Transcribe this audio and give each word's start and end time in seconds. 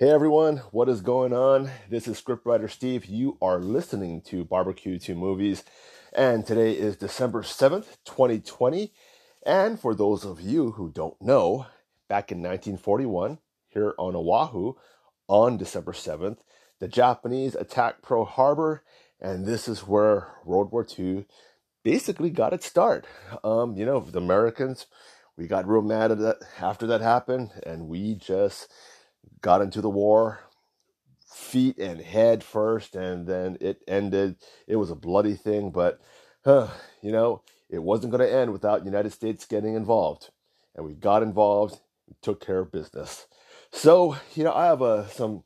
Hey 0.00 0.10
everyone, 0.10 0.58
what 0.70 0.88
is 0.88 1.00
going 1.00 1.32
on? 1.32 1.72
This 1.90 2.06
is 2.06 2.22
scriptwriter 2.22 2.70
Steve. 2.70 3.06
You 3.06 3.36
are 3.42 3.58
listening 3.58 4.20
to 4.26 4.44
Barbecue 4.44 4.96
2 4.96 5.16
Movies, 5.16 5.64
and 6.12 6.46
today 6.46 6.70
is 6.74 6.96
December 6.96 7.42
7th, 7.42 7.96
2020. 8.04 8.92
And 9.44 9.80
for 9.80 9.96
those 9.96 10.24
of 10.24 10.40
you 10.40 10.70
who 10.70 10.88
don't 10.88 11.20
know, 11.20 11.66
back 12.06 12.30
in 12.30 12.38
1941, 12.38 13.38
here 13.66 13.94
on 13.98 14.14
Oahu, 14.14 14.74
on 15.26 15.56
December 15.56 15.90
7th, 15.90 16.38
the 16.78 16.86
Japanese 16.86 17.56
attacked 17.56 18.02
Pearl 18.02 18.24
Harbor, 18.24 18.84
and 19.20 19.46
this 19.46 19.66
is 19.66 19.80
where 19.80 20.28
World 20.44 20.70
War 20.70 20.86
II 20.96 21.26
basically 21.82 22.30
got 22.30 22.52
its 22.52 22.66
start. 22.66 23.04
Um, 23.42 23.76
you 23.76 23.84
know, 23.84 23.98
the 23.98 24.18
Americans, 24.18 24.86
we 25.36 25.48
got 25.48 25.66
real 25.66 25.82
mad 25.82 26.12
at 26.12 26.18
that 26.20 26.36
after 26.60 26.86
that 26.86 27.00
happened, 27.00 27.50
and 27.66 27.88
we 27.88 28.14
just 28.14 28.72
got 29.40 29.62
into 29.62 29.80
the 29.80 29.90
war 29.90 30.40
feet 31.32 31.78
and 31.78 32.00
head 32.00 32.42
first 32.42 32.94
and 32.96 33.26
then 33.26 33.56
it 33.60 33.82
ended. 33.88 34.36
It 34.66 34.76
was 34.76 34.90
a 34.90 34.94
bloody 34.96 35.34
thing 35.34 35.70
but 35.70 36.00
huh, 36.44 36.68
you 37.02 37.12
know 37.12 37.42
it 37.70 37.82
wasn't 37.82 38.12
going 38.12 38.26
to 38.26 38.34
end 38.34 38.52
without 38.52 38.84
united 38.84 39.12
states 39.12 39.46
getting 39.46 39.74
involved. 39.74 40.30
And 40.74 40.86
we 40.86 40.94
got 40.94 41.22
involved 41.22 41.80
we 42.08 42.14
took 42.22 42.44
care 42.44 42.60
of 42.60 42.72
business. 42.72 43.26
So 43.72 44.16
you 44.34 44.44
know 44.44 44.52
i 44.52 44.66
have 44.66 44.82
uh, 44.82 45.06
some 45.08 45.44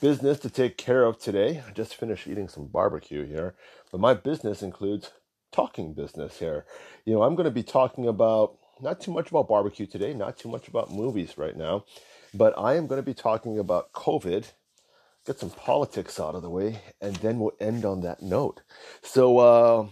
business 0.00 0.38
to 0.40 0.50
take 0.50 0.76
care 0.78 1.04
of 1.04 1.18
today. 1.18 1.62
I 1.66 1.72
just 1.72 1.96
finished 1.96 2.28
eating 2.28 2.48
some 2.48 2.66
barbecue 2.66 3.26
here 3.26 3.54
but 3.92 4.00
my 4.00 4.14
business 4.14 4.62
includes 4.62 5.10
talking 5.52 5.94
business 5.94 6.38
here. 6.38 6.64
You 7.04 7.14
know 7.14 7.22
i'm 7.22 7.34
going 7.34 7.44
to 7.46 7.50
be 7.50 7.64
talking 7.64 8.06
about 8.06 8.56
not 8.80 9.00
too 9.00 9.12
much 9.12 9.30
about 9.30 9.48
barbecue 9.48 9.86
today 9.86 10.14
not 10.14 10.38
too 10.38 10.48
much 10.48 10.68
about 10.68 10.92
movies 10.92 11.36
right 11.38 11.56
now 11.56 11.84
but 12.34 12.56
I 12.58 12.74
am 12.74 12.86
going 12.86 13.00
to 13.00 13.06
be 13.06 13.14
talking 13.14 13.58
about 13.58 13.92
COVID, 13.92 14.52
get 15.26 15.38
some 15.38 15.50
politics 15.50 16.20
out 16.20 16.34
of 16.34 16.42
the 16.42 16.50
way, 16.50 16.80
and 17.00 17.16
then 17.16 17.38
we'll 17.38 17.56
end 17.60 17.84
on 17.84 18.02
that 18.02 18.22
note. 18.22 18.60
So 19.02 19.38
uh, 19.38 19.86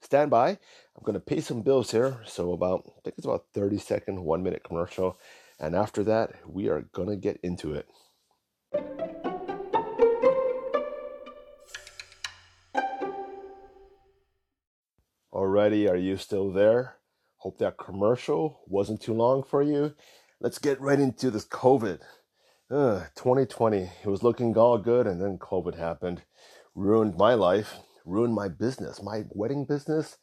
stand 0.00 0.30
by. 0.30 0.50
I'm 0.50 1.04
going 1.04 1.14
to 1.14 1.20
pay 1.20 1.40
some 1.40 1.62
bills 1.62 1.90
here. 1.90 2.18
So 2.26 2.52
about, 2.52 2.84
I 2.86 3.00
think 3.02 3.16
it's 3.16 3.26
about 3.26 3.46
30 3.54 3.78
second, 3.78 4.20
one 4.22 4.42
minute 4.42 4.62
commercial. 4.62 5.18
And 5.58 5.74
after 5.74 6.04
that, 6.04 6.32
we 6.46 6.68
are 6.68 6.82
going 6.92 7.08
to 7.08 7.16
get 7.16 7.38
into 7.42 7.74
it. 7.74 7.86
Alrighty, 15.32 15.88
are 15.88 15.96
you 15.96 16.16
still 16.16 16.50
there? 16.50 16.96
Hope 17.36 17.58
that 17.58 17.78
commercial 17.78 18.60
wasn't 18.66 19.00
too 19.00 19.14
long 19.14 19.42
for 19.42 19.62
you 19.62 19.94
let's 20.40 20.58
get 20.58 20.80
right 20.80 20.98
into 20.98 21.30
this 21.30 21.44
COVID. 21.44 22.00
Uh, 22.70 23.04
2020, 23.14 23.90
it 24.02 24.06
was 24.06 24.22
looking 24.22 24.56
all 24.56 24.78
good, 24.78 25.06
and 25.06 25.20
then 25.20 25.38
COVID 25.38 25.76
happened, 25.76 26.22
ruined 26.74 27.16
my 27.16 27.34
life, 27.34 27.74
ruined 28.06 28.34
my 28.34 28.48
business, 28.48 29.02
my 29.02 29.24
wedding 29.30 29.66
business. 29.66 30.16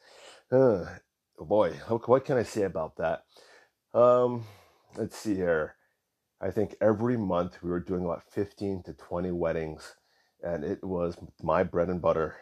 Uh, 0.51 0.85
boy, 1.37 1.73
what 2.05 2.25
can 2.25 2.37
I 2.37 2.43
say 2.43 2.63
about 2.63 2.97
that? 2.97 3.25
Um, 3.93 4.45
let's 4.95 5.15
see 5.17 5.35
here. 5.35 5.75
I 6.41 6.51
think 6.51 6.75
every 6.81 7.17
month 7.17 7.61
we 7.61 7.69
were 7.69 7.79
doing 7.79 8.05
about 8.05 8.23
15 8.31 8.83
to 8.83 8.93
20 8.93 9.31
weddings, 9.31 9.95
and 10.41 10.63
it 10.63 10.83
was 10.83 11.17
my 11.43 11.63
bread 11.63 11.89
and 11.89 12.01
butter. 12.01 12.37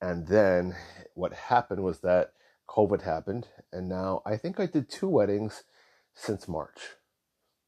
And 0.00 0.26
then 0.26 0.74
what 1.14 1.32
happened 1.32 1.84
was 1.84 2.00
that 2.00 2.32
COVID 2.68 3.02
happened, 3.02 3.46
and 3.72 3.88
now 3.88 4.22
I 4.26 4.36
think 4.36 4.58
I 4.58 4.66
did 4.66 4.88
two 4.88 5.08
weddings 5.08 5.62
since 6.14 6.48
March 6.48 6.96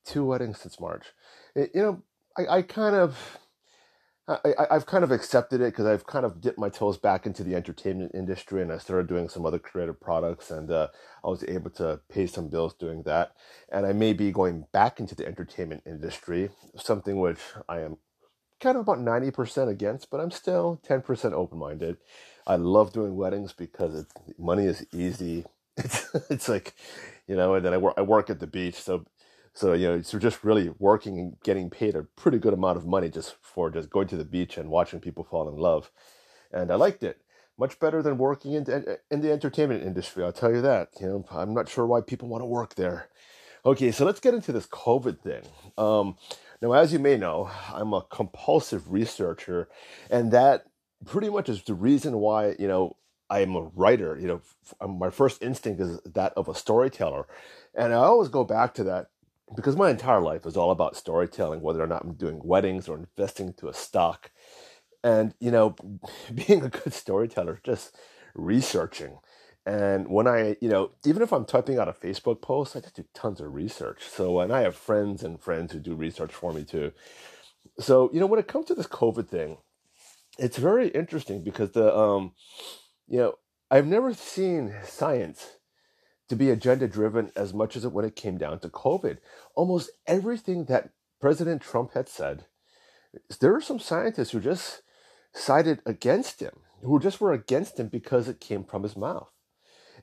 two 0.05 0.25
weddings 0.25 0.61
since 0.61 0.81
March. 0.81 1.07
It, 1.55 1.71
you 1.75 1.83
know, 1.83 2.03
I, 2.39 2.59
I 2.59 2.63
kind 2.63 2.97
of. 2.97 3.39
I, 4.27 4.39
I've 4.71 4.87
kind 4.87 5.05
of 5.05 5.11
accepted 5.13 5.61
it 5.61 5.67
because 5.73 5.85
I've 5.85 6.07
kind 6.07 6.25
of 6.25 6.41
dipped 6.41 6.59
my 6.59 6.71
toes 6.71 6.97
back 6.97 7.27
into 7.27 7.45
the 7.45 7.55
entertainment 7.55 8.13
industry 8.15 8.63
and 8.63 8.73
I 8.73 8.79
started 8.79 9.07
doing 9.07 9.29
some 9.29 9.45
other 9.45 9.59
creative 9.59 10.01
products 10.01 10.51
and 10.51 10.71
uh, 10.71 10.89
I 11.23 11.29
was 11.29 11.45
able 11.45 11.71
to 11.73 12.01
pay 12.11 12.27
some 12.27 12.49
bills 12.49 12.73
doing 12.75 13.03
that. 13.03 13.33
And 13.71 13.85
I 13.85 13.93
may 13.93 14.15
be 14.15 14.33
going 14.33 14.65
back 14.73 14.99
into 14.99 15.15
the 15.15 15.27
entertainment 15.27 15.83
industry, 15.87 16.49
something 16.77 17.21
which 17.21 17.41
I 17.69 17.81
am 17.81 17.99
kind 18.61 18.77
of 18.77 18.83
about 18.83 18.99
90% 18.99 19.69
against, 19.69 20.11
but 20.11 20.21
I'm 20.21 20.31
still 20.31 20.81
10% 20.89 21.33
open 21.33 21.59
minded. 21.59 21.99
I 22.47 22.57
love 22.57 22.93
doing 22.93 23.17
weddings 23.17 23.53
because 23.53 23.95
it's, 23.95 24.13
money 24.39 24.67
is 24.67 24.87
easy. 24.93 25.45
It's, 25.77 26.09
it's 26.31 26.49
like, 26.49 26.75
you 27.29 27.37
know, 27.37 27.55
and 27.55 27.65
then 27.67 27.75
I 27.75 27.79
work, 27.79 27.95
I 27.99 28.03
work 28.03 28.31
at 28.31 28.41
the 28.41 28.47
beach. 28.47 28.77
So 28.77 29.05
so 29.55 29.73
you 29.73 29.87
know, 29.87 30.03
so 30.03 30.19
just 30.19 30.45
really 30.45 30.71
working 30.79 31.19
and 31.19 31.37
getting 31.43 31.71
paid 31.71 31.95
a 31.95 32.03
pretty 32.03 32.39
good 32.39 32.53
amount 32.53 32.77
of 32.77 32.87
money 32.87 33.09
just 33.09 33.37
for 33.41 33.71
just 33.71 33.89
going 33.89 34.09
to 34.09 34.17
the 34.17 34.25
beach 34.25 34.59
and 34.59 34.69
watching 34.69 35.01
people 35.01 35.25
fall 35.25 35.49
in 35.49 35.57
love, 35.57 35.91
and 36.53 36.71
I 36.71 36.75
liked 36.75 37.03
it 37.03 37.21
much 37.57 37.79
better 37.79 38.03
than 38.03 38.19
working 38.19 38.53
in 38.53 38.65
in 39.11 39.21
the 39.21 39.31
entertainment 39.33 39.85
industry. 39.85 40.25
I'll 40.25 40.33
tell 40.33 40.53
you 40.53 40.61
that. 40.63 40.89
You 41.01 41.07
know, 41.07 41.25
I'm 41.31 41.55
not 41.55 41.69
sure 41.69 41.87
why 41.87 42.01
people 42.01 42.29
want 42.29 42.43
to 42.43 42.47
work 42.47 42.75
there. 42.75 43.09
Okay, 43.65 43.93
so 43.93 44.05
let's 44.05 44.21
get 44.21 44.35
into 44.35 44.53
this 44.53 44.67
COVID 44.67 45.21
thing. 45.21 45.43
Um, 45.79 46.19
now, 46.61 46.73
as 46.73 46.93
you 46.93 46.99
may 46.99 47.17
know, 47.17 47.51
I'm 47.73 47.95
a 47.95 48.03
compulsive 48.03 48.93
researcher, 48.93 49.69
and 50.11 50.33
that 50.33 50.65
pretty 51.07 51.31
much 51.31 51.49
is 51.49 51.63
the 51.63 51.75
reason 51.75 52.19
why 52.19 52.57
you 52.59 52.67
know 52.67 52.97
I'm 53.31 53.55
a 53.55 53.71
writer. 53.75 54.19
You 54.21 54.27
know, 54.81 54.89
my 54.89 55.11
first 55.11 55.43
instinct 55.43 55.81
is 55.81 56.01
that 56.05 56.33
of 56.37 56.49
a 56.49 56.55
storyteller, 56.55 57.27
and 57.75 57.93
I 57.93 57.97
always 57.97 58.29
go 58.29 58.45
back 58.45 58.75
to 58.75 58.85
that 58.85 59.09
because 59.57 59.77
my 59.77 59.91
entire 59.91 60.21
life 60.21 60.47
is 60.47 60.57
all 60.57 60.71
about 60.71 60.97
storytelling, 60.97 61.61
whether 61.61 61.83
or 61.83 61.87
not 61.87 62.05
I'm 62.05 62.15
doing 62.15 62.41
weddings 62.43 62.89
or 62.89 62.97
investing 62.97 63.49
into 63.49 63.69
a 63.69 63.75
stock. 63.75 64.31
And, 65.03 65.35
you 65.39 65.51
know, 65.51 65.77
being 66.35 66.65
a 66.65 66.71
good 66.71 66.93
storyteller, 66.93 67.61
just 67.63 67.97
researching. 68.35 69.19
And 69.67 70.09
when 70.09 70.27
I, 70.27 70.57
you 70.61 70.69
know, 70.69 70.91
even 71.07 71.23
if 71.23 71.33
I'm 71.33 71.45
typing 71.45 71.79
out 71.79 71.89
a 71.89 71.93
Facebook 71.93 72.43
post, 72.43 72.77
I 72.77 72.81
just 72.81 72.97
do 72.97 73.05
tons 73.15 73.41
of 73.41 73.55
research. 73.55 74.03
So, 74.05 74.41
and 74.41 74.53
I 74.53 74.61
have 74.61 74.77
friends 74.77 75.23
and 75.23 75.41
friends 75.41 75.73
who 75.73 75.79
do 75.79 75.95
research 75.95 76.33
for 76.33 76.53
me 76.53 76.65
too. 76.65 76.93
So, 77.79 78.11
you 78.13 78.21
know, 78.21 78.27
when 78.27 78.41
it 78.41 78.49
comes 78.49 78.67
to 78.67 78.75
this 78.75 78.87
COVID 78.87 79.29
thing, 79.29 79.57
it's 80.39 80.59
very 80.59 80.89
interesting 80.89 81.43
because 81.43 81.71
the, 81.73 81.97
um, 81.97 82.33
you 83.09 83.19
know, 83.19 83.35
I've 83.71 83.87
never 83.87 84.13
seen 84.13 84.75
science 84.85 85.57
to 86.35 86.45
be 86.45 86.51
agenda 86.51 86.89
driven 86.89 87.31
as 87.37 87.55
much 87.55 87.77
as 87.77 87.85
it 87.85 87.93
when 87.93 88.05
it 88.05 88.17
came 88.17 88.37
down 88.37 88.59
to 88.59 88.69
COVID. 88.69 89.19
Almost 89.55 89.91
everything 90.07 90.65
that 90.65 90.91
President 91.21 91.63
Trump 91.63 91.95
had 91.95 92.09
said, 92.09 92.47
there 93.41 93.55
are 93.55 93.61
some 93.61 93.79
scientists 93.79 94.33
who 94.33 94.41
just 94.41 94.83
sided 95.33 95.81
against 95.87 96.41
him, 96.41 96.59
who 96.83 96.99
just 96.99 97.21
were 97.21 97.33
against 97.33 97.79
him 97.79 97.87
because 97.87 98.29
it 98.29 98.41
came 98.41 98.65
from 98.65 98.83
his 98.83 98.97
mouth. 98.97 99.31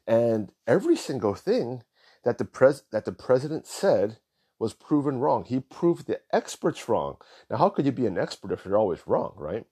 And 0.07 0.51
every 0.65 0.95
single 0.95 1.35
thing 1.35 1.83
that 2.23 2.37
the 2.37 2.45
pres 2.45 2.83
that 2.91 3.03
the 3.05 3.11
president 3.11 3.67
said 3.67 4.17
was 4.57 4.73
proven 4.73 5.17
wrong. 5.17 5.43
He 5.43 5.59
proved 5.59 6.07
the 6.07 6.21
experts 6.31 6.87
wrong. 6.87 7.17
Now, 7.49 7.57
how 7.57 7.69
could 7.69 7.85
you 7.85 7.91
be 7.91 8.05
an 8.05 8.17
expert 8.17 8.51
if 8.51 8.63
you're 8.63 8.77
always 8.77 9.05
wrong, 9.05 9.33
right? 9.35 9.65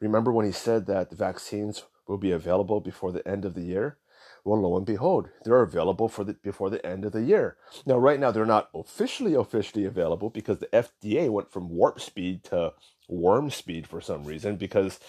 Remember 0.00 0.30
when 0.30 0.46
he 0.46 0.52
said 0.52 0.86
that 0.86 1.10
the 1.10 1.16
vaccines 1.16 1.84
will 2.06 2.18
be 2.18 2.30
available 2.30 2.80
before 2.80 3.10
the 3.10 3.26
end 3.26 3.44
of 3.44 3.54
the 3.54 3.62
year? 3.62 3.98
Well, 4.44 4.60
lo 4.60 4.76
and 4.76 4.84
behold, 4.84 5.30
they're 5.44 5.62
available 5.62 6.08
for 6.08 6.22
the 6.22 6.34
before 6.34 6.68
the 6.68 6.84
end 6.84 7.06
of 7.06 7.12
the 7.12 7.22
year. 7.22 7.56
Now, 7.86 7.96
right 7.96 8.20
now, 8.20 8.30
they're 8.30 8.44
not 8.44 8.68
officially 8.74 9.34
officially 9.34 9.86
available 9.86 10.28
because 10.28 10.58
the 10.58 10.66
FDA 10.66 11.30
went 11.30 11.50
from 11.50 11.70
warp 11.70 11.98
speed 11.98 12.44
to 12.44 12.74
worm 13.08 13.50
speed 13.50 13.86
for 13.86 14.02
some 14.02 14.24
reason. 14.24 14.56
Because 14.56 15.00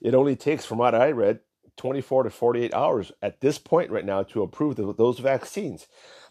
it 0.00 0.14
only 0.14 0.36
takes, 0.36 0.64
from 0.64 0.78
what 0.78 0.94
I 0.94 1.10
read, 1.10 1.40
24 1.76 2.24
to 2.24 2.30
48 2.30 2.72
hours 2.72 3.10
at 3.20 3.40
this 3.40 3.58
point 3.58 3.90
right 3.90 4.04
now 4.04 4.22
to 4.22 4.42
approve 4.42 4.76
the, 4.76 4.94
those 4.94 5.18
vaccines. 5.18 5.88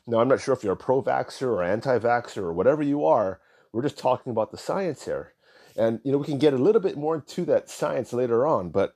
Now, 0.07 0.19
I'm 0.19 0.29
not 0.29 0.39
sure 0.39 0.53
if 0.53 0.63
you're 0.63 0.73
a 0.73 0.77
pro-vaxxer 0.77 1.47
or 1.47 1.63
anti-vaxxer 1.63 2.37
or 2.37 2.53
whatever 2.53 2.81
you 2.81 3.05
are. 3.05 3.41
We're 3.73 3.81
just 3.81 3.97
talking 3.97 4.31
about 4.31 4.51
the 4.51 4.57
science 4.57 5.03
here, 5.03 5.33
and 5.75 5.99
you 6.05 6.13
know 6.13 6.19
we 6.19 6.25
can 6.25 6.37
get 6.37 6.53
a 6.53 6.57
little 6.57 6.81
bit 6.81 6.95
more 6.95 7.15
into 7.15 7.43
that 7.45 7.69
science 7.69 8.13
later 8.13 8.45
on. 8.47 8.69
But 8.69 8.95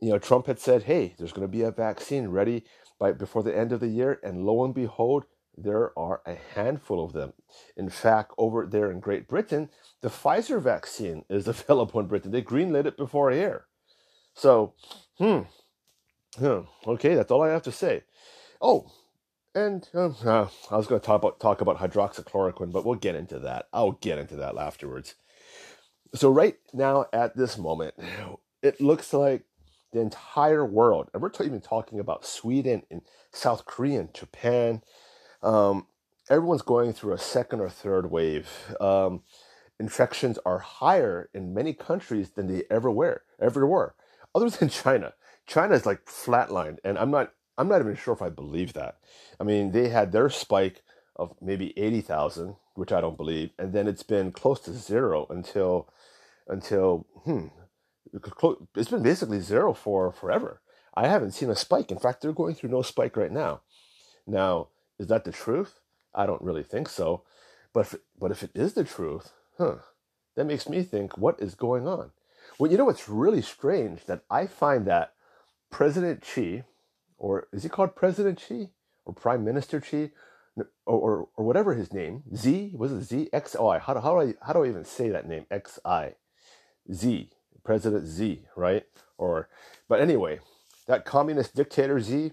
you 0.00 0.10
know, 0.10 0.18
Trump 0.18 0.46
had 0.46 0.58
said, 0.58 0.84
"Hey, 0.84 1.14
there's 1.18 1.32
going 1.32 1.46
to 1.46 1.52
be 1.52 1.62
a 1.62 1.70
vaccine 1.70 2.28
ready 2.28 2.64
by 2.98 3.12
before 3.12 3.42
the 3.42 3.56
end 3.56 3.72
of 3.72 3.80
the 3.80 3.88
year, 3.88 4.18
and 4.22 4.44
lo 4.44 4.64
and 4.64 4.74
behold, 4.74 5.24
there 5.56 5.98
are 5.98 6.22
a 6.26 6.36
handful 6.54 7.04
of 7.04 7.12
them. 7.12 7.32
In 7.76 7.88
fact, 7.88 8.32
over 8.38 8.66
there 8.66 8.90
in 8.90 9.00
Great 9.00 9.26
Britain, 9.28 9.70
the 10.00 10.08
Pfizer 10.08 10.60
vaccine 10.60 11.24
is 11.28 11.48
available 11.48 12.00
in 12.00 12.06
Britain. 12.06 12.30
They 12.30 12.42
greenlit 12.42 12.86
it 12.86 12.96
before 12.96 13.30
here. 13.30 13.66
So, 14.34 14.74
hmm, 15.18 15.40
hmm, 16.38 16.60
okay, 16.86 17.14
that's 17.14 17.30
all 17.30 17.42
I 17.42 17.48
have 17.48 17.62
to 17.62 17.72
say. 17.72 18.04
Oh, 18.60 18.90
and 19.54 19.88
um, 19.94 20.14
uh, 20.24 20.46
I 20.70 20.76
was 20.76 20.86
going 20.86 21.00
to 21.00 21.06
talk 21.06 21.16
about 21.20 21.40
talk 21.40 21.60
about 21.60 21.78
hydroxychloroquine, 21.78 22.72
but 22.72 22.84
we'll 22.84 22.94
get 22.94 23.16
into 23.16 23.38
that. 23.40 23.66
I'll 23.72 23.92
get 23.92 24.18
into 24.18 24.36
that 24.36 24.56
afterwards. 24.56 25.14
So 26.14 26.30
right 26.30 26.56
now, 26.72 27.06
at 27.12 27.36
this 27.36 27.58
moment, 27.58 27.94
it 28.62 28.80
looks 28.80 29.12
like 29.12 29.44
the 29.92 30.00
entire 30.00 30.64
world, 30.66 31.10
and 31.12 31.22
we're 31.22 31.30
t- 31.30 31.44
even 31.44 31.60
talking 31.60 32.00
about 32.00 32.26
Sweden 32.26 32.82
and 32.90 33.02
South 33.32 33.66
Korea 33.66 34.00
and 34.00 34.14
Japan. 34.14 34.82
Um, 35.42 35.86
everyone's 36.30 36.62
going 36.62 36.92
through 36.92 37.14
a 37.14 37.18
second 37.18 37.60
or 37.60 37.70
third 37.70 38.10
wave. 38.10 38.48
Um, 38.80 39.22
infections 39.80 40.38
are 40.46 40.58
higher 40.58 41.30
in 41.34 41.54
many 41.54 41.72
countries 41.74 42.30
than 42.30 42.48
they 42.48 42.64
ever 42.70 42.90
were, 42.90 43.22
ever 43.40 43.66
were, 43.66 43.94
other 44.34 44.50
than 44.50 44.68
China. 44.68 45.14
China 45.46 45.74
is 45.74 45.86
like 45.86 46.06
flatlined, 46.06 46.78
and 46.84 46.98
I'm 46.98 47.10
not 47.10 47.32
I'm 47.58 47.68
not 47.68 47.80
even 47.80 47.96
sure 47.96 48.14
if 48.14 48.22
I 48.22 48.28
believe 48.30 48.74
that. 48.74 48.98
I 49.40 49.44
mean, 49.44 49.72
they 49.72 49.88
had 49.88 50.12
their 50.12 50.30
spike 50.30 50.82
of 51.16 51.34
maybe 51.40 51.78
eighty 51.78 52.00
thousand, 52.02 52.56
which 52.74 52.92
I 52.92 53.00
don't 53.00 53.16
believe, 53.16 53.50
and 53.58 53.72
then 53.72 53.88
it's 53.88 54.02
been 54.04 54.32
close 54.32 54.60
to 54.62 54.72
zero 54.74 55.26
until 55.30 55.88
until 56.48 57.06
hmm, 57.24 57.48
it's 58.76 58.90
been 58.90 59.02
basically 59.02 59.40
zero 59.40 59.74
for 59.74 60.12
forever. 60.12 60.60
I 60.94 61.06
haven't 61.06 61.32
seen 61.32 61.50
a 61.50 61.56
spike. 61.56 61.90
In 61.90 61.98
fact, 61.98 62.20
they're 62.20 62.32
going 62.32 62.54
through 62.54 62.70
no 62.70 62.82
spike 62.82 63.16
right 63.16 63.32
now. 63.32 63.60
Now, 64.26 64.68
is 64.98 65.06
that 65.08 65.24
the 65.24 65.32
truth? 65.32 65.80
I 66.14 66.26
don't 66.26 66.42
really 66.42 66.62
think 66.62 66.88
so. 66.88 67.22
But 67.72 67.80
if, 67.80 67.94
but 68.18 68.30
if 68.30 68.42
it 68.42 68.50
is 68.54 68.74
the 68.74 68.84
truth, 68.84 69.32
huh, 69.58 69.76
that 70.36 70.46
makes 70.46 70.68
me 70.68 70.82
think, 70.82 71.16
what 71.16 71.40
is 71.40 71.54
going 71.54 71.86
on? 71.86 72.10
Well, 72.58 72.70
you 72.70 72.78
know 72.78 72.86
what's 72.86 73.08
really 73.08 73.42
strange 73.42 74.06
that 74.06 74.22
I 74.30 74.46
find 74.46 74.86
that 74.86 75.12
President 75.70 76.24
Xi, 76.24 76.64
or 77.18 77.48
is 77.52 77.62
he 77.62 77.68
called 77.68 77.94
President 77.94 78.40
Xi 78.40 78.70
or 79.04 79.14
Prime 79.14 79.44
Minister 79.44 79.80
Xi, 79.80 80.10
or, 80.86 80.98
or, 80.98 81.28
or 81.36 81.44
whatever 81.44 81.74
his 81.74 81.92
name, 81.92 82.22
Z 82.34 82.72
was 82.74 82.90
it 82.90 83.02
Z 83.02 83.28
X 83.32 83.54
O 83.56 83.68
I? 83.68 83.78
How 83.78 83.94
do, 83.94 84.00
how 84.00 84.14
do 84.14 84.20
I 84.28 84.34
how 84.44 84.52
do 84.52 84.64
I 84.64 84.68
even 84.68 84.84
say 84.84 85.08
that 85.10 85.28
name 85.28 85.46
X 85.50 85.78
I 85.84 86.14
Z 86.92 87.30
President 87.68 88.06
Z 88.06 88.46
right? 88.56 88.86
Or 89.18 89.50
but 89.90 90.00
anyway, 90.00 90.40
that 90.86 91.04
communist 91.04 91.54
dictator 91.54 92.00
Z, 92.00 92.32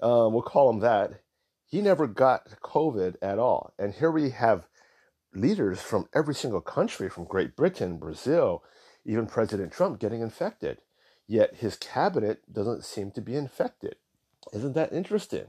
um, 0.00 0.32
we'll 0.32 0.42
call 0.42 0.68
him 0.68 0.80
that. 0.80 1.20
He 1.64 1.80
never 1.80 2.08
got 2.08 2.48
COVID 2.60 3.14
at 3.22 3.38
all, 3.38 3.72
and 3.78 3.94
here 3.94 4.10
we 4.10 4.30
have 4.30 4.66
leaders 5.32 5.80
from 5.80 6.08
every 6.12 6.34
single 6.34 6.60
country, 6.60 7.08
from 7.08 7.22
Great 7.22 7.54
Britain, 7.54 7.98
Brazil, 7.98 8.64
even 9.04 9.28
President 9.28 9.72
Trump 9.72 10.00
getting 10.00 10.22
infected. 10.22 10.78
Yet 11.28 11.54
his 11.54 11.76
cabinet 11.76 12.42
doesn't 12.52 12.84
seem 12.84 13.12
to 13.12 13.20
be 13.20 13.36
infected. 13.36 13.94
Isn't 14.52 14.74
that 14.74 14.92
interesting? 14.92 15.46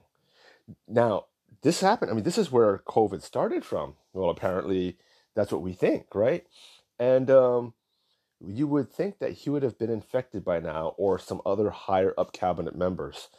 Now, 0.87 1.25
this 1.63 1.81
happened. 1.81 2.11
I 2.11 2.13
mean, 2.13 2.23
this 2.23 2.37
is 2.37 2.51
where 2.51 2.83
COVID 2.87 3.23
started 3.23 3.65
from. 3.65 3.95
Well, 4.13 4.29
apparently, 4.29 4.99
that's 5.33 5.51
what 5.51 5.63
we 5.63 5.73
think, 5.73 6.13
right? 6.13 6.45
And 6.99 7.31
um, 7.31 7.73
you 8.39 8.67
would 8.67 8.91
think 8.91 9.19
that 9.19 9.33
he 9.33 9.49
would 9.49 9.63
have 9.63 9.77
been 9.77 9.89
infected 9.89 10.43
by 10.43 10.59
now 10.59 10.93
or 10.97 11.17
some 11.17 11.41
other 11.45 11.69
higher 11.69 12.13
up 12.17 12.33
cabinet 12.33 12.75
members. 12.75 13.29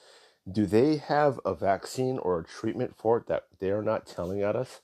Do 0.51 0.65
they 0.67 0.97
have 0.97 1.41
a 1.45 1.55
vaccine 1.55 2.19
or 2.19 2.39
a 2.39 2.45
treatment 2.45 2.95
for 2.97 3.19
it 3.19 3.27
that 3.27 3.47
they 3.59 3.71
are 3.71 3.83
not 3.83 4.07
telling 4.07 4.43
at 4.43 4.57
us? 4.57 4.81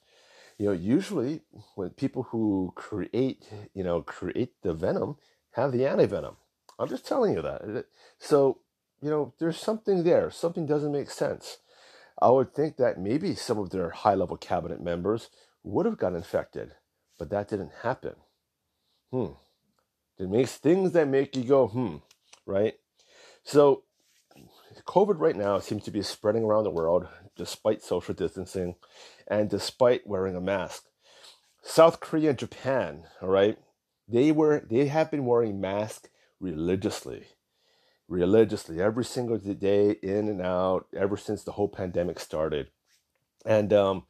You 0.59 0.67
know, 0.67 0.73
usually 0.73 1.43
when 1.75 1.91
people 1.91 2.25
who 2.25 2.73
create, 2.75 3.49
you 3.75 3.82
know, 3.82 4.03
create 4.03 4.55
the 4.62 4.75
venom 4.75 5.17
have 5.53 5.73
the 5.73 5.81
antivenom. 5.81 6.37
I'm 6.79 6.88
just 6.88 7.06
telling 7.06 7.35
you 7.35 7.43
that. 7.43 7.87
So, 8.19 8.59
you 9.00 9.11
know, 9.11 9.35
there's 9.38 9.59
something 9.59 10.05
there. 10.05 10.31
Something 10.31 10.67
doesn't 10.67 10.93
make 10.93 11.11
sense. 11.11 11.59
I 12.20 12.31
would 12.31 12.55
think 12.55 12.76
that 12.76 13.00
maybe 13.00 13.35
some 13.35 13.59
of 13.59 13.70
their 13.70 13.91
high 13.91 14.14
level 14.14 14.37
cabinet 14.37 14.81
members 14.81 15.31
would 15.62 15.87
have 15.87 15.99
got 15.99 16.14
infected, 16.14 16.73
but 17.19 17.31
that 17.31 17.49
didn't 17.49 17.73
happen. 17.82 18.14
Hmm. 19.11 19.32
It 20.22 20.30
makes 20.30 20.56
things 20.56 20.92
that 20.92 21.08
make 21.08 21.36
you 21.36 21.44
go, 21.44 21.69
hmm, 21.69 21.96
right? 22.46 22.74
So, 23.42 23.82
COVID 24.86 25.19
right 25.19 25.36
now 25.36 25.58
seems 25.58 25.84
to 25.84 25.90
be 25.90 26.02
spreading 26.02 26.44
around 26.44 26.64
the 26.64 26.70
world 26.70 27.06
despite 27.36 27.82
social 27.82 28.14
distancing 28.14 28.76
and 29.26 29.50
despite 29.50 30.06
wearing 30.06 30.36
a 30.36 30.40
mask. 30.40 30.84
South 31.62 32.00
Korea 32.00 32.30
and 32.30 32.38
Japan, 32.38 33.04
all 33.20 33.28
right, 33.28 33.58
they 34.08 34.32
were 34.32 34.64
they 34.69 34.86
have 34.86 35.10
been 35.10 35.26
wearing 35.26 35.60
masks 35.60 36.08
religiously 36.40 37.26
religiously 38.08 38.80
every 38.80 39.04
single 39.04 39.38
day 39.38 39.92
in 40.02 40.28
and 40.28 40.42
out 40.42 40.86
ever 40.94 41.16
since 41.16 41.42
the 41.42 41.52
whole 41.52 41.68
pandemic 41.68 42.20
started 42.20 42.68
and 43.46 43.72
um 43.72 44.04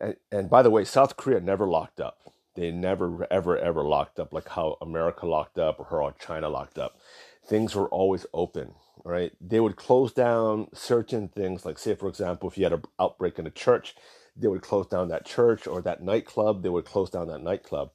and, 0.00 0.14
and 0.30 0.50
by 0.50 0.62
the 0.62 0.70
way 0.70 0.84
south 0.84 1.16
korea 1.16 1.40
never 1.40 1.66
locked 1.66 1.98
up 1.98 2.32
they 2.54 2.70
never 2.70 3.26
ever 3.30 3.58
ever 3.58 3.82
locked 3.84 4.20
up 4.20 4.32
like 4.32 4.48
how 4.50 4.76
america 4.82 5.26
locked 5.26 5.58
up 5.58 5.80
or 5.80 5.86
how 5.86 6.14
china 6.18 6.48
locked 6.48 6.78
up 6.78 6.98
things 7.46 7.74
were 7.74 7.88
always 7.88 8.26
open 8.34 8.74
right 9.04 9.32
they 9.40 9.60
would 9.60 9.76
close 9.76 10.12
down 10.12 10.68
certain 10.74 11.28
things 11.28 11.64
like 11.66 11.78
say 11.78 11.94
for 11.94 12.08
example 12.08 12.48
if 12.48 12.58
you 12.58 12.64
had 12.64 12.72
an 12.72 12.82
outbreak 13.00 13.38
in 13.38 13.46
a 13.46 13.50
church 13.50 13.94
they 14.36 14.48
would 14.48 14.62
close 14.62 14.86
down 14.86 15.08
that 15.08 15.26
church 15.26 15.66
or 15.66 15.82
that 15.82 16.02
nightclub 16.02 16.62
they 16.62 16.68
would 16.68 16.84
close 16.84 17.10
down 17.10 17.28
that 17.28 17.42
nightclub 17.42 17.90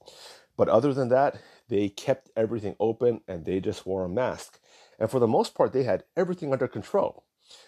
but 0.57 0.69
other 0.69 0.93
than 0.93 1.09
that 1.09 1.37
they 1.69 1.89
kept 1.89 2.29
everything 2.35 2.75
open 2.79 3.21
and 3.27 3.45
they 3.45 3.59
just 3.59 3.85
wore 3.85 4.05
a 4.05 4.09
mask 4.09 4.59
and 4.99 5.09
for 5.09 5.19
the 5.19 5.27
most 5.27 5.55
part, 5.55 5.73
they 5.73 5.83
had 5.83 6.03
everything 6.15 6.51
under 6.53 6.67
control. 6.67 7.23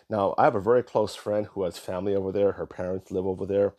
Now, 0.10 0.34
I 0.38 0.44
have 0.46 0.56
a 0.56 0.62
very 0.62 0.84
close 0.84 1.16
friend 1.16 1.48
who 1.48 1.64
has 1.64 1.78
family 1.78 2.16
over 2.16 2.32
there. 2.32 2.54
Her 2.54 2.66
parents 2.66 3.12
live 3.12 3.26
over 3.26 3.46
there. 3.46 3.74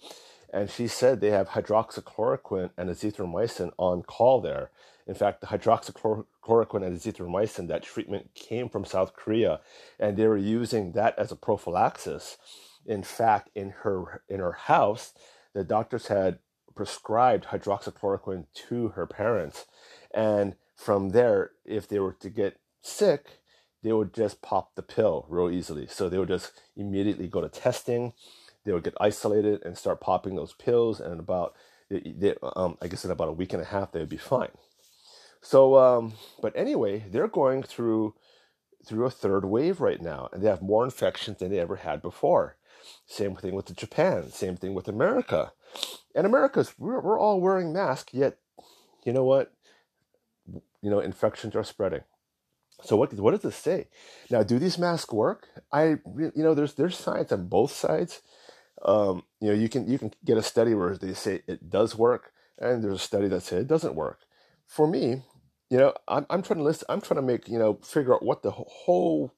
And 0.52 0.68
she 0.68 0.88
said 0.88 1.20
they 1.20 1.30
have 1.30 1.50
hydroxychloroquine 1.50 2.70
and 2.76 2.90
azithromycin 2.90 3.72
on 3.78 4.02
call 4.02 4.40
there. 4.40 4.70
In 5.06 5.14
fact, 5.14 5.40
the 5.40 5.46
hydroxychloroquine 5.48 6.84
and 6.84 6.96
azithromycin, 6.96 7.68
that 7.68 7.82
treatment 7.82 8.34
came 8.34 8.68
from 8.68 8.84
South 8.84 9.14
Korea, 9.14 9.60
and 9.98 10.16
they 10.16 10.26
were 10.26 10.36
using 10.36 10.92
that 10.92 11.18
as 11.18 11.30
a 11.30 11.36
prophylaxis. 11.36 12.36
In 12.84 13.02
fact, 13.02 13.50
in 13.54 13.70
her 13.82 14.22
in 14.28 14.40
her 14.40 14.52
house, 14.52 15.12
the 15.52 15.64
doctors 15.64 16.08
had 16.08 16.38
prescribed 16.74 17.46
hydroxychloroquine 17.46 18.46
to 18.68 18.88
her 18.88 19.06
parents, 19.06 19.66
and 20.12 20.56
from 20.74 21.10
there, 21.10 21.50
if 21.64 21.86
they 21.86 21.98
were 21.98 22.14
to 22.20 22.30
get 22.30 22.58
sick, 22.82 23.40
they 23.82 23.92
would 23.92 24.14
just 24.14 24.42
pop 24.42 24.74
the 24.74 24.82
pill 24.82 25.26
real 25.28 25.50
easily. 25.50 25.86
So 25.86 26.08
they 26.08 26.18
would 26.18 26.28
just 26.28 26.52
immediately 26.76 27.28
go 27.28 27.40
to 27.40 27.48
testing. 27.48 28.14
They 28.64 28.72
would 28.72 28.84
get 28.84 28.94
isolated 29.00 29.62
and 29.64 29.76
start 29.76 30.00
popping 30.00 30.36
those 30.36 30.52
pills, 30.52 31.00
and 31.00 31.18
about 31.20 31.54
they, 31.90 32.34
um, 32.56 32.78
I 32.80 32.88
guess 32.88 33.04
in 33.04 33.10
about 33.10 33.28
a 33.28 33.32
week 33.32 33.52
and 33.52 33.62
a 33.62 33.66
half 33.66 33.92
they 33.92 34.00
would 34.00 34.08
be 34.08 34.16
fine. 34.16 34.50
So, 35.42 35.76
um, 35.78 36.12
but 36.40 36.52
anyway, 36.54 37.04
they're 37.10 37.28
going 37.28 37.62
through 37.62 38.14
through 38.86 39.06
a 39.06 39.10
third 39.10 39.44
wave 39.44 39.80
right 39.80 40.00
now, 40.00 40.28
and 40.32 40.42
they 40.42 40.48
have 40.48 40.62
more 40.62 40.84
infections 40.84 41.38
than 41.38 41.50
they 41.50 41.58
ever 41.58 41.76
had 41.76 42.02
before. 42.02 42.56
Same 43.06 43.36
thing 43.36 43.54
with 43.54 43.74
Japan. 43.76 44.30
Same 44.30 44.56
thing 44.56 44.74
with 44.74 44.88
America. 44.88 45.52
And 46.14 46.26
America's 46.26 46.74
we're, 46.78 47.00
we're 47.00 47.18
all 47.18 47.40
wearing 47.40 47.72
masks, 47.72 48.14
yet 48.14 48.38
you 49.04 49.12
know 49.12 49.24
what? 49.24 49.52
You 50.82 50.90
know, 50.90 51.00
infections 51.00 51.54
are 51.54 51.64
spreading. 51.64 52.02
So 52.82 52.96
what 52.96 53.12
what 53.14 53.32
does 53.32 53.42
this 53.42 53.56
say? 53.56 53.88
Now, 54.30 54.42
do 54.42 54.58
these 54.58 54.78
masks 54.78 55.12
work? 55.12 55.48
I 55.72 55.98
you 56.16 56.32
know 56.36 56.54
there's 56.54 56.74
there's 56.74 56.96
science 56.96 57.32
on 57.32 57.48
both 57.48 57.72
sides. 57.72 58.22
Um, 58.82 59.24
you 59.40 59.48
know 59.48 59.54
you 59.54 59.68
can 59.68 59.88
you 59.88 59.98
can 59.98 60.12
get 60.24 60.38
a 60.38 60.42
study 60.42 60.74
where 60.74 60.96
they 60.96 61.14
say 61.14 61.42
it 61.46 61.70
does 61.70 61.96
work, 61.96 62.32
and 62.58 62.82
there's 62.82 62.94
a 62.94 62.98
study 62.98 63.28
that 63.28 63.42
says 63.42 63.62
it 63.62 63.68
doesn't 63.68 63.94
work. 63.94 64.20
For 64.66 64.86
me, 64.86 65.22
you 65.70 65.78
know, 65.78 65.94
I'm 66.08 66.26
I'm 66.30 66.42
trying 66.42 66.58
to 66.58 66.64
list. 66.64 66.84
I'm 66.88 67.00
trying 67.00 67.20
to 67.20 67.26
make 67.26 67.48
you 67.48 67.58
know 67.58 67.74
figure 67.82 68.14
out 68.14 68.24
what 68.24 68.42
the 68.42 68.50
whole 68.52 69.32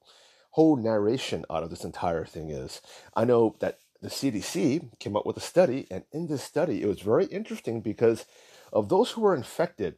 whole 0.51 0.77
narration 0.77 1.45
out 1.49 1.63
of 1.63 1.69
this 1.69 1.83
entire 1.83 2.25
thing 2.25 2.49
is. 2.49 2.81
I 3.15 3.25
know 3.25 3.55
that 3.59 3.79
the 4.01 4.09
CDC 4.09 4.99
came 4.99 5.15
up 5.15 5.25
with 5.25 5.37
a 5.37 5.41
study, 5.41 5.87
and 5.89 6.03
in 6.11 6.27
this 6.27 6.43
study, 6.43 6.81
it 6.81 6.87
was 6.87 7.01
very 7.01 7.25
interesting 7.25 7.81
because 7.81 8.25
of 8.71 8.89
those 8.89 9.11
who 9.11 9.21
were 9.21 9.35
infected, 9.35 9.95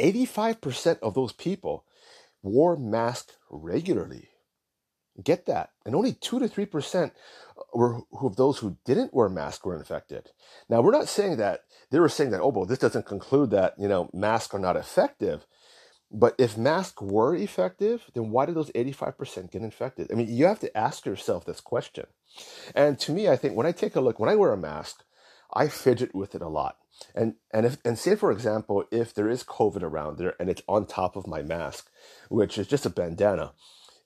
85% 0.00 1.00
of 1.00 1.14
those 1.14 1.32
people 1.32 1.84
wore 2.42 2.76
masks 2.76 3.36
regularly. 3.50 4.28
Get 5.22 5.46
that. 5.46 5.70
And 5.84 5.94
only 5.94 6.12
2 6.12 6.38
to 6.38 6.48
3% 6.48 7.10
were 7.72 8.02
of 8.20 8.36
those 8.36 8.58
who 8.58 8.76
didn't 8.84 9.14
wear 9.14 9.28
masks 9.28 9.64
were 9.64 9.76
infected. 9.76 10.30
Now, 10.68 10.80
we're 10.80 10.92
not 10.92 11.08
saying 11.08 11.36
that 11.38 11.64
they 11.90 11.98
were 11.98 12.08
saying 12.08 12.30
that, 12.30 12.40
oh, 12.40 12.48
well, 12.48 12.66
this 12.66 12.78
doesn't 12.78 13.06
conclude 13.06 13.50
that, 13.50 13.74
you 13.78 13.88
know, 13.88 14.10
masks 14.12 14.54
are 14.54 14.60
not 14.60 14.76
effective. 14.76 15.46
But 16.12 16.34
if 16.38 16.58
masks 16.58 17.00
were 17.00 17.36
effective, 17.36 18.10
then 18.14 18.30
why 18.30 18.46
did 18.46 18.56
those 18.56 18.72
85% 18.72 19.52
get 19.52 19.62
infected? 19.62 20.08
I 20.10 20.14
mean, 20.14 20.28
you 20.28 20.46
have 20.46 20.58
to 20.60 20.76
ask 20.76 21.06
yourself 21.06 21.44
this 21.44 21.60
question. 21.60 22.06
And 22.74 22.98
to 23.00 23.12
me, 23.12 23.28
I 23.28 23.36
think 23.36 23.54
when 23.54 23.66
I 23.66 23.72
take 23.72 23.94
a 23.94 24.00
look, 24.00 24.18
when 24.18 24.28
I 24.28 24.34
wear 24.34 24.52
a 24.52 24.56
mask, 24.56 25.04
I 25.52 25.68
fidget 25.68 26.14
with 26.14 26.34
it 26.34 26.42
a 26.42 26.48
lot. 26.48 26.76
And 27.14 27.34
and 27.52 27.64
if 27.64 27.78
and 27.84 27.98
say 27.98 28.14
for 28.14 28.30
example, 28.30 28.84
if 28.90 29.14
there 29.14 29.28
is 29.28 29.42
COVID 29.42 29.82
around 29.82 30.18
there 30.18 30.34
and 30.38 30.50
it's 30.50 30.62
on 30.68 30.86
top 30.86 31.16
of 31.16 31.26
my 31.26 31.42
mask, 31.42 31.90
which 32.28 32.58
is 32.58 32.66
just 32.66 32.86
a 32.86 32.90
bandana, 32.90 33.52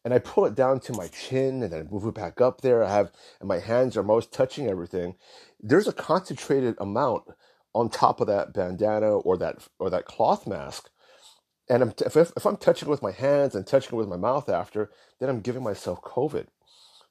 and 0.05 0.13
I 0.13 0.19
pull 0.19 0.45
it 0.47 0.55
down 0.55 0.81
to 0.81 0.93
my 0.93 1.09
chin 1.09 1.63
and 1.63 1.73
then 1.73 1.81
I 1.81 1.91
move 1.91 2.05
it 2.05 2.15
back 2.15 2.41
up 2.41 2.61
there, 2.61 2.85
I 2.85 2.93
have 2.93 3.11
and 3.41 3.49
my 3.49 3.59
hands 3.59 3.97
are 3.97 4.03
most 4.03 4.33
touching 4.33 4.69
everything. 4.69 5.17
There's 5.61 5.89
a 5.89 5.93
concentrated 5.93 6.77
amount 6.79 7.25
on 7.75 7.89
top 7.89 8.21
of 8.21 8.27
that 8.27 8.53
bandana 8.53 9.11
or 9.19 9.37
that 9.39 9.67
or 9.79 9.91
that 9.91 10.05
cloth 10.05 10.47
mask. 10.47 10.91
And 11.69 11.83
I'm, 11.83 11.95
if, 12.05 12.17
if 12.17 12.45
I'm 12.45 12.59
touching 12.59 12.89
it 12.89 12.91
with 12.91 13.03
my 13.03 13.13
hands 13.13 13.55
and 13.55 13.67
touching 13.67 13.95
it 13.95 13.97
with 13.97 14.09
my 14.09 14.19
mouth 14.19 14.51
after, 14.51 14.91
then 15.19 15.31
I'm 15.31 15.41
giving 15.41 15.63
myself 15.63 16.03
COVID. 16.03 16.47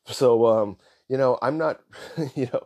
So, 0.06 0.46
um, 0.46 0.78
you 1.10 1.18
know, 1.18 1.40
I'm 1.42 1.58
not, 1.58 1.82
you 2.36 2.48
know, 2.54 2.62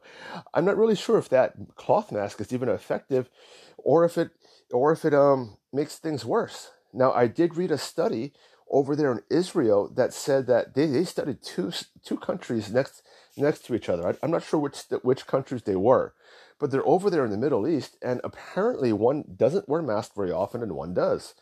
I'm 0.54 0.66
not 0.66 0.78
really 0.78 0.96
sure 0.96 1.18
if 1.18 1.30
that 1.30 1.54
cloth 1.76 2.12
mask 2.12 2.42
is 2.42 2.52
even 2.52 2.68
effective, 2.68 3.30
or 3.78 4.04
if 4.04 4.18
it, 4.18 4.32
or 4.72 4.92
if 4.92 5.06
it 5.06 5.14
um 5.14 5.58
makes 5.72 5.98
things 5.98 6.26
worse. 6.26 6.72
Now, 6.94 7.14
I 7.14 7.28
did 7.28 7.56
read 7.56 7.72
a 7.72 7.78
study 7.78 8.34
over 8.72 8.96
there 8.96 9.12
in 9.12 9.22
Israel 9.30 9.92
that 9.96 10.14
said 10.14 10.48
that 10.48 10.74
they, 10.76 10.86
they 10.86 11.04
studied 11.04 11.42
two 11.42 11.72
two 12.04 12.18
countries 12.18 12.72
next 12.72 13.02
next 13.38 13.66
to 13.66 13.76
each 13.76 13.90
other. 13.90 14.08
I, 14.08 14.16
I'm 14.24 14.32
not 14.32 14.44
sure 14.44 14.60
which 14.60 14.84
which 15.04 15.28
countries 15.28 15.64
they 15.64 15.76
were, 15.76 16.14
but 16.60 16.72
they're 16.72 16.88
over 16.88 17.10
there 17.10 17.26
in 17.26 17.32
the 17.32 17.38
Middle 17.38 17.68
East, 17.68 17.98
and 18.02 18.22
apparently 18.24 18.94
one 18.94 19.24
doesn't 19.36 19.70
wear 19.70 19.82
masks 19.82 20.16
very 20.16 20.32
often 20.32 20.62
and 20.62 20.74
one 20.74 20.94
does, 20.94 21.34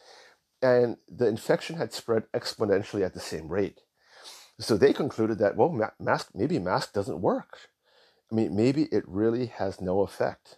and 0.61 0.97
the 1.07 1.27
infection 1.27 1.77
had 1.77 1.93
spread 1.93 2.23
exponentially 2.33 3.05
at 3.05 3.13
the 3.13 3.19
same 3.19 3.47
rate. 3.47 3.81
So 4.59 4.77
they 4.77 4.93
concluded 4.93 5.39
that 5.39 5.55
well, 5.55 5.69
ma- 5.69 5.89
mask 5.99 6.29
maybe 6.33 6.59
mask 6.59 6.93
doesn't 6.93 7.21
work. 7.21 7.69
I 8.31 8.35
mean, 8.35 8.55
maybe 8.55 8.83
it 8.91 9.03
really 9.07 9.47
has 9.47 9.81
no 9.81 10.01
effect. 10.01 10.57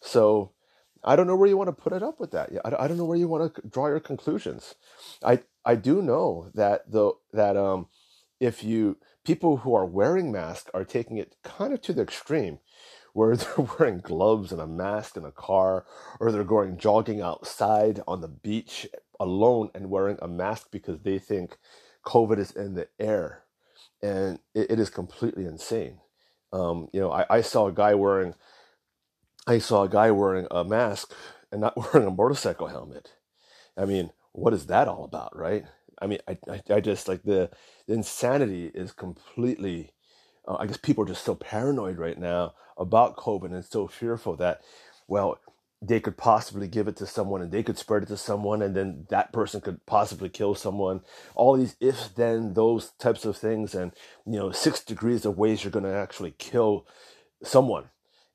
So 0.00 0.52
I 1.04 1.16
don't 1.16 1.26
know 1.26 1.36
where 1.36 1.48
you 1.48 1.56
want 1.56 1.68
to 1.68 1.82
put 1.82 1.92
it 1.92 2.02
up 2.02 2.20
with 2.20 2.30
that. 2.32 2.50
I 2.64 2.86
don't 2.86 2.96
know 2.96 3.04
where 3.04 3.18
you 3.18 3.28
want 3.28 3.54
to 3.54 3.62
draw 3.68 3.88
your 3.88 4.00
conclusions. 4.00 4.74
I 5.24 5.40
I 5.64 5.74
do 5.74 6.02
know 6.02 6.50
that 6.54 6.90
though 6.90 7.18
that 7.32 7.56
um 7.56 7.88
if 8.40 8.62
you 8.64 8.98
people 9.24 9.58
who 9.58 9.74
are 9.74 9.86
wearing 9.86 10.32
masks 10.32 10.70
are 10.74 10.84
taking 10.84 11.16
it 11.16 11.36
kind 11.44 11.72
of 11.72 11.80
to 11.82 11.92
the 11.92 12.02
extreme 12.02 12.58
where 13.12 13.36
they're 13.36 13.68
wearing 13.78 13.98
gloves 13.98 14.52
and 14.52 14.60
a 14.60 14.66
mask 14.66 15.16
in 15.16 15.24
a 15.24 15.32
car 15.32 15.84
or 16.20 16.32
they're 16.32 16.44
going 16.44 16.76
jogging 16.78 17.20
outside 17.20 18.00
on 18.06 18.20
the 18.20 18.28
beach 18.28 18.86
alone 19.20 19.70
and 19.74 19.90
wearing 19.90 20.18
a 20.22 20.28
mask 20.28 20.68
because 20.70 21.00
they 21.00 21.18
think 21.18 21.56
covid 22.04 22.38
is 22.38 22.50
in 22.52 22.74
the 22.74 22.88
air 22.98 23.44
and 24.02 24.38
it, 24.54 24.72
it 24.72 24.80
is 24.80 24.90
completely 24.90 25.44
insane 25.44 25.98
um, 26.52 26.88
you 26.92 27.00
know 27.00 27.10
I, 27.12 27.26
I 27.30 27.40
saw 27.42 27.68
a 27.68 27.72
guy 27.72 27.94
wearing 27.94 28.34
i 29.46 29.58
saw 29.58 29.82
a 29.82 29.88
guy 29.88 30.10
wearing 30.10 30.46
a 30.50 30.64
mask 30.64 31.12
and 31.50 31.60
not 31.60 31.76
wearing 31.94 32.08
a 32.08 32.10
motorcycle 32.10 32.68
helmet 32.68 33.12
i 33.76 33.84
mean 33.84 34.10
what 34.32 34.54
is 34.54 34.66
that 34.66 34.88
all 34.88 35.04
about, 35.04 35.36
right? 35.36 35.64
I 36.00 36.06
mean, 36.06 36.18
I, 36.26 36.38
I, 36.50 36.62
I 36.74 36.80
just 36.80 37.06
like 37.06 37.22
the, 37.22 37.50
the 37.86 37.94
insanity 37.94 38.70
is 38.74 38.92
completely. 38.92 39.92
Uh, 40.48 40.56
I 40.56 40.66
guess 40.66 40.78
people 40.78 41.04
are 41.04 41.08
just 41.08 41.24
so 41.24 41.36
paranoid 41.36 41.98
right 41.98 42.18
now 42.18 42.54
about 42.76 43.16
COVID 43.16 43.52
and 43.52 43.64
so 43.64 43.86
fearful 43.86 44.34
that, 44.36 44.60
well, 45.06 45.38
they 45.80 46.00
could 46.00 46.16
possibly 46.16 46.66
give 46.66 46.88
it 46.88 46.96
to 46.96 47.06
someone 47.06 47.42
and 47.42 47.52
they 47.52 47.62
could 47.62 47.78
spread 47.78 48.02
it 48.02 48.06
to 48.06 48.16
someone 48.16 48.62
and 48.62 48.74
then 48.74 49.06
that 49.10 49.32
person 49.32 49.60
could 49.60 49.84
possibly 49.84 50.28
kill 50.28 50.54
someone 50.54 51.00
all 51.34 51.56
these 51.56 51.74
if 51.80 52.14
then 52.14 52.54
those 52.54 52.90
types 53.00 53.24
of 53.24 53.36
things 53.36 53.74
and 53.74 53.90
you 54.24 54.38
know 54.38 54.52
six 54.52 54.78
degrees 54.84 55.24
of 55.24 55.36
ways 55.36 55.64
you're 55.64 55.72
going 55.72 55.84
to 55.84 55.92
actually 55.92 56.36
kill 56.38 56.86
someone 57.42 57.90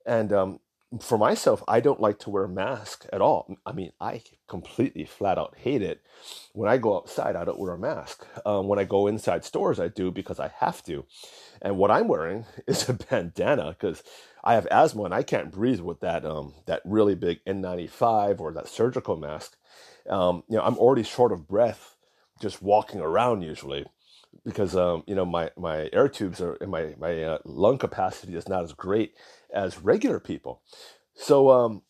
and 0.05 0.33
um, 0.33 0.59
for 1.01 1.17
myself, 1.17 1.63
I 1.67 1.81
don't 1.81 1.99
like 1.99 2.19
to 2.19 2.29
wear 2.29 2.45
a 2.45 2.49
mask 2.49 3.05
at 3.11 3.21
all. 3.21 3.57
I 3.65 3.73
mean, 3.73 3.91
I 3.99 4.21
completely 4.47 5.03
flat 5.03 5.37
out 5.37 5.55
hate 5.57 5.81
it. 5.81 6.01
When 6.53 6.69
I 6.69 6.77
go 6.77 6.95
outside, 6.95 7.35
I 7.35 7.43
don't 7.43 7.59
wear 7.59 7.73
a 7.73 7.77
mask. 7.77 8.25
Um, 8.45 8.67
when 8.67 8.79
I 8.79 8.85
go 8.85 9.07
inside 9.07 9.43
stores, 9.43 9.79
I 9.79 9.89
do 9.89 10.11
because 10.11 10.39
I 10.39 10.51
have 10.59 10.81
to. 10.83 11.05
And 11.61 11.77
what 11.77 11.91
I'm 11.91 12.07
wearing 12.07 12.45
is 12.67 12.87
a 12.87 12.93
bandana 12.93 13.75
because 13.77 14.03
I 14.43 14.53
have 14.53 14.67
asthma 14.67 15.03
and 15.03 15.13
I 15.13 15.23
can't 15.23 15.51
breathe 15.51 15.81
with 15.81 15.99
that 15.99 16.25
um, 16.25 16.53
that 16.67 16.81
really 16.85 17.15
big 17.15 17.43
N95 17.45 18.39
or 18.39 18.53
that 18.53 18.69
surgical 18.69 19.17
mask. 19.17 19.57
Um, 20.09 20.43
you 20.47 20.55
know, 20.55 20.63
I'm 20.63 20.77
already 20.77 21.03
short 21.03 21.33
of 21.33 21.47
breath 21.47 21.95
just 22.39 22.61
walking 22.61 23.01
around 23.01 23.41
usually 23.41 23.85
because 24.45 24.75
um, 24.75 25.03
you 25.05 25.15
know 25.15 25.25
my 25.25 25.49
my 25.57 25.89
air 25.91 26.07
tubes 26.07 26.39
are 26.39 26.53
and 26.61 26.71
my 26.71 26.95
my 26.97 27.23
uh, 27.23 27.37
lung 27.43 27.77
capacity 27.77 28.35
is 28.35 28.47
not 28.47 28.63
as 28.63 28.71
great 28.73 29.13
as 29.53 29.79
regular 29.79 30.19
people. 30.19 30.61
So 31.15 31.49
um, 31.49 31.81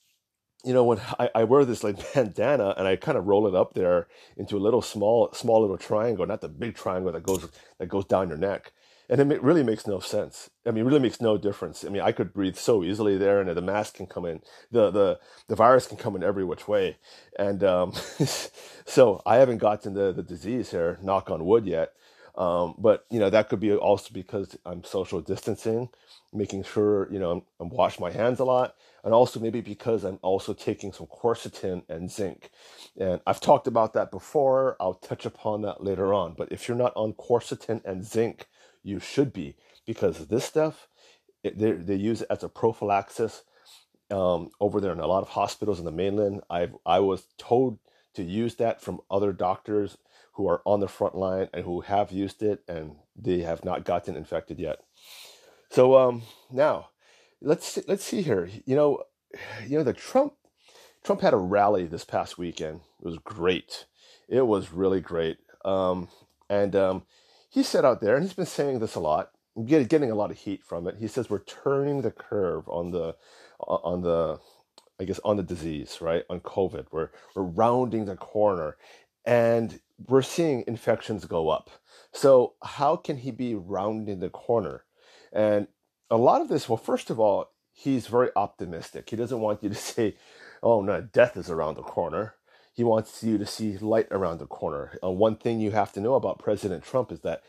you 0.63 0.73
know 0.73 0.83
when 0.83 0.99
I, 1.19 1.29
I 1.35 1.43
wear 1.45 1.65
this 1.65 1.83
like 1.83 2.13
bandana 2.13 2.75
and 2.77 2.87
I 2.87 2.95
kind 2.95 3.17
of 3.17 3.25
roll 3.25 3.47
it 3.47 3.55
up 3.55 3.73
there 3.73 4.07
into 4.35 4.57
a 4.57 4.59
little 4.59 4.81
small 4.81 5.29
small 5.33 5.61
little 5.61 5.77
triangle, 5.77 6.25
not 6.25 6.41
the 6.41 6.49
big 6.49 6.75
triangle 6.75 7.11
that 7.11 7.23
goes 7.23 7.47
that 7.79 7.87
goes 7.87 8.05
down 8.05 8.29
your 8.29 8.37
neck. 8.37 8.73
And 9.09 9.31
it 9.31 9.41
really 9.41 9.63
makes 9.63 9.87
no 9.87 10.01
sense. 10.01 10.49
I 10.65 10.71
mean, 10.71 10.83
it 10.83 10.87
really 10.87 10.99
makes 10.99 11.21
no 11.21 11.37
difference. 11.37 11.85
I 11.85 11.87
mean, 11.87 12.01
I 12.01 12.11
could 12.11 12.33
breathe 12.33 12.57
so 12.57 12.83
easily 12.83 13.17
there, 13.17 13.39
and 13.39 13.49
the 13.55 13.61
mask 13.61 13.93
can 13.93 14.05
come 14.05 14.25
in, 14.25 14.41
the 14.69 14.91
the 14.91 15.19
the 15.47 15.55
virus 15.55 15.87
can 15.87 15.95
come 15.95 16.17
in 16.17 16.23
every 16.23 16.43
which 16.43 16.67
way. 16.67 16.97
And 17.39 17.63
um, 17.63 17.93
so 18.85 19.21
I 19.25 19.37
haven't 19.37 19.59
gotten 19.59 19.93
the 19.93 20.11
the 20.11 20.23
disease 20.23 20.71
here, 20.71 20.99
knock 21.01 21.31
on 21.31 21.45
wood 21.45 21.65
yet. 21.65 21.93
Um, 22.37 22.75
but 22.79 23.05
you 23.11 23.19
know 23.19 23.29
that 23.31 23.49
could 23.49 23.61
be 23.61 23.73
also 23.73 24.09
because 24.13 24.57
I'm 24.65 24.83
social 24.85 25.21
distancing, 25.21 25.89
making 26.33 26.63
sure 26.65 27.11
you 27.13 27.19
know 27.19 27.31
I'm, 27.31 27.43
I'm 27.61 27.69
wash 27.69 27.99
my 27.99 28.11
hands 28.11 28.39
a 28.39 28.45
lot, 28.45 28.75
and 29.03 29.13
also 29.13 29.39
maybe 29.39 29.61
because 29.61 30.05
I'm 30.05 30.19
also 30.23 30.53
taking 30.53 30.93
some 30.93 31.07
quercetin 31.07 31.83
and 31.89 32.11
zinc. 32.11 32.51
And 32.99 33.21
I've 33.27 33.41
talked 33.41 33.67
about 33.67 33.93
that 33.93 34.11
before. 34.11 34.77
I'll 34.81 34.95
touch 34.95 35.25
upon 35.25 35.63
that 35.63 35.83
later 35.83 36.13
on. 36.13 36.35
But 36.37 36.51
if 36.51 36.67
you're 36.67 36.77
not 36.77 36.93
on 36.95 37.13
quercetin 37.13 37.85
and 37.85 38.05
zinc, 38.05 38.47
you 38.83 38.99
should 38.99 39.33
be 39.33 39.57
because 39.87 40.27
this 40.27 40.45
stuff 40.45 40.87
it, 41.43 41.59
they 41.59 41.73
they 41.73 41.95
use 41.95 42.21
it 42.23 42.27
as 42.31 42.43
a 42.43 42.49
prophylaxis 42.49 43.43
um, 44.11 44.49
over 44.59 44.81
there 44.81 44.91
in 44.93 44.99
a 44.99 45.07
lot 45.07 45.23
of 45.23 45.29
hospitals 45.29 45.79
in 45.79 45.85
the 45.85 45.91
mainland. 45.91 46.41
I've 46.49 46.75
I 46.85 46.99
was 46.99 47.25
told 47.37 47.79
to 48.15 48.23
use 48.23 48.55
that 48.55 48.81
from 48.81 49.01
other 49.11 49.33
doctors 49.33 49.97
who 50.37 50.47
are 50.47 50.61
on 50.65 50.79
the 50.79 50.87
front 50.87 51.15
line 51.15 51.49
and 51.51 51.65
who 51.65 51.81
have 51.81 52.11
used 52.11 52.43
it 52.43 52.63
and 52.67 52.95
they 53.15 53.39
have 53.39 53.65
not 53.65 53.83
gotten 53.83 54.15
infected 54.15 54.59
yet. 54.59 54.77
So 55.71 55.97
um, 55.97 56.21
now 56.51 56.89
let's 57.41 57.79
let's 57.87 58.03
see 58.03 58.21
here. 58.21 58.47
You 58.65 58.75
know, 58.75 59.03
you 59.67 59.79
know 59.79 59.83
the 59.83 59.93
Trump 59.93 60.33
Trump 61.03 61.21
had 61.21 61.33
a 61.33 61.37
rally 61.37 61.87
this 61.87 62.05
past 62.05 62.37
weekend. 62.37 62.81
It 63.01 63.05
was 63.05 63.17
great. 63.17 63.85
It 64.29 64.45
was 64.45 64.71
really 64.71 65.01
great. 65.01 65.37
Um, 65.65 66.07
and 66.49 66.75
um, 66.75 67.03
he 67.49 67.63
said 67.63 67.83
out 67.83 67.99
there, 67.99 68.15
and 68.15 68.23
he's 68.23 68.33
been 68.33 68.45
saying 68.45 68.77
this 68.77 68.93
a 68.93 68.99
lot, 68.99 69.31
getting 69.65 70.11
a 70.11 70.15
lot 70.15 70.29
of 70.29 70.37
heat 70.37 70.63
from 70.63 70.87
it. 70.87 70.97
He 70.99 71.07
says 71.07 71.31
we're 71.31 71.39
turning 71.39 72.03
the 72.03 72.11
curve 72.11 72.69
on 72.69 72.91
the 72.91 73.15
on 73.59 74.03
the 74.03 74.39
I 74.99 75.05
guess 75.05 75.19
on 75.25 75.37
the 75.37 75.43
disease, 75.43 75.97
right? 75.99 76.23
On 76.29 76.39
COVID. 76.41 76.85
We're 76.91 77.09
we're 77.35 77.41
rounding 77.41 78.05
the 78.05 78.15
corner. 78.15 78.77
And 79.25 79.81
we're 80.05 80.21
seeing 80.21 80.63
infections 80.67 81.25
go 81.25 81.49
up. 81.49 81.69
So, 82.13 82.53
how 82.63 82.95
can 82.95 83.17
he 83.17 83.31
be 83.31 83.55
rounding 83.55 84.19
the 84.19 84.29
corner? 84.29 84.83
And 85.33 85.67
a 86.09 86.17
lot 86.17 86.41
of 86.41 86.49
this, 86.49 86.69
well, 86.69 86.77
first 86.77 87.09
of 87.09 87.19
all, 87.19 87.51
he's 87.73 88.07
very 88.07 88.29
optimistic. 88.35 89.09
He 89.09 89.15
doesn't 89.15 89.39
want 89.39 89.63
you 89.63 89.69
to 89.69 89.75
say, 89.75 90.15
oh, 90.63 90.81
no, 90.81 91.01
death 91.01 91.37
is 91.37 91.49
around 91.49 91.75
the 91.75 91.83
corner. 91.83 92.35
He 92.73 92.83
wants 92.83 93.23
you 93.23 93.37
to 93.39 93.45
see 93.45 93.77
light 93.77 94.07
around 94.11 94.37
the 94.37 94.45
corner. 94.45 94.97
Uh, 95.03 95.09
one 95.09 95.35
thing 95.35 95.59
you 95.59 95.71
have 95.71 95.91
to 95.93 95.99
know 95.99 96.13
about 96.13 96.39
President 96.39 96.83
Trump 96.83 97.11
is 97.11 97.21
that 97.21 97.41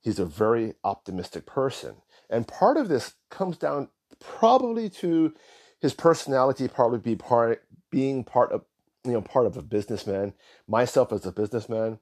he's 0.00 0.18
a 0.18 0.26
very 0.26 0.74
optimistic 0.84 1.46
person. 1.46 1.96
And 2.28 2.46
part 2.46 2.76
of 2.76 2.88
this 2.88 3.14
comes 3.30 3.56
down 3.56 3.88
probably 4.20 4.90
to 4.90 5.34
his 5.80 5.94
personality, 5.94 6.68
probably 6.68 6.98
be 6.98 7.16
part 7.16 7.64
being 7.90 8.24
part 8.24 8.52
of 8.52 8.64
you 9.04 9.12
know 9.12 9.22
part 9.22 9.46
of 9.46 9.56
a 9.56 9.62
businessman. 9.62 10.34
Myself 10.68 11.12
as 11.12 11.26
a 11.26 11.32
businessman 11.32 11.98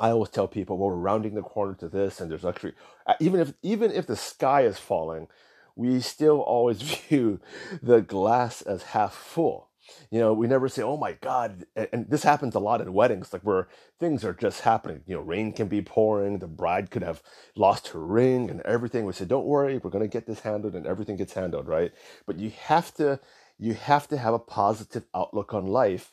i 0.00 0.10
always 0.10 0.30
tell 0.30 0.48
people 0.48 0.78
well 0.78 0.90
we're 0.90 0.96
rounding 0.96 1.34
the 1.34 1.42
corner 1.42 1.74
to 1.74 1.88
this 1.88 2.20
and 2.20 2.30
there's 2.30 2.44
actually 2.44 2.72
uh, 3.06 3.14
even 3.20 3.40
if 3.40 3.54
even 3.62 3.90
if 3.92 4.06
the 4.06 4.16
sky 4.16 4.62
is 4.62 4.78
falling 4.78 5.28
we 5.76 6.00
still 6.00 6.40
always 6.40 6.82
view 7.08 7.40
the 7.82 8.00
glass 8.00 8.62
as 8.62 8.82
half 8.82 9.14
full. 9.14 9.68
You 10.10 10.20
know 10.20 10.32
we 10.32 10.46
never 10.48 10.68
say 10.68 10.82
oh 10.82 10.96
my 10.96 11.12
god 11.12 11.66
and 11.92 12.10
this 12.10 12.22
happens 12.24 12.54
a 12.54 12.60
lot 12.60 12.80
in 12.80 12.92
weddings 12.94 13.32
like 13.32 13.42
where 13.42 13.68
things 14.00 14.24
are 14.24 14.32
just 14.34 14.62
happening. 14.62 15.02
You 15.06 15.16
know 15.16 15.22
rain 15.22 15.52
can 15.52 15.68
be 15.68 15.82
pouring 15.82 16.38
the 16.40 16.48
bride 16.48 16.90
could 16.90 17.02
have 17.02 17.22
lost 17.56 17.88
her 17.88 18.00
ring 18.04 18.50
and 18.50 18.62
everything. 18.62 19.04
We 19.04 19.12
say 19.12 19.26
don't 19.26 19.46
worry 19.46 19.78
we're 19.78 19.90
going 19.90 20.04
to 20.04 20.08
get 20.08 20.26
this 20.26 20.40
handled 20.40 20.74
and 20.74 20.86
everything 20.86 21.16
gets 21.16 21.34
handled 21.34 21.68
right? 21.68 21.92
But 22.26 22.38
you 22.38 22.50
have 22.64 22.94
to 22.96 23.20
you 23.58 23.74
have 23.74 24.08
to 24.08 24.16
have 24.16 24.34
a 24.34 24.38
positive 24.38 25.04
outlook 25.14 25.54
on 25.54 25.66
life 25.66 26.12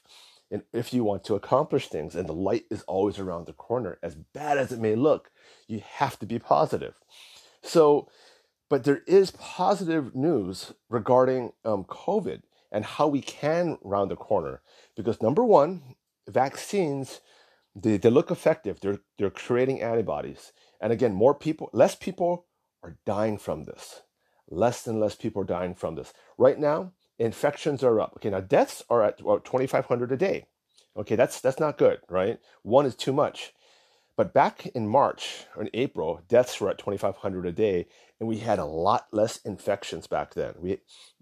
and 0.52 0.64
if 0.74 0.94
you 0.94 1.04
want 1.04 1.24
to 1.26 1.36
accomplish 1.36 1.88
things 1.88 2.16
and 2.16 2.28
the 2.28 2.34
light 2.34 2.66
is 2.72 2.82
always 2.84 3.20
around 3.20 3.46
the 3.46 3.54
corner 3.54 4.00
as 4.02 4.16
bad 4.16 4.58
as 4.58 4.72
it 4.72 4.80
may 4.80 4.96
look 4.96 5.32
you 5.68 5.82
have 5.86 6.18
to 6.20 6.26
be 6.26 6.40
positive. 6.40 6.96
So 7.62 8.08
but 8.70 8.84
there 8.84 9.02
is 9.08 9.32
positive 9.32 10.16
news 10.16 10.74
regarding 10.90 11.54
um, 11.66 11.84
covid 11.84 12.44
and 12.72 12.86
how 12.86 13.08
we 13.08 13.22
can 13.22 13.78
round 13.84 14.12
the 14.12 14.16
corner 14.16 14.62
because 14.96 15.22
number 15.22 15.44
one 15.44 15.96
vaccines 16.28 17.22
they, 17.76 17.98
they 17.98 18.10
look 18.10 18.32
effective. 18.32 18.80
They're 18.80 19.00
they're 19.18 19.30
creating 19.30 19.82
antibodies. 19.82 20.52
And 20.82 20.92
again 20.92 21.14
more 21.14 21.36
people 21.36 21.70
less 21.74 21.96
people 21.96 22.46
are 22.84 22.98
dying 23.06 23.38
from 23.38 23.66
this. 23.66 24.02
Less 24.50 24.88
and 24.88 25.00
less 25.00 25.16
people 25.16 25.44
are 25.44 25.46
dying 25.46 25.76
from 25.76 25.96
this. 25.96 26.14
Right 26.38 26.58
now 26.58 26.94
infections 27.20 27.84
are 27.84 28.00
up. 28.00 28.14
Okay, 28.18 28.30
now 28.30 28.40
deaths 28.40 28.84
are 28.90 29.04
at 29.04 29.20
about 29.20 29.46
2,500 29.46 30.12
a 30.12 30.18
day. 30.18 30.46
Okay, 30.98 31.16
that's 31.16 31.40
that's 31.42 31.60
not 31.60 31.78
good, 31.78 32.00
right? 32.10 32.40
One 32.64 32.86
is 32.86 32.96
too 32.96 33.14
much. 33.14 33.54
But 34.20 34.34
back 34.34 34.66
in 34.68 34.86
March 34.86 35.46
or 35.56 35.64
in 35.64 35.70
April, 35.74 36.22
deaths 36.28 36.60
were 36.60 36.70
at 36.70 36.78
2,500 36.78 37.46
a 37.46 37.54
day, 37.54 37.88
and 38.20 38.28
we 38.28 38.40
had 38.40 38.60
a 38.60 38.66
lot 38.66 39.08
less 39.14 39.38
infections 39.46 40.08
back 40.08 40.34
then. 40.34 40.56
We, 40.60 40.80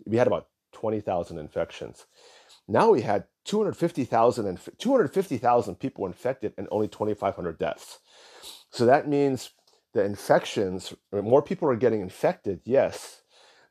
we 0.08 0.18
had 0.18 0.26
about 0.26 0.48
20,000 0.72 1.38
infections. 1.38 2.08
Now 2.68 2.90
we 2.90 3.04
had 3.04 3.26
250,000 3.46 4.48
and 4.48 4.60
250,000 4.80 5.76
people 5.76 6.08
infected 6.08 6.54
and 6.58 6.68
only 6.72 6.88
2,500 6.88 7.60
deaths. 7.60 8.00
So 8.72 8.88
that 8.88 9.08
means 9.08 9.52
the 9.94 10.04
infections, 10.04 10.94
more 11.12 11.44
people 11.44 11.70
are 11.70 11.76
getting 11.76 12.02
infected, 12.02 12.62
yes, 12.66 13.22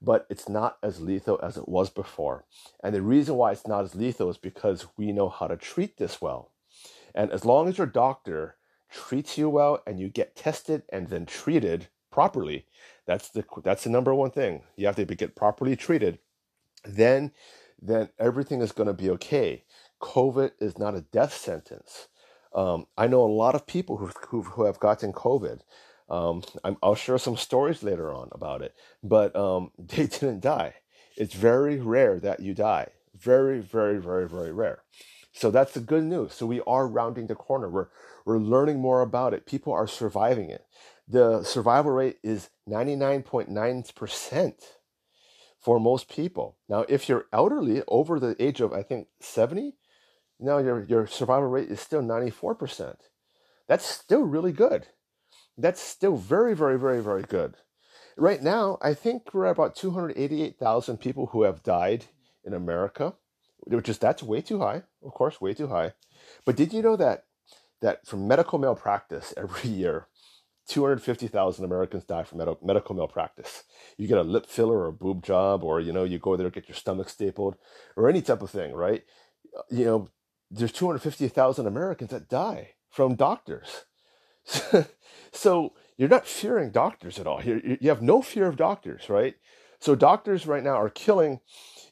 but 0.06 0.24
it's 0.30 0.48
not 0.48 0.78
as 0.84 1.00
lethal 1.00 1.40
as 1.42 1.56
it 1.56 1.68
was 1.68 1.90
before. 1.90 2.44
And 2.80 2.94
the 2.94 3.02
reason 3.02 3.34
why 3.34 3.50
it's 3.50 3.66
not 3.66 3.82
as 3.82 3.96
lethal 3.96 4.30
is 4.30 4.38
because 4.38 4.86
we 4.96 5.10
know 5.10 5.28
how 5.28 5.48
to 5.48 5.56
treat 5.56 5.96
this 5.96 6.22
well. 6.22 6.52
And 7.12 7.32
as 7.32 7.44
long 7.44 7.68
as 7.68 7.76
your 7.76 7.88
doctor 7.88 8.54
treats 8.88 9.36
you 9.36 9.50
well 9.50 9.82
and 9.84 9.98
you 9.98 10.08
get 10.08 10.36
tested 10.36 10.84
and 10.92 11.08
then 11.08 11.26
treated 11.26 11.88
properly, 12.12 12.66
that's 13.04 13.30
the 13.30 13.44
that's 13.64 13.82
the 13.82 13.90
number 13.90 14.14
one 14.14 14.30
thing. 14.30 14.62
You 14.76 14.86
have 14.86 14.94
to 14.94 15.04
get 15.04 15.34
properly 15.34 15.74
treated. 15.74 16.20
Then 16.84 17.32
then 17.82 18.10
everything 18.16 18.60
is 18.60 18.70
going 18.70 18.86
to 18.86 18.94
be 18.94 19.10
okay. 19.10 19.64
COVID 20.00 20.52
is 20.60 20.78
not 20.78 20.94
a 20.94 21.00
death 21.00 21.34
sentence. 21.34 22.06
Um, 22.54 22.86
I 22.96 23.08
know 23.08 23.24
a 23.24 23.38
lot 23.42 23.56
of 23.56 23.66
people 23.66 23.96
who 23.96 24.10
who, 24.28 24.42
who 24.42 24.66
have 24.66 24.78
gotten 24.78 25.12
COVID. 25.12 25.62
Um, 26.08 26.44
i 26.64 26.74
will 26.82 26.94
share 26.94 27.18
some 27.18 27.36
stories 27.36 27.82
later 27.82 28.12
on 28.12 28.28
about 28.32 28.62
it, 28.62 28.74
but 29.02 29.34
um, 29.34 29.70
they 29.78 30.06
didn't 30.06 30.40
die. 30.40 30.74
It's 31.16 31.34
very 31.34 31.78
rare 31.78 32.20
that 32.20 32.40
you 32.40 32.54
die. 32.54 32.88
Very, 33.14 33.60
very, 33.60 33.98
very, 33.98 34.28
very 34.28 34.52
rare. 34.52 34.82
So 35.32 35.50
that's 35.50 35.72
the 35.72 35.80
good 35.80 36.04
news. 36.04 36.34
So 36.34 36.46
we 36.46 36.60
are 36.66 36.86
rounding 36.86 37.26
the 37.26 37.34
corner. 37.34 37.68
We're 37.68 37.88
we're 38.24 38.38
learning 38.38 38.80
more 38.80 39.02
about 39.02 39.34
it. 39.34 39.46
People 39.46 39.72
are 39.72 39.86
surviving 39.86 40.50
it. 40.50 40.66
The 41.08 41.44
survival 41.44 41.92
rate 41.92 42.18
is 42.24 42.50
99.9% 42.68 44.54
for 45.60 45.78
most 45.78 46.08
people. 46.08 46.56
Now, 46.68 46.84
if 46.88 47.08
you're 47.08 47.26
elderly, 47.32 47.82
over 47.86 48.18
the 48.18 48.34
age 48.40 48.60
of, 48.60 48.72
I 48.72 48.82
think, 48.82 49.06
70, 49.20 49.74
now 50.40 50.58
your, 50.58 50.84
your 50.84 51.06
survival 51.06 51.48
rate 51.48 51.70
is 51.70 51.80
still 51.80 52.02
94%. 52.02 52.96
That's 53.68 53.86
still 53.86 54.22
really 54.22 54.52
good. 54.52 54.88
That's 55.58 55.80
still 55.80 56.16
very, 56.16 56.54
very, 56.54 56.78
very, 56.78 57.02
very 57.02 57.22
good. 57.22 57.56
Right 58.16 58.42
now, 58.42 58.78
I 58.80 58.94
think 58.94 59.32
we're 59.32 59.46
at 59.46 59.52
about 59.52 59.76
288,000 59.76 60.98
people 60.98 61.26
who 61.26 61.42
have 61.42 61.62
died 61.62 62.06
in 62.44 62.54
America, 62.54 63.14
which 63.58 63.88
is 63.88 63.98
that's 63.98 64.22
way 64.22 64.40
too 64.40 64.60
high, 64.60 64.82
of 65.04 65.12
course, 65.12 65.40
way 65.40 65.54
too 65.54 65.68
high. 65.68 65.92
But 66.44 66.56
did 66.56 66.72
you 66.72 66.82
know 66.82 66.96
that 66.96 67.24
that 67.82 68.06
from 68.06 68.26
medical 68.26 68.58
malpractice 68.58 69.34
every 69.36 69.68
year, 69.70 70.08
250,000 70.68 71.64
Americans 71.64 72.04
die 72.04 72.24
from 72.24 72.38
med- 72.38 72.56
medical 72.62 72.94
malpractice. 72.94 73.64
You 73.96 74.08
get 74.08 74.18
a 74.18 74.22
lip 74.22 74.46
filler 74.46 74.78
or 74.78 74.86
a 74.88 74.92
boob 74.92 75.22
job, 75.24 75.62
or 75.62 75.80
you 75.80 75.92
know, 75.92 76.04
you 76.04 76.18
go 76.18 76.36
there 76.36 76.50
get 76.50 76.68
your 76.68 76.76
stomach 76.76 77.08
stapled, 77.08 77.56
or 77.96 78.08
any 78.08 78.22
type 78.22 78.42
of 78.42 78.50
thing, 78.50 78.72
right? 78.72 79.02
You 79.70 79.84
know, 79.84 80.08
there's 80.50 80.72
250,000 80.72 81.66
Americans 81.66 82.10
that 82.10 82.28
die 82.28 82.74
from 82.90 83.14
doctors. 83.14 83.84
So 85.32 85.72
you're 85.96 86.08
not 86.08 86.26
fearing 86.26 86.70
doctors 86.70 87.18
at 87.18 87.26
all. 87.26 87.42
You, 87.42 87.78
you 87.80 87.88
have 87.90 88.02
no 88.02 88.22
fear 88.22 88.46
of 88.46 88.56
doctors, 88.56 89.08
right? 89.10 89.36
So 89.80 89.94
doctors 89.94 90.46
right 90.46 90.64
now 90.64 90.76
are 90.76 90.90
killing, 90.90 91.40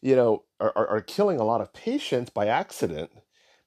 you 0.02 0.16
know, 0.16 0.44
are, 0.60 0.72
are, 0.76 0.88
are 0.88 1.00
killing 1.02 1.40
a 1.40 1.44
lot 1.44 1.60
of 1.60 1.72
patients 1.74 2.30
by 2.30 2.48
accident 2.48 3.10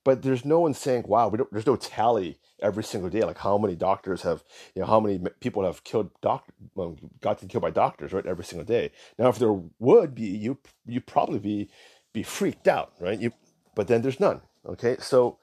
but 0.03 0.23
there's 0.23 0.45
no 0.45 0.61
one 0.61 0.73
saying, 0.73 1.05
"Wow, 1.07 1.29
there's 1.51 1.67
no 1.67 1.75
tally 1.75 2.39
every 2.61 2.83
single 2.83 3.09
day, 3.09 3.23
like 3.23 3.39
how 3.39 3.57
many 3.57 3.75
doctors 3.75 4.23
have, 4.23 4.43
you 4.75 4.81
know, 4.81 4.87
how 4.87 4.99
many 4.99 5.19
people 5.41 5.63
have 5.65 5.83
killed 5.83 6.11
doctor, 6.21 6.53
well, 6.75 6.97
gotten 7.21 7.47
killed 7.49 7.61
by 7.63 7.71
doctors, 7.71 8.13
right, 8.13 8.25
every 8.25 8.45
single 8.45 8.65
day." 8.65 8.91
Now, 9.19 9.29
if 9.29 9.39
there 9.39 9.53
would 9.79 10.15
be, 10.15 10.25
you 10.27 10.59
you 10.87 11.01
probably 11.01 11.39
be 11.39 11.69
be 12.13 12.23
freaked 12.23 12.67
out, 12.67 12.93
right? 12.99 13.19
You, 13.19 13.33
but 13.75 13.87
then 13.89 14.01
there's 14.01 14.19
none. 14.19 14.41
Okay, 14.65 14.97
so 14.99 15.39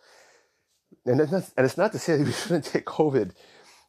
and 1.06 1.20
it's 1.20 1.32
not, 1.32 1.50
and 1.56 1.66
it's 1.66 1.78
not 1.78 1.92
to 1.92 1.98
say 1.98 2.16
that 2.16 2.24
we 2.26 2.32
shouldn't 2.32 2.64
take 2.64 2.84
COVID 2.86 3.32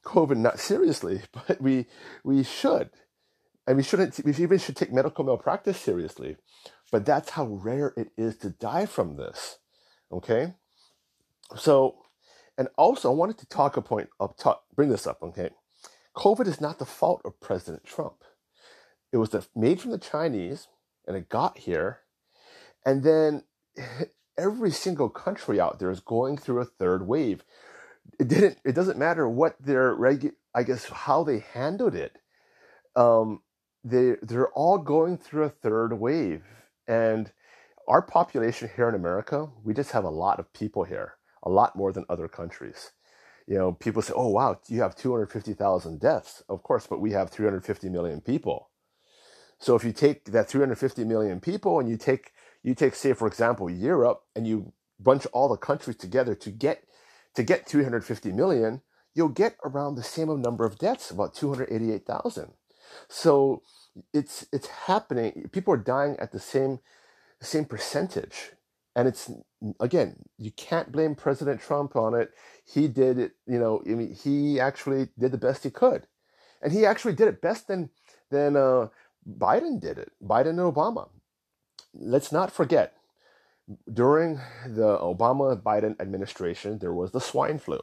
COVID 0.06 0.38
not 0.38 0.60
seriously, 0.60 1.22
but 1.48 1.60
we 1.62 1.88
we 2.24 2.44
should, 2.44 2.92
and 3.68 3.76
we 3.76 3.84
shouldn't. 3.84 4.20
We 4.24 4.32
even 4.36 4.60
should 4.60 4.78
take 4.78 4.94
medical 4.94 5.26
malpractice 5.26 5.80
seriously. 5.80 6.38
But 6.92 7.06
that's 7.06 7.32
how 7.32 7.46
rare 7.46 7.94
it 7.98 8.12
is 8.16 8.38
to 8.38 8.52
die 8.52 8.86
from 8.86 9.18
this. 9.18 9.58
Okay, 10.12 10.54
so, 11.56 11.96
and 12.58 12.70
also, 12.78 13.12
I 13.12 13.16
wanted 13.16 13.40
to 13.40 13.48
talk 13.48 13.76
a 13.76 13.82
point 13.82 14.10
up 14.20 14.38
top, 14.38 14.66
bring 14.76 14.90
this 14.90 15.08
up, 15.08 15.22
okay? 15.24 15.50
COVID 16.16 16.48
is 16.48 16.62
not 16.62 16.80
the 16.80 16.86
fault 16.86 17.22
of 17.26 17.42
President 17.42 17.84
Trump. 17.84 18.24
It 19.12 19.18
was 19.18 19.36
made 19.56 19.82
from 19.82 19.92
the 19.92 19.98
Chinese, 19.98 20.68
and 21.08 21.18
it 21.18 21.28
got 21.28 21.58
here, 21.58 22.00
and 22.86 23.04
then 23.04 23.44
every 24.38 24.72
single 24.72 25.10
country 25.10 25.60
out 25.60 25.80
there 25.80 25.92
is 25.92 26.00
going 26.00 26.38
through 26.38 26.62
a 26.62 26.66
third 26.66 27.08
wave. 27.08 27.44
It 28.20 28.28
didn't. 28.28 28.58
It 28.64 28.76
doesn't 28.76 28.98
matter 28.98 29.28
what 29.28 29.56
their 29.60 29.96
regu- 29.96 30.36
I 30.54 30.64
guess 30.64 30.86
how 30.86 31.24
they 31.24 31.40
handled 31.40 31.96
it. 31.96 32.18
Um, 32.96 33.42
they 33.84 34.16
they're 34.22 34.52
all 34.52 34.78
going 34.78 35.18
through 35.18 35.44
a 35.44 35.50
third 35.50 35.94
wave, 35.94 36.44
and 36.88 37.32
our 37.88 38.02
population 38.02 38.70
here 38.76 38.90
in 38.90 38.96
America, 38.96 39.50
we 39.64 39.74
just 39.74 39.92
have 39.92 40.04
a 40.04 40.10
lot 40.10 40.40
of 40.40 40.54
people 40.54 40.84
here 40.84 41.14
a 41.44 41.50
lot 41.50 41.76
more 41.76 41.92
than 41.92 42.06
other 42.10 42.28
countries. 42.28 42.92
You 43.48 43.58
know, 43.58 43.72
people 43.74 44.02
say, 44.02 44.14
"Oh, 44.16 44.30
wow, 44.30 44.60
you 44.68 44.82
have 44.82 44.96
250,000 44.96 46.00
deaths." 46.00 46.44
Of 46.50 46.64
course, 46.64 46.88
but 46.88 47.00
we 47.00 47.12
have 47.12 47.30
350 47.30 47.90
million 47.90 48.22
people. 48.22 48.70
So 49.60 49.76
if 49.76 49.84
you 49.84 49.94
take 49.94 50.26
that 50.26 50.50
350 50.50 51.04
million 51.06 51.40
people 51.40 51.80
and 51.80 51.90
you 51.90 51.98
take 51.98 52.34
you 52.66 52.74
take 52.74 52.96
say 52.96 53.14
for 53.14 53.28
example 53.28 53.70
Europe 53.70 54.22
and 54.36 54.48
you 54.48 54.74
bunch 55.00 55.26
all 55.28 55.50
the 55.50 55.58
countries 55.58 55.98
together 55.98 56.36
to 56.36 56.52
get 56.52 56.84
to 57.36 57.44
get 57.44 57.68
350 57.68 58.32
million, 58.32 58.82
you'll 59.14 59.30
get 59.30 59.58
around 59.64 59.96
the 59.96 60.04
same 60.04 60.42
number 60.42 60.66
of 60.66 60.78
deaths, 60.80 61.12
about 61.12 61.36
288,000. 61.36 62.54
So 63.08 63.62
it's 64.14 64.48
it's 64.52 64.68
happening. 64.68 65.50
People 65.52 65.74
are 65.74 65.78
dying 65.78 66.16
at 66.20 66.32
the 66.32 66.40
same 66.40 66.80
same 67.42 67.66
percentage 67.66 68.54
and 68.96 69.08
it's 69.08 69.32
again 69.80 70.16
you 70.38 70.52
can't 70.52 70.92
blame 70.92 71.16
president 71.16 71.62
trump 71.62 71.96
on 71.96 72.16
it 72.16 72.32
he 72.66 72.88
did 72.88 73.20
it 73.20 73.34
you 73.46 73.60
know 73.60 73.84
i 73.86 73.90
mean 73.90 74.14
he 74.14 74.60
actually 74.60 75.10
did 75.20 75.32
the 75.32 75.38
best 75.38 75.64
he 75.64 75.70
could 75.70 76.08
and 76.62 76.72
he 76.72 76.86
actually 76.86 77.14
did 77.14 77.28
it 77.28 77.42
best 77.42 77.68
than 77.68 77.90
than 78.32 78.56
uh, 78.56 78.88
biden 79.38 79.80
did 79.80 79.98
it 79.98 80.12
biden 80.24 80.58
and 80.62 80.74
obama 80.74 81.08
let's 81.98 82.32
not 82.32 82.52
forget 82.52 82.94
during 83.92 84.40
the 84.68 84.98
obama 85.00 85.60
biden 85.60 86.00
administration 86.00 86.80
there 86.80 86.94
was 86.94 87.12
the 87.12 87.22
swine 87.22 87.58
flu 87.58 87.80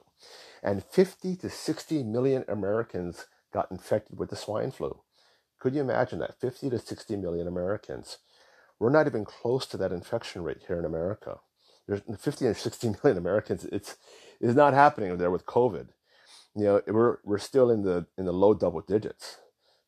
and 0.62 0.84
50 0.84 1.36
to 1.36 1.50
60 1.50 2.02
million 2.04 2.44
americans 2.48 3.26
got 3.52 3.70
infected 3.70 4.18
with 4.18 4.30
the 4.30 4.36
swine 4.36 4.70
flu 4.70 5.00
could 5.58 5.74
you 5.74 5.80
imagine 5.80 6.18
that 6.20 6.38
50 6.40 6.70
to 6.70 6.78
60 6.78 7.16
million 7.16 7.46
americans 7.48 8.18
we're 8.82 8.90
not 8.90 9.06
even 9.06 9.24
close 9.24 9.64
to 9.66 9.76
that 9.76 9.92
infection 9.92 10.42
rate 10.42 10.62
here 10.66 10.76
in 10.76 10.84
America. 10.84 11.38
There's 11.86 12.00
50 12.18 12.46
or 12.48 12.54
60 12.54 12.88
million 13.04 13.16
Americans. 13.16 13.64
It's 13.66 13.96
it's 14.40 14.56
not 14.56 14.74
happening 14.74 15.16
there 15.16 15.30
with 15.30 15.46
COVID. 15.46 15.86
You 16.56 16.64
know, 16.64 16.82
we're 16.88 17.18
we're 17.24 17.38
still 17.38 17.70
in 17.70 17.82
the 17.82 18.06
in 18.18 18.24
the 18.24 18.32
low 18.32 18.54
double 18.54 18.80
digits. 18.80 19.38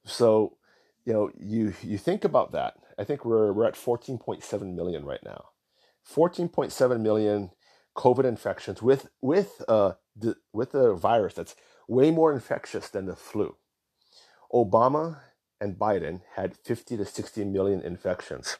So, 0.05 0.59
you 1.05 1.13
know, 1.13 1.31
you 1.37 1.75
you 1.83 1.99
think 1.99 2.25
about 2.25 2.53
that. 2.53 2.77
I 2.99 3.05
think 3.05 3.25
we're 3.25 3.53
we're 3.53 3.67
at 3.67 3.75
14.7 3.75 4.75
million 4.75 5.05
right 5.05 5.23
now. 5.25 5.47
14.7 6.09 7.01
million 7.01 7.51
COVID 7.97 8.25
infections 8.25 8.83
with 8.83 9.09
with 9.21 9.63
uh 9.69 9.93
the, 10.17 10.37
with 10.53 10.73
the 10.73 10.95
virus 10.95 11.35
that's 11.35 11.57
way 11.89 12.11
more 12.11 12.33
infectious 12.33 12.89
than 12.89 13.07
the 13.07 13.17
flu. 13.17 13.57
Obama 14.53 15.21
and 15.61 15.77
Biden 15.79 16.21
had 16.37 16.57
50 16.57 16.97
to 16.99 17.05
60 17.05 17.45
million 17.45 17.81
infections 17.81 18.59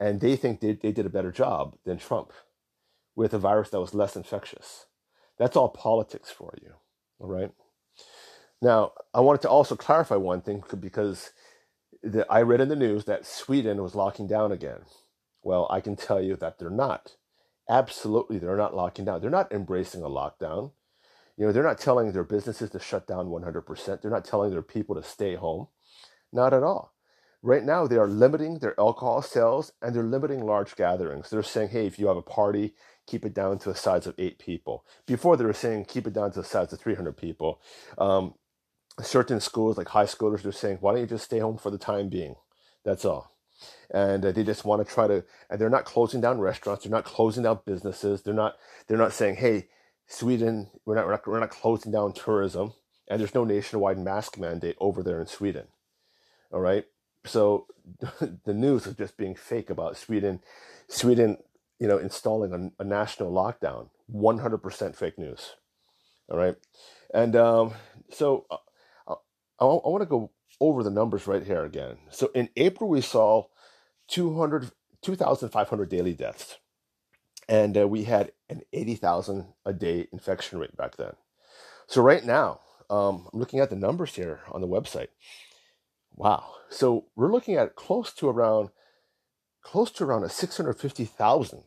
and 0.00 0.20
they 0.20 0.34
think 0.34 0.60
they, 0.60 0.72
they 0.72 0.92
did 0.92 1.06
a 1.06 1.10
better 1.10 1.30
job 1.30 1.76
than 1.84 1.98
Trump 1.98 2.32
with 3.14 3.34
a 3.34 3.38
virus 3.38 3.70
that 3.70 3.80
was 3.80 3.94
less 3.94 4.16
infectious. 4.16 4.86
That's 5.38 5.56
all 5.56 5.68
politics 5.68 6.30
for 6.30 6.54
you, 6.62 6.72
all 7.18 7.28
right? 7.28 7.50
Now, 8.62 8.92
I 9.14 9.20
wanted 9.20 9.42
to 9.42 9.50
also 9.50 9.76
clarify 9.76 10.16
one 10.16 10.40
thing 10.40 10.64
because 10.80 11.30
the, 12.02 12.26
I 12.30 12.42
read 12.42 12.60
in 12.60 12.68
the 12.68 12.76
news 12.76 13.04
that 13.04 13.26
Sweden 13.26 13.82
was 13.82 13.94
locking 13.94 14.26
down 14.26 14.52
again. 14.52 14.80
Well, 15.42 15.66
I 15.70 15.80
can 15.80 15.96
tell 15.96 16.20
you 16.20 16.36
that 16.36 16.58
they're 16.58 16.70
not. 16.70 17.16
Absolutely, 17.68 18.38
they're 18.38 18.56
not 18.56 18.74
locking 18.74 19.04
down. 19.04 19.20
They're 19.20 19.30
not 19.30 19.52
embracing 19.52 20.02
a 20.02 20.08
lockdown. 20.08 20.72
You 21.36 21.46
know, 21.46 21.52
they're 21.52 21.62
not 21.62 21.78
telling 21.78 22.12
their 22.12 22.24
businesses 22.24 22.70
to 22.70 22.80
shut 22.80 23.06
down 23.06 23.28
100%. 23.28 24.02
They're 24.02 24.10
not 24.10 24.24
telling 24.24 24.50
their 24.50 24.62
people 24.62 24.94
to 24.96 25.02
stay 25.02 25.36
home. 25.36 25.68
Not 26.32 26.52
at 26.52 26.62
all 26.62 26.94
Right 27.42 27.64
now, 27.64 27.86
they 27.86 27.96
are 27.96 28.06
limiting 28.06 28.58
their 28.58 28.78
alcohol 28.78 29.22
sales 29.22 29.72
and 29.80 29.94
they're 29.94 30.02
limiting 30.02 30.44
large 30.44 30.76
gatherings. 30.76 31.30
They're 31.30 31.42
saying, 31.42 31.70
hey, 31.70 31.86
if 31.86 31.98
you 31.98 32.08
have 32.08 32.18
a 32.18 32.22
party, 32.22 32.74
keep 33.06 33.24
it 33.24 33.32
down 33.32 33.58
to 33.60 33.70
a 33.70 33.74
size 33.74 34.06
of 34.06 34.14
eight 34.18 34.38
people. 34.38 34.84
Before, 35.06 35.36
they 35.36 35.46
were 35.46 35.54
saying 35.54 35.86
keep 35.86 36.06
it 36.06 36.12
down 36.12 36.32
to 36.32 36.40
a 36.40 36.44
size 36.44 36.72
of 36.72 36.80
300 36.80 37.16
people. 37.16 37.62
Um, 37.96 38.34
certain 39.02 39.40
schools, 39.40 39.78
like 39.78 39.88
high 39.88 40.04
schoolers, 40.04 40.42
they're 40.42 40.52
saying, 40.52 40.78
why 40.80 40.92
don't 40.92 41.02
you 41.02 41.06
just 41.06 41.24
stay 41.24 41.38
home 41.38 41.58
for 41.58 41.70
the 41.70 41.78
time 41.78 42.08
being? 42.08 42.36
That's 42.84 43.04
all. 43.04 43.32
And 43.92 44.24
uh, 44.24 44.32
they 44.32 44.44
just 44.44 44.64
want 44.64 44.86
to 44.86 44.92
try 44.92 45.06
to, 45.06 45.24
and 45.50 45.60
they're 45.60 45.68
not 45.68 45.84
closing 45.84 46.20
down 46.20 46.40
restaurants. 46.40 46.84
They're 46.84 46.90
not 46.90 47.04
closing 47.04 47.42
down 47.42 47.60
businesses. 47.66 48.22
They're 48.22 48.34
not, 48.34 48.56
they're 48.86 48.98
not 48.98 49.12
saying, 49.12 49.36
hey, 49.36 49.68
Sweden, 50.06 50.68
we're 50.84 50.94
not, 50.94 51.06
we're 51.06 51.12
not, 51.12 51.26
we're 51.26 51.40
not 51.40 51.50
closing 51.50 51.92
down 51.92 52.12
tourism. 52.12 52.72
And 53.08 53.20
there's 53.20 53.34
no 53.34 53.44
nationwide 53.44 53.98
mask 53.98 54.38
mandate 54.38 54.76
over 54.80 55.02
there 55.02 55.20
in 55.20 55.26
Sweden. 55.26 55.66
All 56.52 56.60
right 56.60 56.86
so 57.24 57.66
the 58.44 58.54
news 58.54 58.86
is 58.86 58.94
just 58.94 59.16
being 59.16 59.34
fake 59.34 59.70
about 59.70 59.96
Sweden, 59.96 60.40
Sweden, 60.88 61.38
you 61.78 61.88
know, 61.88 61.98
installing 61.98 62.72
a, 62.78 62.82
a 62.82 62.84
national 62.84 63.32
lockdown. 63.32 63.88
One 64.06 64.38
hundred 64.38 64.58
percent 64.58 64.96
fake 64.96 65.18
news. 65.18 65.54
All 66.28 66.38
right, 66.38 66.56
and 67.14 67.36
um, 67.36 67.74
so 68.10 68.46
uh, 69.60 69.64
uh 69.64 69.76
I, 69.76 69.86
I 69.86 69.88
want 69.88 70.02
to 70.02 70.06
go 70.06 70.30
over 70.60 70.82
the 70.82 70.90
numbers 70.90 71.26
right 71.26 71.42
here 71.44 71.64
again. 71.64 71.98
So 72.10 72.30
in 72.34 72.48
April 72.56 72.90
we 72.90 73.00
saw 73.00 73.44
200, 74.08 74.70
2,500 75.02 75.88
daily 75.88 76.14
deaths, 76.14 76.58
and 77.48 77.76
uh, 77.76 77.88
we 77.88 78.04
had 78.04 78.32
an 78.48 78.62
eighty 78.72 78.94
thousand 78.94 79.46
a 79.64 79.72
day 79.72 80.08
infection 80.12 80.58
rate 80.58 80.76
back 80.76 80.96
then. 80.96 81.14
So 81.86 82.02
right 82.02 82.24
now, 82.24 82.60
um, 82.88 83.28
I'm 83.32 83.38
looking 83.38 83.60
at 83.60 83.70
the 83.70 83.76
numbers 83.76 84.14
here 84.14 84.40
on 84.50 84.60
the 84.60 84.68
website. 84.68 85.08
Wow. 86.14 86.54
So 86.68 87.06
we're 87.16 87.32
looking 87.32 87.56
at 87.56 87.76
close 87.76 88.12
to 88.14 88.28
around 88.28 88.70
close 89.62 89.90
to 89.92 90.04
around 90.04 90.24
a 90.24 90.28
650,000 90.28 91.62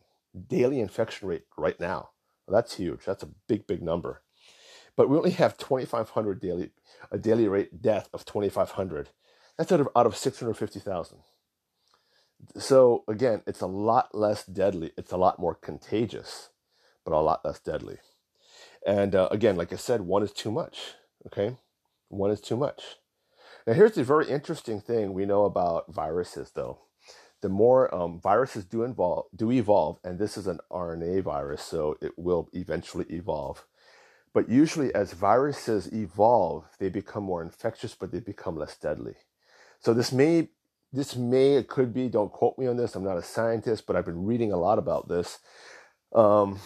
daily 0.48 0.80
infection 0.80 1.28
rate 1.28 1.44
right 1.56 1.78
now. 1.78 2.10
That's 2.48 2.76
huge. 2.76 3.04
That's 3.04 3.22
a 3.22 3.30
big, 3.48 3.66
big 3.66 3.82
number. 3.82 4.22
But 4.96 5.08
we 5.08 5.16
only 5.16 5.32
have 5.32 5.56
2,500 5.58 6.40
daily, 6.40 6.70
a 7.10 7.18
daily 7.18 7.48
rate 7.48 7.82
death 7.82 8.08
of 8.12 8.24
2,500. 8.24 9.10
That's 9.58 9.72
out 9.72 9.80
of, 9.80 9.88
out 9.96 10.06
of 10.06 10.16
650,000. 10.16 11.18
So 12.58 13.04
again, 13.08 13.42
it's 13.46 13.60
a 13.60 13.66
lot 13.66 14.14
less 14.14 14.44
deadly. 14.44 14.92
It's 14.96 15.12
a 15.12 15.16
lot 15.16 15.38
more 15.38 15.54
contagious, 15.54 16.50
but 17.04 17.14
a 17.14 17.18
lot 17.18 17.44
less 17.44 17.58
deadly. 17.58 17.98
And 18.86 19.14
uh, 19.14 19.28
again, 19.30 19.56
like 19.56 19.72
I 19.72 19.76
said, 19.76 20.02
one 20.02 20.22
is 20.22 20.32
too 20.32 20.50
much. 20.50 20.94
Okay, 21.26 21.56
one 22.08 22.30
is 22.30 22.40
too 22.40 22.56
much. 22.56 22.82
Now, 23.66 23.72
here's 23.72 23.94
the 23.94 24.04
very 24.04 24.28
interesting 24.28 24.80
thing 24.80 25.14
we 25.14 25.24
know 25.24 25.44
about 25.44 25.92
viruses, 25.92 26.50
though. 26.54 26.80
The 27.40 27.48
more 27.48 27.94
um, 27.94 28.20
viruses 28.20 28.64
do 28.64 28.84
involve, 28.84 29.26
do 29.34 29.50
evolve, 29.50 29.98
and 30.04 30.18
this 30.18 30.36
is 30.36 30.46
an 30.46 30.60
RNA 30.70 31.22
virus, 31.22 31.62
so 31.62 31.96
it 32.02 32.12
will 32.18 32.48
eventually 32.52 33.06
evolve. 33.08 33.66
But 34.34 34.48
usually, 34.48 34.92
as 34.94 35.12
viruses 35.12 35.86
evolve, 35.92 36.64
they 36.80 36.88
become 36.88 37.22
more 37.22 37.40
infectious, 37.40 37.94
but 37.94 38.10
they 38.10 38.18
become 38.18 38.56
less 38.56 38.76
deadly. 38.76 39.14
So 39.78 39.94
this 39.94 40.10
may, 40.10 40.48
this 40.92 41.14
may, 41.14 41.54
it 41.54 41.68
could 41.68 41.94
be. 41.94 42.08
Don't 42.08 42.32
quote 42.32 42.58
me 42.58 42.66
on 42.66 42.76
this. 42.76 42.96
I'm 42.96 43.04
not 43.04 43.16
a 43.16 43.22
scientist, 43.22 43.86
but 43.86 43.94
I've 43.94 44.04
been 44.04 44.26
reading 44.26 44.52
a 44.52 44.56
lot 44.56 44.78
about 44.78 45.08
this. 45.08 45.38
Um, 46.12 46.58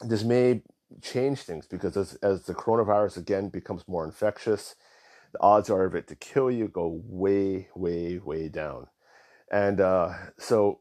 this 0.00 0.22
may 0.22 0.62
change 1.02 1.40
things 1.40 1.66
because 1.66 1.96
as, 1.96 2.14
as 2.16 2.42
the 2.42 2.54
coronavirus 2.54 3.16
again 3.16 3.48
becomes 3.48 3.86
more 3.88 4.04
infectious, 4.04 4.76
the 5.32 5.40
odds 5.40 5.68
are 5.68 5.84
of 5.84 5.94
it 5.96 6.06
to 6.08 6.14
kill 6.14 6.52
you 6.52 6.68
go 6.68 7.00
way, 7.04 7.68
way, 7.74 8.18
way 8.18 8.48
down. 8.48 8.86
And 9.50 9.80
uh, 9.80 10.12
so, 10.38 10.80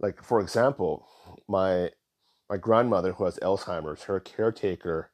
like 0.00 0.22
for 0.22 0.40
example, 0.40 1.06
my 1.48 1.90
my 2.48 2.56
grandmother 2.56 3.12
who 3.12 3.24
has 3.24 3.38
Alzheimer's, 3.38 4.04
her 4.04 4.20
caretaker, 4.20 5.10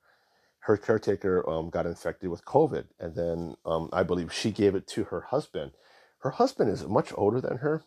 her 0.62 0.77
caretaker 0.77 1.48
um, 1.48 1.70
got 1.70 1.87
infected 1.87 2.31
with 2.31 2.44
COVID, 2.44 2.85
and 3.01 3.16
then 3.16 3.57
um, 3.66 3.88
I 3.92 4.05
believe 4.05 4.33
she 4.33 4.53
gave 4.53 4.77
it 4.77 4.87
to 4.88 5.05
her 5.05 5.22
husband. 5.22 5.72
Her 6.18 6.31
husband 6.31 6.70
is 6.70 6.87
much 6.87 7.12
older 7.16 7.40
than 7.40 7.59
her, 7.59 7.83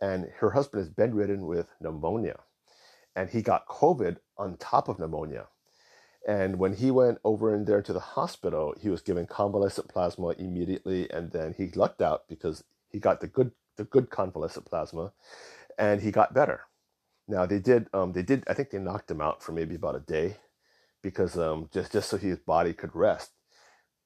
and 0.00 0.26
her 0.38 0.50
husband 0.50 0.82
is 0.82 0.88
bedridden 0.88 1.46
with 1.46 1.68
pneumonia, 1.80 2.40
and 3.14 3.30
he 3.30 3.40
got 3.40 3.68
COVID 3.68 4.16
on 4.36 4.56
top 4.56 4.88
of 4.88 4.98
pneumonia. 4.98 5.46
And 6.26 6.58
when 6.58 6.74
he 6.74 6.90
went 6.90 7.18
over 7.22 7.54
in 7.54 7.66
there 7.66 7.82
to 7.82 7.92
the 7.92 8.00
hospital, 8.00 8.74
he 8.80 8.88
was 8.88 9.00
given 9.00 9.26
convalescent 9.26 9.88
plasma 9.88 10.30
immediately, 10.30 11.08
and 11.12 11.30
then 11.30 11.54
he 11.56 11.68
lucked 11.68 12.02
out 12.02 12.24
because 12.28 12.64
he 12.90 12.98
got 12.98 13.20
the 13.20 13.28
good 13.28 13.52
the 13.76 13.84
good 13.84 14.10
convalescent 14.10 14.66
plasma, 14.66 15.12
and 15.78 16.02
he 16.02 16.10
got 16.10 16.34
better. 16.34 16.62
Now 17.28 17.46
they 17.46 17.60
did 17.60 17.86
um, 17.92 18.12
they 18.12 18.24
did 18.24 18.42
I 18.48 18.54
think 18.54 18.70
they 18.70 18.78
knocked 18.78 19.08
him 19.08 19.20
out 19.20 19.40
for 19.40 19.52
maybe 19.52 19.76
about 19.76 19.94
a 19.94 20.00
day 20.00 20.38
because 21.02 21.38
um, 21.38 21.68
just 21.72 21.92
just 21.92 22.10
so 22.10 22.16
his 22.16 22.38
body 22.38 22.72
could 22.72 22.94
rest. 22.94 23.32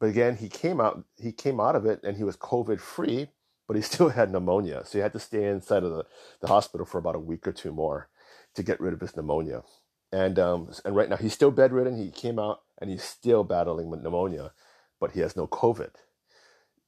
But 0.00 0.09
again, 0.09 0.37
he 0.37 0.48
came 0.48 0.81
out 0.81 1.05
he 1.16 1.33
came 1.33 1.61
out 1.61 1.76
of 1.76 1.87
it 1.87 2.00
and 2.02 2.16
he 2.16 2.24
was 2.24 2.37
COVID 2.37 2.81
free, 2.81 3.28
but 3.66 3.76
he 3.76 3.83
still 3.90 4.11
had 4.11 4.31
pneumonia, 4.31 4.83
so 4.85 4.98
he 4.98 5.02
had 5.02 5.12
to 5.12 5.20
stay 5.20 5.44
inside 5.44 5.85
of 5.85 5.92
the, 5.92 6.05
the 6.40 6.48
hospital 6.48 6.87
for 6.87 6.98
about 6.98 7.16
a 7.16 7.20
week 7.20 7.46
or 7.46 7.52
two 7.52 7.72
more 7.72 8.09
to 8.55 8.62
get 8.62 8.81
rid 8.81 8.92
of 8.92 9.00
his 9.00 9.16
pneumonia 9.16 9.62
and 10.12 10.38
um, 10.38 10.70
and 10.85 10.94
right 10.94 11.09
now 11.09 11.16
he's 11.16 11.33
still 11.33 11.50
bedridden. 11.50 11.96
He 11.96 12.11
came 12.11 12.38
out 12.38 12.61
and 12.78 12.90
he's 12.90 13.02
still 13.02 13.42
battling 13.42 13.88
with 13.88 14.02
pneumonia, 14.02 14.52
but 15.00 15.12
he 15.12 15.20
has 15.20 15.37
no 15.37 15.46
COVID. 15.46 15.90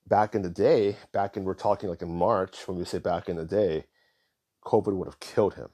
Back 0.06 0.34
in 0.34 0.42
the 0.42 0.50
day, 0.50 0.96
back 1.12 1.36
in 1.36 1.44
we're 1.44 1.54
talking 1.54 1.88
like 1.88 2.02
in 2.02 2.14
March 2.14 2.68
when 2.68 2.76
we 2.76 2.84
say 2.84 2.98
back 2.98 3.28
in 3.28 3.36
the 3.36 3.46
day, 3.46 3.86
COVID 4.64 4.94
would 4.94 5.08
have 5.08 5.20
killed 5.20 5.54
him. 5.54 5.70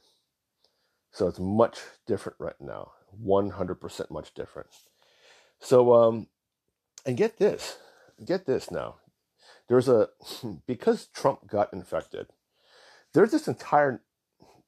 So 1.12 1.26
it's 1.26 1.40
much 1.40 1.80
different 2.06 2.36
right 2.38 2.60
now, 2.60 2.92
one 3.10 3.50
hundred 3.50 3.76
percent 3.76 4.10
much 4.10 4.34
different. 4.34 4.68
So 5.58 5.94
um, 5.94 6.28
and 7.06 7.16
get 7.16 7.38
this, 7.38 7.78
get 8.24 8.46
this 8.46 8.70
now. 8.70 8.96
There's 9.68 9.88
a 9.88 10.08
because 10.66 11.06
Trump 11.06 11.46
got 11.46 11.72
infected. 11.72 12.28
There's 13.12 13.30
this 13.30 13.48
entire 13.48 14.02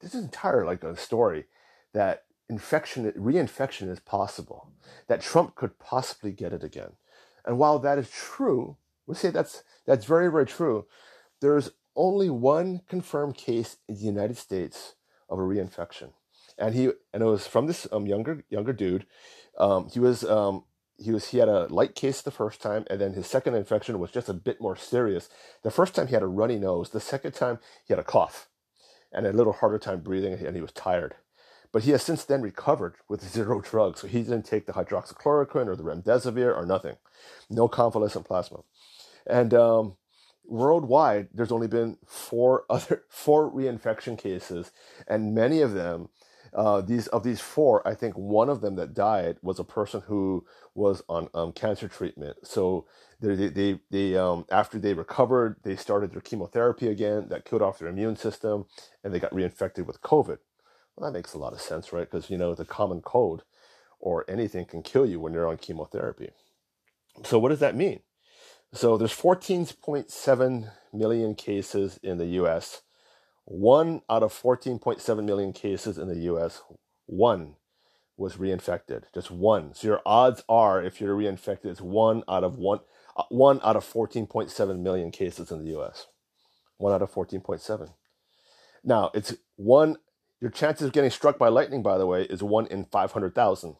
this 0.01 0.15
entire 0.15 0.65
like 0.65 0.83
a 0.83 0.97
story 0.97 1.47
that 1.93 2.25
infection, 2.49 3.11
reinfection 3.13 3.89
is 3.89 4.01
possible, 4.01 4.71
that 5.09 5.23
Trump 5.23 5.55
could 5.55 5.79
possibly 5.79 6.33
get 6.33 6.53
it 6.53 6.63
again. 6.63 6.93
And 7.47 7.59
while 7.59 7.79
that 7.79 7.99
is 7.99 8.11
true, 8.11 8.77
we 9.07 9.15
say 9.15 9.31
that's 9.31 9.63
that's 9.87 10.05
very 10.05 10.31
very 10.31 10.47
true. 10.47 10.87
There's 11.41 11.71
only 11.97 12.31
one 12.31 12.83
confirmed 12.89 13.37
case 13.37 13.77
in 13.89 13.97
the 13.97 14.01
United 14.03 14.37
States 14.37 14.95
of 15.29 15.39
a 15.39 15.43
reinfection, 15.43 16.13
and 16.59 16.75
he 16.75 16.91
and 17.13 17.23
it 17.23 17.27
was 17.27 17.47
from 17.47 17.67
this 17.67 17.87
um, 17.93 18.07
younger 18.07 18.45
younger 18.51 18.73
dude. 18.73 19.07
Um, 19.59 19.89
he 19.89 19.99
was 19.99 20.25
um, 20.25 20.65
he 20.99 21.11
was 21.13 21.29
he 21.29 21.39
had 21.39 21.49
a 21.49 21.67
light 21.67 21.95
case 21.95 22.23
the 22.23 22.31
first 22.31 22.61
time, 22.61 22.85
and 22.89 23.01
then 23.01 23.13
his 23.15 23.27
second 23.27 23.55
infection 23.55 23.99
was 23.99 24.11
just 24.11 24.29
a 24.29 24.35
bit 24.35 24.61
more 24.61 24.77
serious. 24.77 25.29
The 25.63 25.71
first 25.71 25.95
time 25.95 26.09
he 26.09 26.15
had 26.15 26.23
a 26.23 26.27
runny 26.27 26.59
nose. 26.59 26.91
The 26.91 27.01
second 27.01 27.33
time 27.33 27.59
he 27.85 27.93
had 27.93 28.01
a 28.01 28.05
cough, 28.05 28.49
and 29.13 29.27
a 29.27 29.33
little 29.33 29.53
harder 29.55 29.79
time 29.79 30.01
breathing, 30.01 30.35
and 30.35 30.57
he 30.57 30.63
was 30.63 30.73
tired. 30.73 31.17
But 31.73 31.85
he 31.85 31.93
has 31.93 32.03
since 32.03 32.25
then 32.25 32.43
recovered 32.43 32.97
with 33.09 33.27
zero 33.27 33.61
drugs. 33.61 34.01
So 34.01 34.07
he 34.07 34.23
didn't 34.23 34.45
take 34.45 34.67
the 34.67 34.75
hydroxychloroquine 34.75 35.67
or 35.67 35.77
the 35.77 35.83
remdesivir 35.83 36.55
or 36.55 36.67
nothing. 36.67 36.97
No 37.49 37.67
convalescent 37.67 38.27
plasma. 38.27 38.59
And 39.27 39.55
um, 39.55 39.97
worldwide, 40.45 41.29
there's 41.33 41.53
only 41.53 41.69
been 41.69 41.99
four 42.07 42.65
other 42.71 43.05
four 43.09 43.51
reinfection 43.51 44.19
cases, 44.19 44.71
and 45.07 45.35
many 45.35 45.61
of 45.61 45.73
them, 45.73 46.09
uh, 46.55 46.83
these 46.83 47.07
of 47.09 47.25
these 47.25 47.41
four, 47.41 47.87
I 47.87 47.95
think 47.95 48.15
one 48.17 48.49
of 48.51 48.61
them 48.61 48.77
that 48.77 48.95
died 48.95 49.39
was 49.43 49.59
a 49.59 49.65
person 49.65 50.03
who 50.07 50.45
was 50.75 51.03
on 51.09 51.29
um, 51.35 51.53
cancer 51.53 51.89
treatment. 51.89 52.37
So 52.45 52.87
they, 53.21 53.49
they, 53.49 53.81
they 53.91 54.17
um, 54.17 54.45
after 54.51 54.79
they 54.79 54.95
recovered, 54.95 55.57
they 55.63 55.77
started 55.77 56.13
their 56.13 56.21
chemotherapy 56.21 56.89
again. 56.89 57.29
That 57.29 57.45
killed 57.45 57.63
off 57.63 57.79
their 57.79 57.89
immune 57.89 58.17
system, 58.17 58.67
and 59.03 59.15
they 59.15 59.21
got 59.21 59.33
reinfected 59.33 59.87
with 59.87 60.03
COVID. 60.03 60.39
Well, 60.97 61.11
that 61.11 61.17
makes 61.17 61.33
a 61.33 61.39
lot 61.39 61.55
of 61.55 61.61
sense, 61.61 61.93
right? 61.93 62.11
Because, 62.11 62.29
you 62.31 62.37
know, 62.37 62.55
the 62.55 62.65
common 62.65 63.01
cold 63.01 63.45
or 63.99 64.25
anything 64.29 64.67
can 64.67 64.83
kill 64.83 65.07
you 65.07 65.21
when 65.21 65.33
you're 65.33 65.49
on 65.49 65.57
chemotherapy. 65.57 66.31
So, 67.25 67.39
what 67.39 67.49
does 67.49 67.61
that 67.61 67.77
mean? 67.77 68.01
So, 68.75 68.99
there's 68.99 69.17
14.7 69.17 70.71
million 70.93 71.35
cases 71.35 71.99
in 72.03 72.19
the 72.19 72.27
US. 72.27 72.83
One 73.45 74.03
out 74.09 74.23
of 74.23 74.33
14.7 74.33 75.25
million 75.25 75.53
cases 75.53 75.99
in 75.99 76.09
the 76.09 76.21
US, 76.33 76.63
one 77.07 77.57
was 78.17 78.37
reinfected. 78.37 79.05
Just 79.15 79.31
one. 79.31 79.75
So, 79.75 79.89
your 79.89 80.01
odds 80.07 80.45
are, 80.49 80.83
if 80.83 81.01
you're 81.01 81.17
reinfected, 81.17 81.67
it's 81.67 81.81
one 81.81 82.23
out 82.29 82.45
of 82.45 82.57
one, 82.57 82.81
uh, 83.17 83.25
one 83.31 83.61
out 83.65 83.77
of 83.77 83.85
14.7 83.85 84.79
million 84.81 85.11
cases 85.11 85.51
in 85.51 85.65
the 85.65 85.79
US. 85.81 86.07
One 86.79 86.93
out 86.93 87.03
of 87.03 87.13
14.7. 87.13 87.93
Now, 88.85 89.11
it's 89.15 89.35
one 89.57 89.97
your 90.43 90.51
chances 90.51 90.89
of 90.89 90.93
getting 90.93 91.11
struck 91.11 91.39
by 91.39 91.47
lightning, 91.47 91.85
by 91.85 91.99
the 91.99 92.07
way, 92.07 92.23
is 92.23 92.43
one 92.43 92.67
in 92.67 92.87
500,000. 92.87 93.77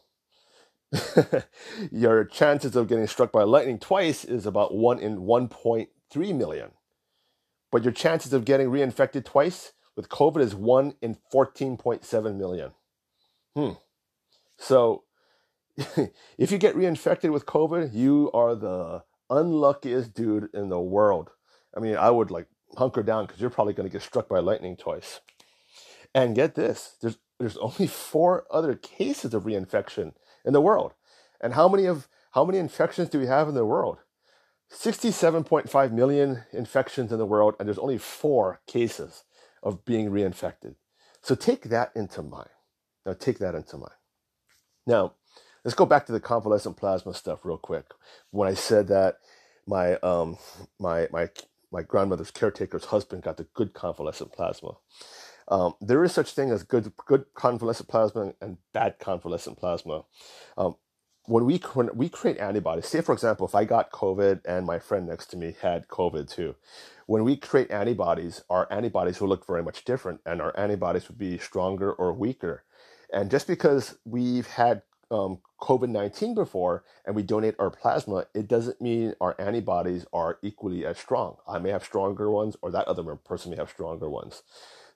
Your 1.91 2.25
chances 2.25 2.77
of 2.77 2.87
getting 2.87 3.09
struck 3.09 3.33
by 3.33 3.43
lightning 3.43 3.81
twice 3.81 4.25
is 4.25 4.47
about 4.47 4.73
one 4.73 5.01
in 5.01 5.23
1.3 5.23 6.37
million. 6.37 6.71
But 7.73 7.83
your 7.83 7.93
chances 7.93 8.33
of 8.33 8.45
getting 8.45 8.69
reinfected 8.69 9.25
twice 9.25 9.73
with 9.97 10.09
COVID 10.09 10.41
is 10.41 10.55
1 10.55 10.95
in 11.03 11.17
14.7 11.33 12.37
million. 12.37 12.73
Hmm. 13.57 13.71
So 14.59 15.05
if 16.39 16.53
you 16.53 16.59
get 16.59 16.77
reinfected 16.77 17.33
with 17.33 17.47
COVID, 17.47 17.93
you 17.95 18.31
are 18.33 18.55
the 18.55 19.03
unluckiest 19.31 20.15
dude 20.15 20.51
in 20.55 20.69
the 20.69 20.81
world. 20.81 21.31
I 21.77 21.81
mean, 21.81 21.97
I 21.97 22.11
would 22.11 22.31
like 22.31 22.47
hunker 22.77 23.03
down 23.03 23.27
because 23.27 23.41
you're 23.41 23.51
probably 23.51 23.73
going 23.73 23.89
to 23.89 23.93
get 23.93 24.03
struck 24.03 24.29
by 24.29 24.39
lightning 24.39 24.77
twice. 24.77 25.21
And 26.15 26.37
get 26.37 26.55
this, 26.55 26.97
there's 27.01 27.17
there's 27.39 27.57
only 27.57 27.87
four 27.87 28.45
other 28.51 28.75
cases 28.75 29.35
of 29.35 29.45
reinfection 29.45 30.13
in 30.45 30.53
the 30.53 30.61
world. 30.61 30.93
And 31.41 31.55
how 31.55 31.69
many 31.69 31.87
of 31.87 32.07
how 32.33 32.45
many 32.45 32.59
infections 32.59 33.09
do 33.09 33.19
we 33.19 33.27
have 33.27 33.49
in 33.49 33.55
the 33.55 33.65
world? 33.65 33.99
67.5 34.73 35.93
million 35.93 36.45
infections 36.53 37.13
in 37.13 37.19
the 37.19 37.27
world, 37.27 37.55
and 37.59 37.69
there's 37.69 37.79
only 37.79 37.99
four 37.99 38.61
cases 38.67 39.25
of 39.63 39.85
being 39.85 40.11
reinfected. 40.11 40.77
So 41.23 41.35
take 41.35 41.65
that 41.65 41.93
into 41.95 42.23
mind. 42.23 42.49
Now, 43.07 43.13
take 43.13 43.39
that 43.39 43.55
into 43.55 43.77
mind. 43.77 43.93
Now, 44.87 45.15
let's 45.65 45.75
go 45.75 45.87
back 45.87 46.07
to 46.07 46.13
the 46.13 46.21
convalescent 46.21 46.77
plasma 46.77 47.15
stuff 47.15 47.45
real 47.45 47.59
quick. 47.59 47.87
When 48.31 48.49
I 48.49 48.55
said 48.55 48.89
that 48.89 49.17
my 49.67 49.95
um 49.97 50.39
my 50.81 51.09
my 51.13 51.29
my 51.71 51.83
grandmother's 51.83 52.31
caretaker's 52.31 52.87
husband 52.87 53.23
got 53.23 53.37
the 53.37 53.47
good 53.55 53.73
convalescent 53.73 54.33
plasma. 54.33 54.73
Um, 55.49 55.75
there 55.81 56.03
is 56.05 56.13
such 56.13 56.33
thing 56.33 56.51
as 56.51 56.63
good 56.63 56.93
good 56.97 57.27
convalescent 57.35 57.89
plasma 57.89 58.35
and 58.41 58.59
bad 58.73 58.99
convalescent 58.99 59.59
plasma. 59.59 60.05
Um, 60.57 60.77
when 61.27 61.45
we 61.45 61.59
when 61.75 61.91
we 61.95 62.09
create 62.09 62.39
antibodies, 62.39 62.87
say 62.87 63.01
for 63.01 63.13
example, 63.13 63.47
if 63.47 63.55
I 63.55 63.65
got 63.65 63.93
COVID 63.93 64.41
and 64.45 64.67
my 64.67 64.79
friend 64.79 65.07
next 65.07 65.27
to 65.27 65.37
me 65.37 65.55
had 65.61 65.89
COVID 65.89 66.29
too, 66.31 66.57
when 67.07 67.25
we 67.25 67.37
create 67.37 67.71
antibodies, 67.71 68.43
our 68.51 68.67
antibodies 68.73 69.21
will 69.21 69.29
look 69.29 69.47
very 69.47 69.63
much 69.63 69.85
different, 69.85 70.21
and 70.27 70.41
our 70.41 70.59
antibodies 70.59 71.09
would 71.09 71.19
be 71.19 71.39
stronger 71.39 71.93
or 71.93 72.13
weaker. 72.13 72.65
And 73.13 73.31
just 73.31 73.47
because 73.47 73.99
we've 74.05 74.47
had 74.47 74.83
um, 75.11 75.39
COVID 75.61 75.91
19 75.91 76.35
before 76.35 76.85
and 77.05 77.15
we 77.15 77.23
donate 77.23 77.55
our 77.59 77.71
plasma, 77.71 78.27
it 78.35 78.49
doesn't 78.49 78.81
mean 78.81 79.15
our 79.21 79.37
antibodies 79.39 80.07
are 80.13 80.39
equally 80.43 80.85
as 80.87 80.99
strong. 80.99 81.37
I 81.47 81.59
may 81.59 81.71
have 81.71 81.85
stronger 81.85 82.31
ones, 82.31 82.57
or 82.63 82.71
that 82.71 82.89
other 82.89 83.15
person 83.17 83.51
may 83.51 83.59
have 83.59 83.71
stronger 83.71 84.09
ones. 84.09 84.43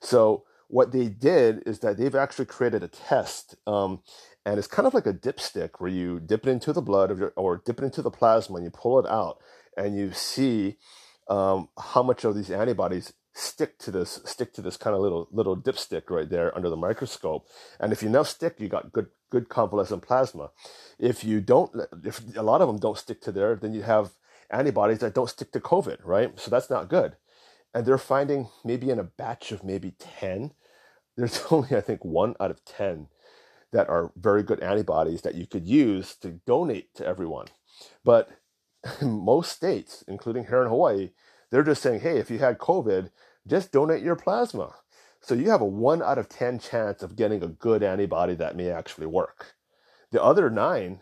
So, 0.01 0.43
what 0.67 0.91
they 0.91 1.07
did 1.07 1.63
is 1.65 1.79
that 1.79 1.97
they've 1.97 2.15
actually 2.15 2.45
created 2.45 2.83
a 2.83 2.89
test, 2.89 3.55
um, 3.65 4.01
and 4.47 4.57
it's 4.57 4.67
kind 4.67 4.87
of 4.87 4.93
like 4.93 5.05
a 5.05 5.13
dipstick 5.13 5.71
where 5.79 5.89
you 5.89 6.21
dip 6.21 6.47
it 6.47 6.49
into 6.49 6.71
the 6.71 6.81
blood 6.81 7.11
of 7.11 7.19
your, 7.19 7.33
or 7.35 7.61
dip 7.65 7.79
it 7.79 7.83
into 7.83 8.01
the 8.01 8.09
plasma 8.09 8.55
and 8.55 8.63
you 8.63 8.71
pull 8.71 8.97
it 8.97 9.05
out, 9.05 9.39
and 9.75 9.97
you 9.97 10.13
see 10.13 10.77
um, 11.27 11.67
how 11.77 12.01
much 12.01 12.23
of 12.23 12.33
these 12.33 12.49
antibodies 12.49 13.11
stick 13.33 13.77
to 13.77 13.91
this 13.91 14.21
stick 14.23 14.53
to 14.53 14.61
this 14.61 14.77
kind 14.77 14.95
of 14.95 15.01
little 15.01 15.27
little 15.31 15.57
dipstick 15.57 16.09
right 16.09 16.29
there 16.29 16.55
under 16.55 16.69
the 16.69 16.77
microscope. 16.77 17.45
And 17.77 17.91
if 17.91 18.01
you 18.01 18.07
enough 18.07 18.29
stick 18.29 18.55
you 18.57 18.69
got 18.69 18.93
good 18.93 19.07
good 19.29 19.49
convalescent 19.49 20.01
plasma. 20.01 20.51
If 20.97 21.25
you 21.25 21.41
don't 21.41 21.69
if 22.05 22.21
a 22.37 22.41
lot 22.41 22.61
of 22.61 22.67
them 22.69 22.79
don't 22.79 22.97
stick 22.97 23.19
to 23.23 23.33
there 23.33 23.53
then 23.55 23.73
you 23.73 23.81
have 23.81 24.11
antibodies 24.49 24.99
that 24.99 25.13
don't 25.13 25.29
stick 25.29 25.51
to 25.51 25.59
covid 25.59 25.97
right? 26.05 26.39
So 26.39 26.49
that's 26.49 26.69
not 26.69 26.87
good. 26.87 27.17
And 27.73 27.85
they're 27.85 27.97
finding 27.97 28.47
maybe 28.63 28.89
in 28.89 28.97
a 28.97 29.03
batch 29.03 29.51
of 29.51 29.65
maybe 29.65 29.91
10 29.99 30.53
there's 31.17 31.43
only 31.51 31.75
i 31.75 31.81
think 31.81 32.05
one 32.05 32.35
out 32.39 32.51
of 32.51 32.63
10 32.63 33.07
that 33.71 33.89
are 33.89 34.11
very 34.15 34.43
good 34.43 34.59
antibodies 34.61 35.21
that 35.21 35.35
you 35.35 35.45
could 35.45 35.65
use 35.65 36.15
to 36.15 36.39
donate 36.45 36.93
to 36.95 37.05
everyone 37.05 37.47
but 38.03 38.29
most 39.01 39.51
states 39.51 40.03
including 40.07 40.45
here 40.45 40.61
in 40.61 40.69
hawaii 40.69 41.09
they're 41.51 41.63
just 41.63 41.81
saying 41.81 41.99
hey 41.99 42.17
if 42.17 42.29
you 42.29 42.39
had 42.39 42.57
covid 42.57 43.09
just 43.47 43.71
donate 43.71 44.03
your 44.03 44.15
plasma. 44.15 44.75
So 45.21 45.33
you 45.33 45.49
have 45.49 45.61
a 45.61 45.65
1 45.65 46.03
out 46.03 46.17
of 46.17 46.29
10 46.29 46.59
chance 46.59 47.01
of 47.01 47.15
getting 47.15 47.41
a 47.41 47.47
good 47.47 47.81
antibody 47.81 48.35
that 48.35 48.55
may 48.55 48.69
actually 48.69 49.07
work. 49.07 49.55
The 50.11 50.21
other 50.21 50.49
nine, 50.49 51.01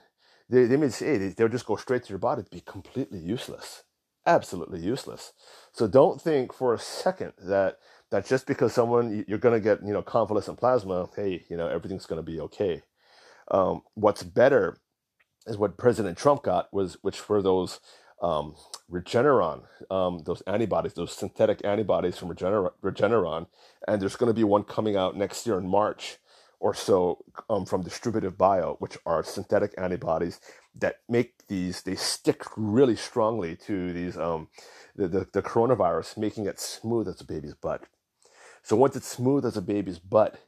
they, 0.49 0.65
they 0.65 0.77
may 0.77 0.89
say 0.89 1.17
they, 1.17 1.29
they'll 1.29 1.47
just 1.47 1.65
go 1.65 1.75
straight 1.75 2.03
to 2.03 2.09
your 2.09 2.19
body 2.19 2.43
to 2.43 2.49
be 2.49 2.61
completely 2.61 3.19
useless. 3.19 3.83
Absolutely 4.25 4.79
useless. 4.79 5.33
So 5.71 5.87
don't 5.87 6.21
think 6.21 6.53
for 6.53 6.73
a 6.73 6.79
second 6.79 7.33
that 7.37 7.77
that 8.11 8.25
just 8.25 8.47
because 8.47 8.73
someone 8.73 9.25
you're 9.27 9.39
going 9.39 9.55
to 9.55 9.63
get 9.63 9.85
you 9.85 9.93
know 9.93 10.01
convalescent 10.01 10.59
plasma, 10.59 11.09
hey, 11.15 11.45
you 11.49 11.57
know 11.57 11.67
everything's 11.67 12.05
going 12.05 12.23
to 12.23 12.31
be 12.31 12.39
okay. 12.41 12.83
Um, 13.51 13.81
what's 13.93 14.23
better 14.23 14.77
is 15.47 15.57
what 15.57 15.77
President 15.77 16.17
Trump 16.17 16.43
got 16.43 16.73
was 16.73 16.97
which 17.01 17.27
were 17.29 17.41
those 17.41 17.79
um, 18.21 18.55
Regeneron, 18.91 19.63
um, 19.91 20.23
those 20.25 20.41
antibodies, 20.41 20.93
those 20.93 21.15
synthetic 21.15 21.63
antibodies 21.65 22.17
from 22.17 22.29
Regener- 22.29 22.71
Regeneron, 22.83 23.47
and 23.87 24.01
there's 24.01 24.15
going 24.15 24.29
to 24.29 24.33
be 24.33 24.43
one 24.43 24.63
coming 24.63 24.95
out 24.95 25.17
next 25.17 25.45
year 25.45 25.57
in 25.57 25.67
March 25.67 26.17
or 26.59 26.73
so 26.73 27.23
um, 27.49 27.65
from 27.65 27.83
Distributed 27.83 28.37
Bio, 28.37 28.77
which 28.79 28.97
are 29.05 29.23
synthetic 29.23 29.73
antibodies 29.77 30.39
that 30.75 31.01
make 31.09 31.47
these 31.47 31.81
they 31.83 31.95
stick 31.95 32.43
really 32.57 32.95
strongly 32.95 33.55
to 33.55 33.93
these 33.93 34.17
um, 34.17 34.47
the, 34.95 35.07
the, 35.07 35.27
the 35.33 35.41
coronavirus, 35.41 36.17
making 36.17 36.45
it 36.45 36.59
smooth 36.59 37.07
as 37.07 37.21
a 37.21 37.25
baby's 37.25 37.53
butt. 37.53 37.83
So 38.65 38.75
once 38.75 38.95
it's 38.95 39.07
smooth 39.07 39.45
as 39.45 39.57
a 39.57 39.61
baby's 39.61 39.99
butt, 39.99 40.39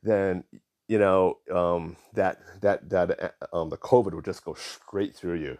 then 0.00 0.44
you 0.86 0.96
know 0.96 1.38
um, 1.52 1.96
that 2.12 2.38
that 2.60 2.88
that 2.90 3.34
uh, 3.42 3.62
um, 3.62 3.68
the 3.68 3.76
COVID 3.76 4.12
will 4.12 4.22
just 4.22 4.44
go 4.44 4.54
straight 4.54 5.12
through 5.12 5.40
you 5.40 5.58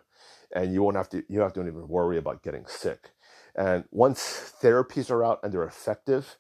and 0.55 0.73
you 0.73 0.81
won't 0.81 0.97
have 0.97 1.09
to 1.09 1.25
you 1.29 1.41
have 1.41 1.53
to 1.55 1.61
even 1.61 1.89
worry 1.89 2.17
about 2.17 2.45
getting 2.45 2.67
sick. 2.67 3.11
And 3.57 3.83
once 3.91 4.53
therapies 4.63 5.11
are 5.11 5.25
out 5.25 5.41
and 5.43 5.53
they're 5.53 5.65
effective, 5.65 6.37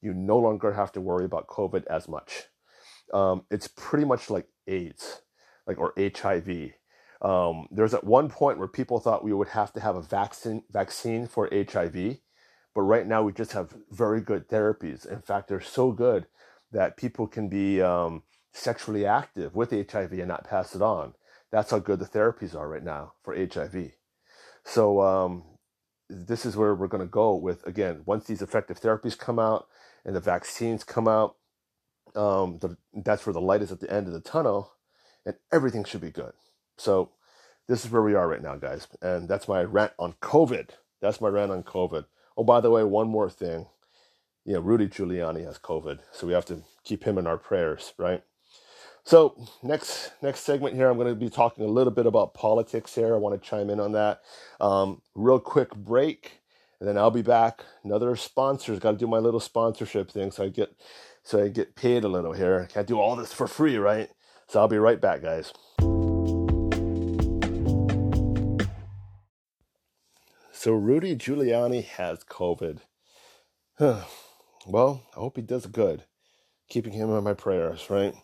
you 0.00 0.14
no 0.14 0.38
longer 0.38 0.72
have 0.74 0.92
to 0.92 1.00
worry 1.00 1.24
about 1.24 1.48
COVID 1.48 1.86
as 1.86 2.06
much. 2.06 2.44
Um, 3.12 3.46
it's 3.50 3.66
pretty 3.66 4.04
much 4.04 4.30
like 4.30 4.46
AIDS, 4.68 5.22
like 5.66 5.78
or 5.78 5.92
HIV. 5.98 6.74
Um, 7.20 7.66
there's 7.72 7.94
at 7.94 8.04
one 8.04 8.28
point 8.28 8.60
where 8.60 8.68
people 8.68 9.00
thought 9.00 9.24
we 9.24 9.32
would 9.32 9.48
have 9.48 9.72
to 9.72 9.80
have 9.80 9.96
a 9.96 10.02
vaccine 10.02 10.62
vaccine 10.70 11.26
for 11.26 11.50
HIV, 11.52 12.18
but 12.76 12.82
right 12.82 13.06
now 13.06 13.22
we 13.22 13.32
just 13.32 13.52
have 13.52 13.74
very 13.90 14.20
good 14.20 14.48
therapies. 14.48 15.10
In 15.10 15.22
fact, 15.22 15.48
they're 15.48 15.62
so 15.62 15.92
good 15.92 16.26
that 16.70 16.98
people 16.98 17.26
can 17.26 17.48
be 17.48 17.80
um, 17.80 18.22
sexually 18.52 19.06
active 19.06 19.54
with 19.54 19.70
HIV 19.70 20.12
and 20.12 20.28
not 20.28 20.44
pass 20.44 20.74
it 20.74 20.82
on. 20.82 21.14
That's 21.50 21.70
how 21.70 21.78
good 21.78 22.00
the 22.00 22.04
therapies 22.04 22.54
are 22.54 22.68
right 22.68 22.84
now 22.84 23.14
for 23.22 23.34
HIV. 23.34 23.92
So 24.64 25.00
um, 25.00 25.44
this 26.10 26.44
is 26.44 26.54
where 26.54 26.74
we're 26.74 26.86
going 26.86 27.00
to 27.02 27.10
go 27.10 27.34
with 27.34 27.66
again. 27.66 28.02
Once 28.04 28.26
these 28.26 28.42
effective 28.42 28.78
therapies 28.78 29.16
come 29.16 29.38
out 29.38 29.68
and 30.04 30.14
the 30.14 30.20
vaccines 30.20 30.84
come 30.84 31.08
out, 31.08 31.36
um, 32.14 32.58
the, 32.58 32.76
that's 32.92 33.24
where 33.24 33.32
the 33.32 33.40
light 33.40 33.62
is 33.62 33.72
at 33.72 33.80
the 33.80 33.90
end 33.90 34.06
of 34.06 34.12
the 34.12 34.20
tunnel, 34.20 34.72
and 35.24 35.34
everything 35.50 35.84
should 35.84 36.02
be 36.02 36.10
good. 36.10 36.34
So 36.76 37.12
this 37.68 37.86
is 37.86 37.90
where 37.90 38.02
we 38.02 38.14
are 38.14 38.28
right 38.28 38.42
now, 38.42 38.56
guys, 38.56 38.86
and 39.00 39.30
that's 39.30 39.48
my 39.48 39.62
rant 39.62 39.92
on 39.98 40.12
COVID. 40.20 40.72
That's 41.00 41.22
my 41.22 41.28
rant 41.28 41.52
on 41.52 41.62
COVID. 41.62 42.04
Oh, 42.36 42.44
by 42.44 42.60
the 42.60 42.70
way, 42.70 42.84
one 42.84 43.08
more 43.08 43.30
thing. 43.30 43.66
You 44.44 44.54
know, 44.54 44.60
Rudy 44.60 44.88
Giuliani 44.88 45.44
has 45.44 45.58
COVID, 45.58 46.00
so 46.12 46.26
we 46.26 46.32
have 46.32 46.44
to 46.46 46.62
keep 46.84 47.04
him 47.04 47.18
in 47.18 47.26
our 47.26 47.38
prayers, 47.38 47.94
right? 47.98 48.22
So 49.04 49.36
next 49.62 50.12
next 50.20 50.40
segment 50.40 50.74
here, 50.74 50.90
I'm 50.90 50.96
going 50.96 51.08
to 51.08 51.14
be 51.14 51.30
talking 51.30 51.64
a 51.64 51.68
little 51.68 51.92
bit 51.92 52.06
about 52.06 52.34
politics 52.34 52.94
here. 52.94 53.14
I 53.14 53.18
want 53.18 53.40
to 53.40 53.48
chime 53.48 53.70
in 53.70 53.80
on 53.80 53.92
that. 53.92 54.20
Um, 54.60 55.00
real 55.14 55.38
quick 55.38 55.74
break, 55.74 56.40
and 56.80 56.88
then 56.88 56.98
I'll 56.98 57.12
be 57.12 57.22
back. 57.22 57.64
Another 57.84 58.14
sponsors. 58.16 58.80
Got 58.80 58.92
to 58.92 58.96
do 58.96 59.06
my 59.06 59.18
little 59.18 59.40
sponsorship 59.40 60.10
thing, 60.10 60.30
so 60.32 60.44
I 60.44 60.48
get 60.48 60.74
so 61.22 61.42
I 61.42 61.48
get 61.48 61.76
paid 61.76 62.04
a 62.04 62.08
little 62.08 62.32
here. 62.32 62.68
Can't 62.72 62.86
do 62.86 63.00
all 63.00 63.16
this 63.16 63.32
for 63.32 63.46
free, 63.46 63.76
right? 63.78 64.10
So 64.48 64.60
I'll 64.60 64.68
be 64.68 64.78
right 64.78 65.00
back, 65.00 65.22
guys. 65.22 65.52
So 70.66 70.72
Rudy 70.72 71.14
Giuliani 71.14 71.84
has 71.84 72.24
COVID. 72.24 72.80
well, 73.78 74.04
I 75.16 75.20
hope 75.20 75.36
he 75.36 75.42
does 75.42 75.66
good. 75.66 76.02
Keeping 76.68 76.92
him 76.92 77.08
in 77.10 77.22
my 77.22 77.34
prayers, 77.34 77.88
right? 77.88 78.16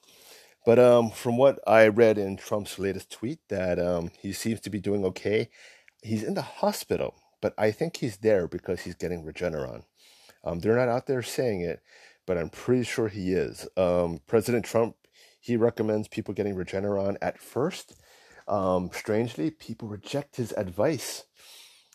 But 0.66 0.80
um, 0.80 1.12
from 1.12 1.36
what 1.36 1.60
I 1.68 1.86
read 1.86 2.18
in 2.18 2.36
Trump's 2.36 2.80
latest 2.80 3.12
tweet, 3.12 3.38
that 3.48 3.78
um, 3.78 4.10
he 4.18 4.32
seems 4.32 4.58
to 4.62 4.70
be 4.70 4.80
doing 4.80 5.04
okay. 5.04 5.50
He's 6.02 6.24
in 6.24 6.34
the 6.34 6.42
hospital, 6.42 7.14
but 7.40 7.54
I 7.56 7.70
think 7.70 7.98
he's 7.98 8.16
there 8.16 8.48
because 8.48 8.80
he's 8.80 8.96
getting 8.96 9.22
Regeneron. 9.22 9.84
Um, 10.42 10.58
they're 10.58 10.74
not 10.74 10.88
out 10.88 11.06
there 11.06 11.22
saying 11.22 11.60
it, 11.60 11.80
but 12.26 12.36
I'm 12.36 12.50
pretty 12.50 12.82
sure 12.82 13.06
he 13.06 13.34
is. 13.34 13.68
Um, 13.76 14.18
President 14.26 14.64
Trump, 14.64 14.96
he 15.38 15.56
recommends 15.56 16.08
people 16.08 16.34
getting 16.34 16.56
Regeneron 16.56 17.18
at 17.22 17.38
first. 17.38 18.02
Um, 18.48 18.90
strangely, 18.92 19.52
people 19.52 19.86
reject 19.86 20.34
his 20.34 20.50
advice. 20.54 21.22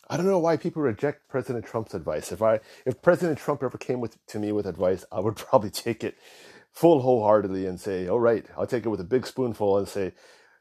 I 0.09 0.17
don't 0.17 0.25
know 0.25 0.39
why 0.39 0.57
people 0.57 0.81
reject 0.81 1.27
President 1.27 1.65
Trump's 1.65 1.93
advice. 1.93 2.31
If 2.31 2.41
I, 2.41 2.59
if 2.85 3.01
President 3.01 3.37
Trump 3.37 3.61
ever 3.61 3.77
came 3.77 3.99
with 3.99 4.25
to 4.27 4.39
me 4.39 4.51
with 4.51 4.65
advice, 4.65 5.05
I 5.11 5.19
would 5.19 5.35
probably 5.47 5.69
take 5.69 6.03
it 6.03 6.17
full 6.71 7.01
wholeheartedly 7.01 7.65
and 7.65 7.79
say, 7.79 8.07
"All 8.07 8.19
right, 8.19 8.45
I'll 8.57 8.67
take 8.67 8.85
it 8.85 8.89
with 8.89 9.01
a 9.01 9.05
big 9.05 9.27
spoonful," 9.27 9.77
and 9.77 9.87
say, 9.87 10.13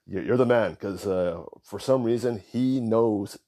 "You're 0.06 0.36
the 0.36 0.46
man," 0.46 0.72
because 0.72 1.06
uh, 1.06 1.44
for 1.62 1.78
some 1.78 2.02
reason 2.04 2.42
he 2.52 2.80
knows. 2.80 3.38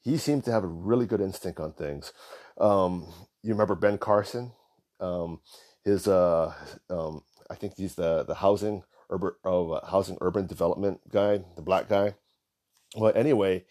He 0.00 0.18
seems 0.18 0.44
to 0.44 0.52
have 0.52 0.62
a 0.62 0.68
really 0.68 1.04
good 1.04 1.20
instinct 1.20 1.58
on 1.58 1.72
things. 1.72 2.12
Um, 2.58 3.12
you 3.42 3.52
remember 3.52 3.74
Ben 3.74 3.98
Carson? 3.98 4.52
Um, 5.00 5.40
his 5.84 6.06
uh, 6.06 6.54
um, 6.88 7.22
I 7.50 7.54
think 7.54 7.74
he's 7.76 7.96
the 7.96 8.24
the 8.24 8.36
housing 8.36 8.84
urban 9.10 9.32
uh, 9.44 9.86
housing 9.86 10.18
urban 10.20 10.46
development 10.46 11.00
guy, 11.10 11.40
the 11.56 11.62
black 11.62 11.88
guy. 11.88 12.14
Well, 12.96 13.12
anyway, 13.14 13.64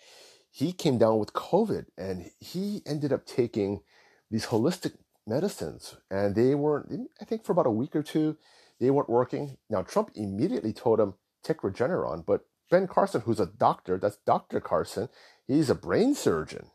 he 0.55 0.71
came 0.71 0.97
down 0.97 1.19
with 1.19 1.33
COVID, 1.33 1.87
and 1.97 2.31
he 2.39 2.81
ended 2.85 3.11
up 3.11 3.25
taking 3.25 3.81
these 4.31 4.45
holistic 4.45 4.93
medicines, 5.27 5.97
and 6.09 6.33
they 6.33 6.55
weren't. 6.55 7.09
I 7.21 7.25
think 7.25 7.43
for 7.43 7.51
about 7.51 7.65
a 7.65 7.71
week 7.71 7.93
or 7.93 8.01
two, 8.01 8.37
they 8.79 8.89
weren't 8.89 9.09
working. 9.09 9.57
Now 9.69 9.81
Trump 9.81 10.11
immediately 10.15 10.71
told 10.71 11.01
him 11.01 11.15
take 11.43 11.57
Regeneron, 11.57 12.25
but 12.25 12.45
Ben 12.71 12.87
Carson, 12.87 13.19
who's 13.19 13.41
a 13.41 13.45
doctor, 13.45 13.97
that's 13.97 14.15
Doctor 14.25 14.61
Carson, 14.61 15.09
he's 15.45 15.69
a 15.69 15.75
brain 15.75 16.15
surgeon. 16.15 16.67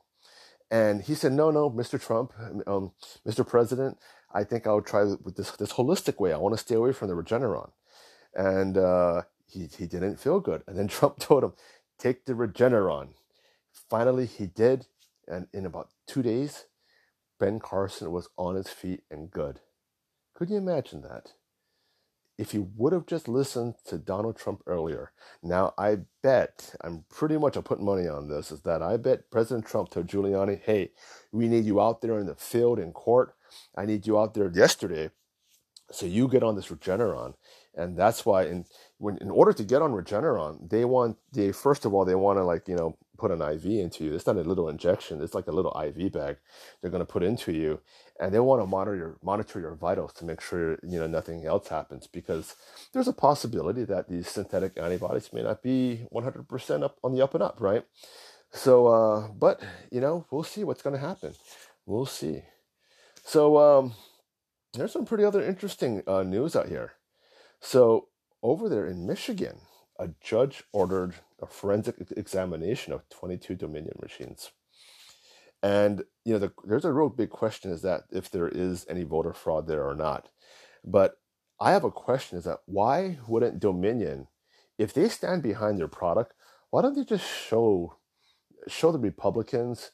And 0.71 1.01
he 1.01 1.15
said, 1.15 1.33
"No, 1.33 1.51
no, 1.51 1.71
Mr. 1.71 1.99
Trump, 1.99 2.35
um, 2.67 2.93
Mr. 3.27 3.49
President, 3.49 3.97
I 4.31 4.45
think 4.45 4.67
I'll 4.67 4.83
try 4.83 5.05
with 5.05 5.37
this 5.37 5.53
this 5.53 5.73
holistic 5.73 6.21
way. 6.21 6.35
I 6.35 6.37
want 6.37 6.53
to 6.53 6.63
stay 6.63 6.75
away 6.75 6.93
from 6.93 7.09
the 7.09 7.15
Regeneron." 7.15 7.71
And 8.35 8.77
uh, 8.77 9.23
he 9.47 9.69
he 9.75 9.87
didn't 9.87 10.21
feel 10.21 10.39
good. 10.39 10.65
And 10.67 10.77
then 10.77 10.89
Trump 10.97 11.19
told 11.19 11.45
him, 11.45 11.55
"Take 11.99 12.27
the 12.27 12.35
Regeneron." 12.35 13.15
Finally, 13.73 14.27
he 14.27 14.47
did, 14.47 14.87
and 15.27 15.47
in 15.53 15.67
about 15.67 15.91
two 16.07 16.23
days, 16.23 16.67
Ben 17.39 17.59
Carson 17.59 18.11
was 18.11 18.29
on 18.37 18.55
his 18.55 18.69
feet 18.69 19.03
and 19.11 19.31
good. 19.31 19.61
Could 20.35 20.51
you 20.51 20.57
imagine 20.57 21.03
that? 21.03 21.33
if 22.41 22.55
you 22.55 22.71
would 22.75 22.95
have 22.95 23.05
just 23.05 23.29
listened 23.29 23.75
to 23.85 23.99
Donald 23.99 24.35
Trump 24.35 24.63
earlier, 24.67 25.13
now 25.43 25.75
I 25.77 25.99
bet, 26.23 26.75
I'm 26.81 27.05
pretty 27.11 27.37
much 27.37 27.55
I'm 27.55 27.63
putting 27.63 27.85
money 27.85 28.09
on 28.09 28.29
this, 28.29 28.51
is 28.51 28.63
that 28.63 28.81
I 28.83 28.97
bet 28.97 29.31
President 29.31 29.67
Trump 29.67 29.91
told 29.91 30.07
Giuliani, 30.07 30.59
hey, 30.65 30.93
we 31.33 31.49
need 31.49 31.67
you 31.67 31.83
out 31.83 32.01
there 32.01 32.19
in 32.19 32.25
the 32.25 32.35
field 32.35 32.79
in 32.79 32.93
court. 32.93 33.35
I 33.77 33.85
need 33.85 34.07
you 34.07 34.19
out 34.19 34.33
there 34.33 34.51
yesterday. 34.51 35.11
So 35.93 36.07
you 36.07 36.29
get 36.29 36.43
on 36.43 36.57
this 36.57 36.69
Regeneron. 36.69 37.35
And 37.75 37.95
that's 37.95 38.25
why 38.25 38.45
in 38.45 38.65
when 38.97 39.19
in 39.19 39.31
order 39.31 39.53
to 39.53 39.63
get 39.63 39.83
on 39.83 39.93
Regeneron, 39.93 40.71
they 40.71 40.87
want 40.87 41.19
they 41.33 41.53
first 41.53 41.85
of 41.85 41.93
all 41.93 42.07
they 42.07 42.15
want 42.15 42.39
to 42.39 42.45
like, 42.45 42.69
you 42.69 42.75
know, 42.75 42.97
put 43.21 43.31
an 43.31 43.43
IV 43.43 43.67
into 43.67 44.05
you. 44.05 44.15
It's 44.15 44.27
not 44.27 44.37
a 44.37 44.41
little 44.41 44.69
injection. 44.69 45.21
It's 45.23 45.35
like 45.35 45.47
a 45.47 45.53
little 45.53 45.79
IV 45.79 46.13
bag 46.13 46.39
they're 46.81 46.91
going 46.91 47.07
to 47.07 47.13
put 47.13 47.23
into 47.23 47.53
you, 47.53 47.81
and 48.19 48.33
they 48.33 48.41
want 48.41 48.63
to 48.63 48.67
monitor 48.67 48.97
your 48.97 49.19
monitor 49.23 49.61
your 49.61 49.75
vitals 49.75 50.15
to 50.15 50.25
make 50.25 50.41
sure 50.41 50.79
you 50.83 50.99
know 50.99 51.07
nothing 51.07 51.45
else 51.45 51.69
happens 51.69 52.07
because 52.07 52.57
there's 52.93 53.09
a 53.09 53.13
possibility 53.13 53.85
that 53.85 54.09
these 54.09 54.27
synthetic 54.27 54.79
antibodies 54.79 55.33
may 55.33 55.43
not 55.43 55.63
be 55.63 56.07
100% 56.13 56.83
up 56.83 56.99
on 57.05 57.13
the 57.13 57.23
up 57.23 57.35
and 57.35 57.43
up, 57.43 57.61
right? 57.61 57.85
So, 58.53 58.87
uh, 58.87 59.29
but 59.29 59.61
you 59.91 60.01
know, 60.01 60.25
we'll 60.31 60.43
see 60.43 60.65
what's 60.65 60.83
going 60.83 60.97
to 60.97 61.07
happen. 61.07 61.35
We'll 61.85 62.07
see. 62.07 62.43
So, 63.25 63.59
um, 63.59 63.95
there's 64.73 64.93
some 64.93 65.05
pretty 65.05 65.25
other 65.25 65.43
interesting 65.43 66.03
uh, 66.07 66.23
news 66.23 66.57
out 66.57 66.69
here. 66.69 66.93
So, 67.61 68.09
over 68.43 68.69
there 68.69 68.87
in 68.87 69.07
Michigan, 69.07 69.59
a 69.99 70.09
judge 70.23 70.65
ordered 70.73 71.17
a 71.43 71.47
forensic 71.47 71.97
examination 72.17 72.93
of 72.93 73.09
22 73.09 73.55
Dominion 73.55 73.99
machines. 74.01 74.51
And 75.63 76.05
you 76.25 76.35
know, 76.35 76.39
the, 76.39 76.53
there's 76.65 76.85
a 76.85 76.93
real 76.93 77.09
big 77.09 77.31
question: 77.31 77.71
is 77.71 77.83
that 77.83 78.05
if 78.11 78.31
there 78.31 78.49
is 78.49 78.87
any 78.89 79.03
voter 79.03 79.33
fraud 79.33 79.67
there 79.67 79.85
or 79.85 79.95
not? 79.95 80.29
But 80.85 81.19
I 81.61 81.73
have 81.73 81.85
a 81.85 81.91
question: 81.91 82.39
is 82.39 82.45
that 82.45 82.61
why 82.67 83.19
wouldn't 83.29 83.61
Dominion, 83.61 84.29
if 84.79 84.95
they 84.95 85.09
stand 85.09 85.43
behind 85.43 85.79
their 85.79 85.89
product, 85.89 86.35
why 86.71 86.83
don't 86.83 86.97
they 86.97 87.05
just 87.05 87.27
show 87.27 87.97
show 88.69 88.91
the 88.91 88.99
Republicans, 88.99 89.91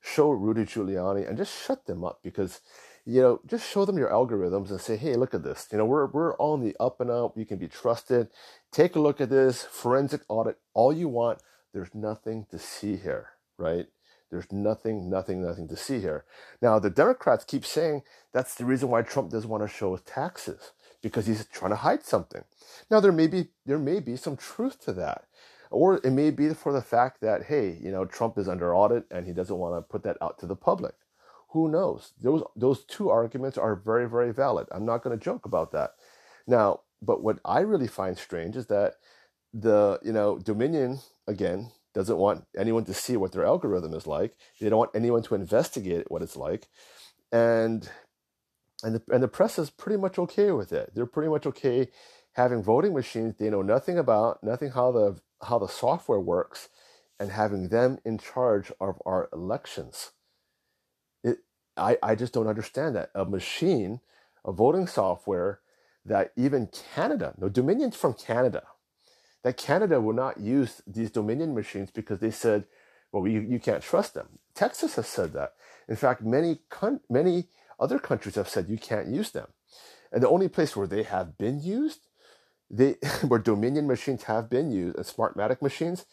show 0.00 0.30
Rudy 0.30 0.64
Giuliani, 0.64 1.28
and 1.28 1.36
just 1.36 1.66
shut 1.66 1.86
them 1.86 2.02
up? 2.02 2.20
Because 2.22 2.60
you 3.04 3.20
know, 3.20 3.40
just 3.46 3.68
show 3.68 3.84
them 3.84 3.98
your 3.98 4.10
algorithms 4.10 4.70
and 4.70 4.80
say, 4.80 4.96
hey, 4.96 5.16
look 5.16 5.34
at 5.34 5.42
this. 5.42 5.68
You 5.72 5.78
know, 5.78 5.84
we're 5.84 6.06
we're 6.06 6.36
on 6.36 6.60
the 6.60 6.76
up 6.80 7.00
and 7.00 7.10
up. 7.10 7.36
You 7.36 7.44
can 7.44 7.58
be 7.58 7.68
trusted. 7.68 8.28
Take 8.72 8.94
a 8.94 9.00
look 9.00 9.20
at 9.20 9.30
this 9.30 9.64
forensic 9.64 10.22
audit. 10.28 10.58
All 10.74 10.92
you 10.92 11.08
want. 11.08 11.40
There's 11.72 11.94
nothing 11.94 12.46
to 12.50 12.58
see 12.58 12.96
here, 12.96 13.30
right? 13.56 13.86
There's 14.30 14.50
nothing, 14.52 15.10
nothing, 15.10 15.42
nothing 15.42 15.66
to 15.68 15.76
see 15.76 16.00
here. 16.00 16.24
Now, 16.62 16.78
the 16.78 16.90
Democrats 16.90 17.44
keep 17.44 17.66
saying 17.66 18.02
that's 18.32 18.54
the 18.54 18.64
reason 18.64 18.88
why 18.88 19.02
Trump 19.02 19.30
doesn't 19.30 19.50
want 19.50 19.64
to 19.64 19.68
show 19.68 19.92
his 19.92 20.02
taxes 20.02 20.72
because 21.02 21.26
he's 21.26 21.46
trying 21.46 21.72
to 21.72 21.76
hide 21.76 22.04
something. 22.04 22.44
Now, 22.90 23.00
there 23.00 23.12
may 23.12 23.26
be 23.26 23.48
there 23.66 23.78
may 23.78 23.98
be 23.98 24.16
some 24.16 24.36
truth 24.36 24.80
to 24.84 24.92
that, 24.94 25.24
or 25.70 25.96
it 26.04 26.12
may 26.12 26.30
be 26.30 26.54
for 26.54 26.72
the 26.72 26.82
fact 26.82 27.20
that 27.22 27.44
hey, 27.44 27.76
you 27.80 27.90
know, 27.90 28.04
Trump 28.04 28.38
is 28.38 28.48
under 28.48 28.74
audit 28.74 29.04
and 29.10 29.26
he 29.26 29.32
doesn't 29.32 29.56
want 29.56 29.74
to 29.74 29.82
put 29.82 30.04
that 30.04 30.16
out 30.22 30.38
to 30.38 30.46
the 30.46 30.56
public. 30.56 30.94
Who 31.50 31.68
knows? 31.68 32.12
Those 32.20 32.44
those 32.54 32.84
two 32.84 33.10
arguments 33.10 33.58
are 33.58 33.74
very 33.74 34.08
very 34.08 34.32
valid. 34.32 34.68
I'm 34.70 34.86
not 34.86 35.02
going 35.02 35.18
to 35.18 35.24
joke 35.24 35.44
about 35.44 35.72
that. 35.72 35.94
Now, 36.46 36.82
but 37.02 37.22
what 37.22 37.38
I 37.44 37.60
really 37.60 37.86
find 37.86 38.16
strange 38.16 38.56
is 38.56 38.66
that 38.66 38.94
the 39.52 39.98
you 40.02 40.12
know 40.12 40.38
Dominion 40.38 41.00
again 41.26 41.72
doesn't 41.92 42.18
want 42.18 42.44
anyone 42.56 42.84
to 42.84 42.94
see 42.94 43.16
what 43.16 43.32
their 43.32 43.44
algorithm 43.44 43.94
is 43.94 44.06
like. 44.06 44.36
They 44.60 44.68
don't 44.68 44.78
want 44.78 44.94
anyone 44.94 45.22
to 45.24 45.34
investigate 45.34 46.10
what 46.10 46.22
it's 46.22 46.36
like, 46.36 46.68
and 47.32 47.88
and 48.82 48.96
the 48.96 49.02
and 49.10 49.22
the 49.22 49.28
press 49.28 49.58
is 49.58 49.70
pretty 49.70 50.00
much 50.00 50.18
okay 50.18 50.52
with 50.52 50.72
it. 50.72 50.92
They're 50.94 51.06
pretty 51.06 51.30
much 51.30 51.46
okay 51.46 51.88
having 52.34 52.62
voting 52.62 52.94
machines 52.94 53.34
they 53.36 53.50
know 53.50 53.62
nothing 53.62 53.98
about, 53.98 54.42
nothing 54.42 54.70
how 54.70 54.92
the 54.92 55.20
how 55.42 55.58
the 55.58 55.66
software 55.66 56.20
works, 56.20 56.68
and 57.18 57.30
having 57.30 57.68
them 57.68 57.98
in 58.04 58.18
charge 58.18 58.70
of 58.80 59.00
our 59.04 59.28
elections. 59.32 60.12
It, 61.24 61.38
I, 61.76 61.98
I 62.02 62.14
just 62.14 62.32
don't 62.32 62.46
understand 62.46 62.94
that. 62.96 63.10
A 63.14 63.24
machine, 63.24 64.00
a 64.44 64.52
voting 64.52 64.86
software 64.86 65.60
that 66.10 66.32
even 66.36 66.68
Canada, 66.96 67.34
no, 67.38 67.48
Dominion's 67.48 67.94
from 67.94 68.14
Canada, 68.14 68.64
that 69.44 69.56
Canada 69.56 70.00
will 70.00 70.12
not 70.12 70.40
use 70.40 70.82
these 70.84 71.08
Dominion 71.08 71.54
machines 71.54 71.88
because 71.92 72.18
they 72.18 72.32
said, 72.32 72.64
well, 73.12 73.28
you, 73.28 73.40
you 73.40 73.60
can't 73.60 73.80
trust 73.82 74.14
them. 74.14 74.40
Texas 74.52 74.96
has 74.96 75.06
said 75.06 75.32
that. 75.34 75.52
In 75.88 75.94
fact, 75.94 76.22
many, 76.22 76.58
many 77.08 77.46
other 77.78 78.00
countries 78.00 78.34
have 78.34 78.48
said 78.48 78.68
you 78.68 78.76
can't 78.76 79.06
use 79.06 79.30
them. 79.30 79.46
And 80.10 80.20
the 80.20 80.28
only 80.28 80.48
place 80.48 80.74
where 80.74 80.88
they 80.88 81.04
have 81.04 81.38
been 81.38 81.60
used, 81.60 82.08
they, 82.68 82.96
where 83.28 83.38
Dominion 83.38 83.86
machines 83.86 84.24
have 84.24 84.50
been 84.50 84.72
used 84.72 84.96
and 84.96 85.06
Smartmatic 85.06 85.62
machines 85.62 86.06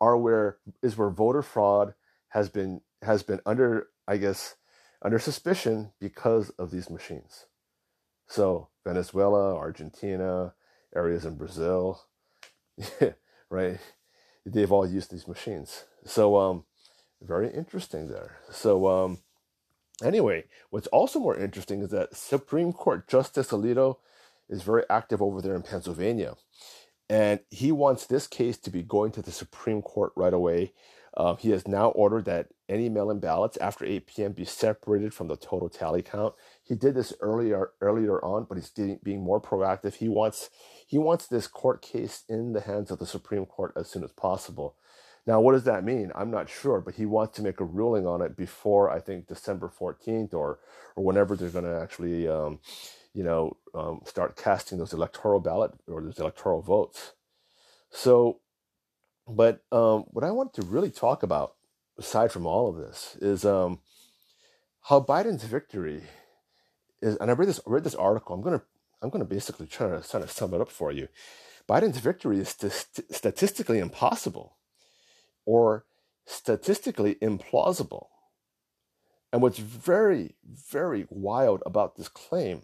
are 0.00 0.16
where, 0.16 0.58
is 0.80 0.96
where 0.96 1.10
voter 1.10 1.42
fraud 1.42 1.94
has 2.28 2.48
been, 2.48 2.82
has 3.02 3.24
been 3.24 3.40
under, 3.44 3.88
I 4.06 4.16
guess, 4.16 4.54
under 5.02 5.18
suspicion 5.18 5.90
because 5.98 6.50
of 6.50 6.70
these 6.70 6.88
machines. 6.88 7.46
So, 8.30 8.68
Venezuela, 8.86 9.56
Argentina, 9.56 10.54
areas 10.94 11.24
in 11.24 11.34
Brazil, 11.34 12.04
right? 13.50 13.78
They've 14.46 14.70
all 14.70 14.88
used 14.88 15.10
these 15.10 15.26
machines. 15.26 15.84
So, 16.04 16.36
um, 16.36 16.64
very 17.20 17.52
interesting 17.52 18.06
there. 18.06 18.36
So, 18.48 18.86
um, 18.86 19.18
anyway, 20.00 20.44
what's 20.70 20.86
also 20.86 21.18
more 21.18 21.36
interesting 21.36 21.82
is 21.82 21.90
that 21.90 22.14
Supreme 22.16 22.72
Court 22.72 23.08
Justice 23.08 23.50
Alito 23.50 23.96
is 24.48 24.62
very 24.62 24.84
active 24.88 25.20
over 25.20 25.42
there 25.42 25.56
in 25.56 25.62
Pennsylvania. 25.62 26.34
And 27.08 27.40
he 27.50 27.72
wants 27.72 28.06
this 28.06 28.28
case 28.28 28.58
to 28.58 28.70
be 28.70 28.84
going 28.84 29.10
to 29.12 29.22
the 29.22 29.32
Supreme 29.32 29.82
Court 29.82 30.12
right 30.14 30.32
away 30.32 30.72
uh, 31.16 31.34
he 31.36 31.50
has 31.50 31.66
now 31.66 31.88
ordered 31.90 32.24
that 32.26 32.48
any 32.68 32.88
mail-in 32.88 33.18
ballots 33.18 33.56
after 33.56 33.84
8 33.84 34.06
p.m. 34.06 34.32
be 34.32 34.44
separated 34.44 35.12
from 35.12 35.28
the 35.28 35.36
total 35.36 35.68
tally 35.68 36.02
count. 36.02 36.34
He 36.70 36.76
did 36.76 36.94
this 36.94 37.12
earlier 37.20 37.72
earlier 37.80 38.24
on, 38.24 38.46
but 38.48 38.56
he's 38.56 38.70
getting, 38.70 39.00
being 39.02 39.24
more 39.24 39.42
proactive. 39.42 39.94
He 39.94 40.08
wants 40.08 40.50
he 40.86 40.98
wants 40.98 41.26
this 41.26 41.48
court 41.48 41.82
case 41.82 42.22
in 42.28 42.52
the 42.52 42.60
hands 42.60 42.92
of 42.92 43.00
the 43.00 43.06
Supreme 43.06 43.44
Court 43.44 43.72
as 43.74 43.90
soon 43.90 44.04
as 44.04 44.12
possible. 44.12 44.76
Now, 45.26 45.40
what 45.40 45.52
does 45.52 45.64
that 45.64 45.82
mean? 45.82 46.12
I'm 46.14 46.30
not 46.30 46.48
sure, 46.48 46.80
but 46.80 46.94
he 46.94 47.06
wants 47.06 47.34
to 47.36 47.42
make 47.42 47.58
a 47.58 47.64
ruling 47.64 48.06
on 48.06 48.22
it 48.22 48.36
before 48.36 48.88
I 48.88 49.00
think 49.00 49.26
December 49.26 49.68
14th 49.68 50.32
or 50.32 50.60
or 50.94 51.04
whenever 51.04 51.34
they're 51.34 51.50
going 51.50 51.64
to 51.64 51.80
actually, 51.82 52.28
um, 52.28 52.60
you 53.14 53.24
know, 53.24 53.56
um, 53.74 54.02
start 54.04 54.36
casting 54.36 54.78
those 54.78 54.92
electoral 54.92 55.40
ballot 55.40 55.72
or 55.88 56.00
those 56.00 56.20
electoral 56.20 56.62
votes. 56.62 57.14
So 57.90 58.38
but 59.26 59.64
um, 59.72 60.04
what 60.10 60.24
I 60.24 60.30
want 60.30 60.54
to 60.54 60.62
really 60.62 60.92
talk 60.92 61.24
about, 61.24 61.54
aside 61.98 62.30
from 62.30 62.46
all 62.46 62.68
of 62.68 62.76
this, 62.76 63.16
is 63.20 63.44
um, 63.44 63.80
how 64.82 65.00
Biden's 65.00 65.44
victory 65.44 66.02
is. 67.02 67.16
And 67.16 67.30
I 67.30 67.34
read 67.34 67.48
this 67.48 67.60
read 67.66 67.84
this 67.84 67.94
article. 67.94 68.34
I'm 68.34 68.42
gonna 68.42 68.62
I'm 69.02 69.10
gonna 69.10 69.24
basically 69.24 69.66
try 69.66 69.88
to 69.88 70.06
try 70.08 70.20
to 70.20 70.28
sum 70.28 70.54
it 70.54 70.60
up 70.60 70.70
for 70.70 70.92
you. 70.92 71.08
Biden's 71.68 71.98
victory 71.98 72.38
is 72.40 72.48
st- 72.48 73.12
statistically 73.14 73.78
impossible, 73.78 74.56
or 75.44 75.84
statistically 76.26 77.16
implausible. 77.16 78.06
And 79.32 79.42
what's 79.42 79.58
very 79.58 80.34
very 80.44 81.06
wild 81.10 81.62
about 81.64 81.96
this 81.96 82.08
claim 82.08 82.62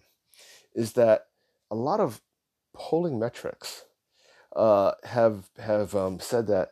is 0.74 0.92
that 0.92 1.26
a 1.70 1.74
lot 1.74 2.00
of 2.00 2.20
polling 2.74 3.18
metrics 3.18 3.84
uh, 4.54 4.92
have 5.04 5.50
have 5.58 5.94
um, 5.94 6.18
said 6.20 6.46
that 6.48 6.70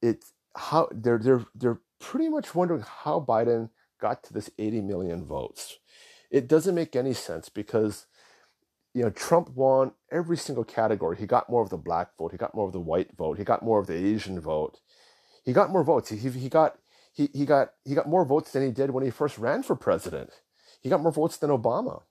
it's 0.00 0.32
how 0.56 0.88
they're 0.92 1.18
they're 1.18 1.44
they're 1.54 1.80
pretty 1.98 2.28
much 2.28 2.54
wondering 2.54 2.84
how 3.04 3.20
Biden 3.20 3.70
got 4.00 4.22
to 4.24 4.34
this 4.34 4.50
80 4.58 4.80
million 4.82 5.24
votes? 5.24 5.78
It 6.32 6.48
doesn't 6.48 6.74
make 6.74 6.96
any 6.96 7.12
sense 7.12 7.50
because 7.50 8.06
you 8.94 9.02
know 9.02 9.10
Trump 9.10 9.50
won 9.50 9.92
every 10.10 10.38
single 10.38 10.64
category. 10.64 11.18
He 11.18 11.26
got 11.26 11.50
more 11.50 11.62
of 11.62 11.68
the 11.68 11.76
black 11.76 12.16
vote, 12.18 12.32
he 12.32 12.38
got 12.38 12.54
more 12.54 12.66
of 12.66 12.72
the 12.72 12.80
white 12.80 13.16
vote, 13.16 13.38
he 13.38 13.44
got 13.44 13.62
more 13.62 13.78
of 13.78 13.86
the 13.86 13.94
Asian 13.94 14.40
vote. 14.40 14.80
He 15.44 15.52
got 15.52 15.70
more 15.70 15.84
votes. 15.84 16.08
He, 16.08 16.16
he 16.16 16.48
got 16.48 16.78
he, 17.12 17.28
he 17.34 17.44
got 17.44 17.72
he 17.84 17.94
got 17.94 18.08
more 18.08 18.24
votes 18.24 18.50
than 18.52 18.64
he 18.64 18.70
did 18.70 18.90
when 18.90 19.04
he 19.04 19.10
first 19.10 19.36
ran 19.36 19.62
for 19.62 19.76
president. 19.76 20.30
He 20.80 20.88
got 20.88 21.02
more 21.02 21.12
votes 21.12 21.36
than 21.36 21.50
Obama. 21.50 22.02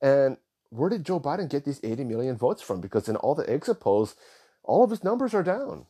And 0.00 0.36
where 0.70 0.88
did 0.88 1.04
Joe 1.04 1.18
Biden 1.18 1.50
get 1.50 1.64
these 1.64 1.80
80 1.82 2.04
million 2.04 2.36
votes 2.36 2.62
from? 2.62 2.80
Because 2.80 3.08
in 3.08 3.16
all 3.16 3.34
the 3.34 3.50
exit 3.50 3.80
polls, 3.80 4.14
all 4.62 4.84
of 4.84 4.90
his 4.90 5.02
numbers 5.04 5.34
are 5.34 5.42
down. 5.42 5.86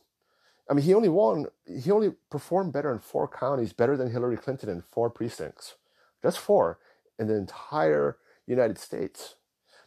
I 0.69 0.73
mean, 0.73 0.83
he 0.83 0.93
only 0.93 1.09
won, 1.09 1.45
he 1.65 1.91
only 1.91 2.13
performed 2.29 2.73
better 2.73 2.91
in 2.91 2.99
four 2.99 3.27
counties, 3.27 3.73
better 3.73 3.95
than 3.95 4.11
Hillary 4.11 4.37
Clinton 4.37 4.69
in 4.69 4.81
four 4.81 5.09
precincts. 5.09 5.75
Just 6.23 6.39
four 6.39 6.79
in 7.19 7.27
the 7.27 7.35
entire 7.35 8.17
United 8.47 8.77
States. 8.77 9.35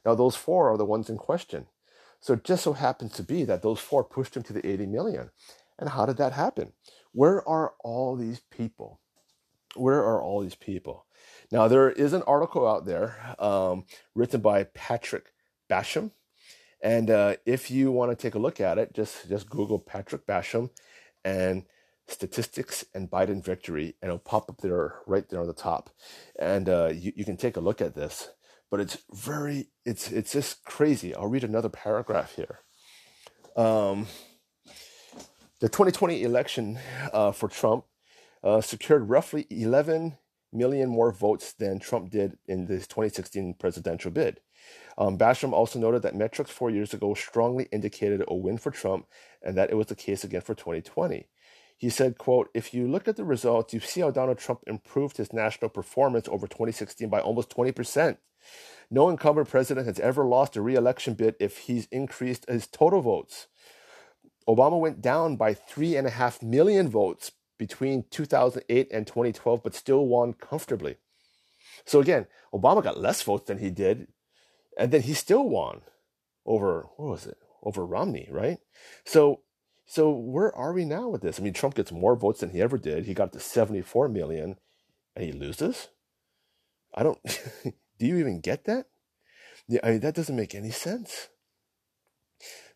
Now, 0.05 0.15
those 0.15 0.37
four 0.37 0.71
are 0.71 0.77
the 0.77 0.85
ones 0.85 1.09
in 1.09 1.17
question. 1.17 1.67
So 2.21 2.35
it 2.35 2.45
just 2.45 2.65
so 2.65 2.73
happens 2.73 3.13
to 3.15 3.23
be 3.23 3.45
that 3.45 3.63
those 3.63 3.81
four 3.81 4.03
pushed 4.05 4.37
him 4.37 4.43
to 4.45 4.53
the 4.53 4.67
80 4.67 4.87
million. 4.87 5.31
And 5.79 5.91
how 5.91 6.07
did 6.07 6.17
that 6.19 6.33
happen? 6.33 6.73
Where 7.13 7.47
are 7.49 7.75
all 7.83 8.17
these 8.17 8.41
people? 8.51 9.01
Where 9.75 10.01
are 10.01 10.23
all 10.23 10.41
these 10.41 10.55
people? 10.55 11.07
Now, 11.51 11.69
there 11.69 11.91
is 11.91 12.13
an 12.13 12.23
article 12.23 12.67
out 12.67 12.87
there 12.87 13.35
um, 13.39 13.85
written 14.15 14.41
by 14.41 14.65
Patrick 14.65 15.33
Basham. 15.71 16.13
And 16.81 17.11
uh, 17.11 17.37
if 17.45 17.71
you 17.71 17.91
want 17.91 18.11
to 18.11 18.17
take 18.17 18.35
a 18.35 18.39
look 18.39 18.61
at 18.61 18.79
it, 18.79 18.95
just, 18.95 19.29
just 19.29 19.51
Google 19.51 19.79
Patrick 19.79 20.27
Basham 20.27 20.71
and 21.25 21.65
statistics 22.07 22.85
and 22.95 23.11
Biden 23.11 23.43
victory, 23.43 23.97
and 24.01 24.11
it'll 24.11 24.19
pop 24.19 24.51
up 24.51 24.61
there 24.61 24.97
right 25.07 25.29
there 25.29 25.41
on 25.41 25.47
the 25.47 25.55
top. 25.55 25.91
And 26.39 26.69
uh, 26.69 26.91
you, 26.95 27.13
you 27.17 27.25
can 27.25 27.37
take 27.37 27.57
a 27.57 27.61
look 27.61 27.81
at 27.81 27.95
this. 27.95 28.31
But 28.71 28.81
it's 28.81 28.99
very, 29.13 29.69
it's, 29.85 30.11
it's 30.11 30.33
just 30.33 30.65
crazy. 30.65 31.15
I'll 31.15 31.29
read 31.29 31.45
another 31.45 31.69
paragraph 31.69 32.35
here. 32.35 32.61
Um, 33.57 34.07
the 35.61 35.69
2020 35.69 36.23
election 36.23 36.79
uh, 37.13 37.33
for 37.33 37.49
Trump 37.49 37.85
uh, 38.43 38.61
secured 38.61 39.09
roughly 39.09 39.47
11 39.51 40.19
million 40.53 40.89
more 40.89 41.13
votes 41.13 41.53
than 41.53 41.79
Trump 41.79 42.11
did 42.11 42.39
in 42.47 42.67
the 42.67 42.77
2016 42.77 43.55
presidential 43.55 44.11
bid. 44.11 44.41
Um, 44.97 45.19
Basham 45.19 45.53
also 45.53 45.79
noted 45.79 46.03
that 46.03 46.15
metrics 46.15 46.51
four 46.51 46.71
years 46.71 46.95
ago 46.95 47.15
strongly 47.15 47.69
indicated 47.73 48.25
a 48.29 48.35
win 48.35 48.59
for 48.59 48.71
Trump 48.71 49.07
and 49.43 49.57
that 49.57 49.71
it 49.71 49.75
was 49.75 49.89
the 49.89 49.97
case 49.97 50.25
again 50.25 50.41
for 50.41 50.55
2020. 50.55 51.29
He 51.77 51.91
said, 51.91 52.19
quote, 52.19 52.51
if 52.55 52.73
you 52.73 52.87
look 52.87 53.09
at 53.09 53.17
the 53.17 53.25
results, 53.25 53.75
you 53.75 53.81
see 53.81 54.01
how 54.01 54.11
Donald 54.11 54.39
Trump 54.39 54.61
improved 54.67 55.17
his 55.17 55.33
national 55.33 55.71
performance 55.71 56.29
over 56.29 56.47
2016 56.47 57.09
by 57.09 57.21
almost 57.21 57.51
20%. 57.51 58.17
No 58.91 59.09
incumbent 59.09 59.49
president 59.49 59.87
has 59.87 59.99
ever 60.01 60.25
lost 60.25 60.57
a 60.57 60.63
re-election 60.63 61.15
bid 61.15 61.35
if 61.41 61.59
he's 61.59 61.87
increased 61.87 62.49
his 62.49 62.67
total 62.67 63.01
votes. 63.01 63.49
Obama 64.47 64.79
went 64.79 65.01
down 65.01 65.37
by 65.37 65.55
three 65.55 65.97
and 65.97 66.07
a 66.07 66.11
half 66.11 66.43
million 66.43 66.89
votes 66.89 67.33
between 67.59 68.05
2008 68.11 68.89
and 68.93 69.07
2012, 69.07 69.63
but 69.63 69.75
still 69.75 70.07
won 70.07 70.35
comfortably. 70.35 70.97
So 71.85 72.01
again, 72.01 72.27
Obama 72.53 72.83
got 72.83 73.01
less 73.01 73.23
votes 73.23 73.47
than 73.47 73.59
he 73.59 73.71
did, 73.71 74.09
and 74.79 74.93
then 74.93 75.03
he 75.03 75.15
still 75.15 75.49
won 75.49 75.83
over 76.45 76.87
what 76.97 77.09
was 77.09 77.27
it? 77.27 77.39
Over 77.63 77.87
Romney, 77.87 78.29
right? 78.31 78.59
So 79.05 79.41
so 79.87 80.11
where 80.11 80.55
are 80.55 80.73
we 80.73 80.85
now 80.85 81.09
with 81.09 81.23
this? 81.23 81.39
I 81.39 81.43
mean, 81.43 81.53
Trump 81.53 81.75
gets 81.75 81.93
more 81.93 82.17
votes 82.17 82.41
than 82.41 82.51
he 82.51 82.61
ever 82.61 82.79
did. 82.79 83.07
He 83.07 83.15
got 83.15 83.33
to 83.33 83.41
74 83.41 84.09
million, 84.09 84.57
and 85.15 85.25
he 85.25 85.33
loses. 85.33 85.89
I 86.95 87.03
don't. 87.03 87.19
do 87.99 88.07
you 88.07 88.19
even 88.19 88.41
get 88.41 88.65
that? 88.65 88.87
Yeah, 89.69 89.81
I 89.83 89.93
mean 89.93 90.01
that 90.01 90.15
doesn't 90.15 90.37
make 90.37 90.55
any 90.55 90.71
sense. 90.71 91.29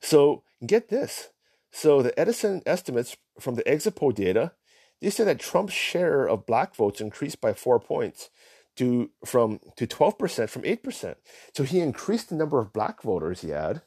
So 0.01 0.45
get 0.67 0.89
this. 0.89 1.29
So 1.71 2.03
the 2.03 2.19
Edison 2.19 2.63
estimates 2.65 3.17
from 3.39 3.55
the 3.55 3.69
exit 3.69 3.95
poll 3.95 4.13
data 4.13 4.53
they 5.01 5.11
say 5.11 5.25
that 5.25 5.39
Trump's 5.39 5.73
share 5.73 6.27
of 6.27 6.47
black 6.47 6.75
votes 6.75 7.01
increased 7.01 7.41
by 7.41 7.53
four 7.53 7.79
points 7.79 8.31
to 8.77 9.11
from 9.25 9.61
to 9.77 9.87
12% 9.87 10.49
from 10.49 10.63
8%. 10.63 11.15
So 11.55 11.63
he 11.65 11.81
increased 11.81 12.29
the 12.29 12.37
number 12.37 12.61
of 12.61 12.73
black 12.73 13.03
voters 13.03 13.43
he 13.43 13.51
had, 13.51 13.83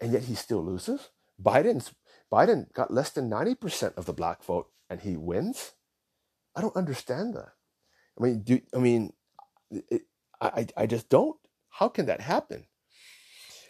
and 0.00 0.12
yet 0.12 0.24
he 0.24 0.34
still 0.34 0.64
loses. 0.64 1.10
Biden's 1.40 1.94
Biden 2.32 2.72
got 2.72 2.92
less 2.92 3.10
than 3.10 3.30
90% 3.30 3.96
of 3.96 4.06
the 4.06 4.12
black 4.12 4.42
vote 4.42 4.68
and 4.88 5.00
he 5.00 5.16
wins. 5.16 5.72
I 6.56 6.60
don't 6.60 6.76
understand 6.76 7.34
that. 7.34 7.52
I 8.18 8.22
mean, 8.22 8.42
do 8.42 8.60
I 8.74 8.78
mean 8.78 9.12
it, 9.70 10.02
I 10.40 10.66
I 10.76 10.86
just 10.86 11.08
don't. 11.08 11.36
How 11.70 11.88
can 11.88 12.06
that 12.06 12.20
happen? 12.20 12.66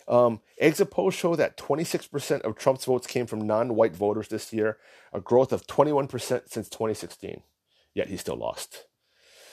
Um, 0.08 0.40
exit 0.58 0.90
polls 0.90 1.14
show 1.14 1.36
that 1.36 1.56
26% 1.56 2.40
of 2.42 2.56
Trump's 2.56 2.84
votes 2.84 3.06
came 3.06 3.26
from 3.26 3.46
non 3.46 3.76
white 3.76 3.94
voters 3.94 4.28
this 4.28 4.52
year, 4.52 4.78
a 5.12 5.20
growth 5.20 5.52
of 5.52 5.66
21% 5.66 6.10
since 6.48 6.68
2016. 6.68 7.42
Yet 7.94 8.08
he 8.08 8.16
still 8.16 8.36
lost. 8.36 8.86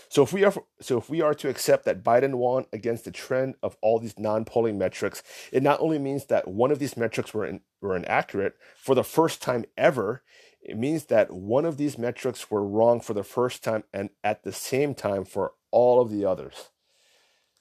So 0.10 0.24
if 0.24 0.34
we 0.34 0.44
are 0.44 0.54
so 0.82 0.98
if 0.98 1.10
we 1.10 1.22
are 1.22 1.36
to 1.36 1.50
accept 1.50 1.86
that 1.86 2.04
Biden 2.04 2.36
won 2.36 2.66
against 2.74 3.06
the 3.06 3.12
trend 3.12 3.56
of 3.62 3.78
all 3.82 4.00
these 4.00 4.18
non-polling 4.18 4.78
metrics, 4.78 5.22
it 5.52 5.62
not 5.62 5.80
only 5.80 6.00
means 6.00 6.26
that 6.26 6.48
one 6.48 6.72
of 6.72 6.80
these 6.80 6.98
metrics 6.98 7.34
were 7.34 7.46
in, 7.46 7.62
were 7.80 7.96
inaccurate 7.96 8.56
for 8.76 8.96
the 8.96 9.04
first 9.04 9.42
time 9.42 9.66
ever, 9.78 10.24
it 10.62 10.78
means 10.78 11.06
that 11.06 11.32
one 11.32 11.64
of 11.64 11.78
these 11.78 11.98
metrics 11.98 12.50
were 12.50 12.66
wrong 12.66 13.00
for 13.00 13.14
the 13.14 13.24
first 13.24 13.64
time 13.64 13.84
and 13.94 14.10
at 14.24 14.44
the 14.44 14.52
same 14.52 14.96
time 14.96 15.26
for 15.26 15.54
all 15.72 16.02
of 16.02 16.10
the 16.10 16.26
others. 16.26 16.70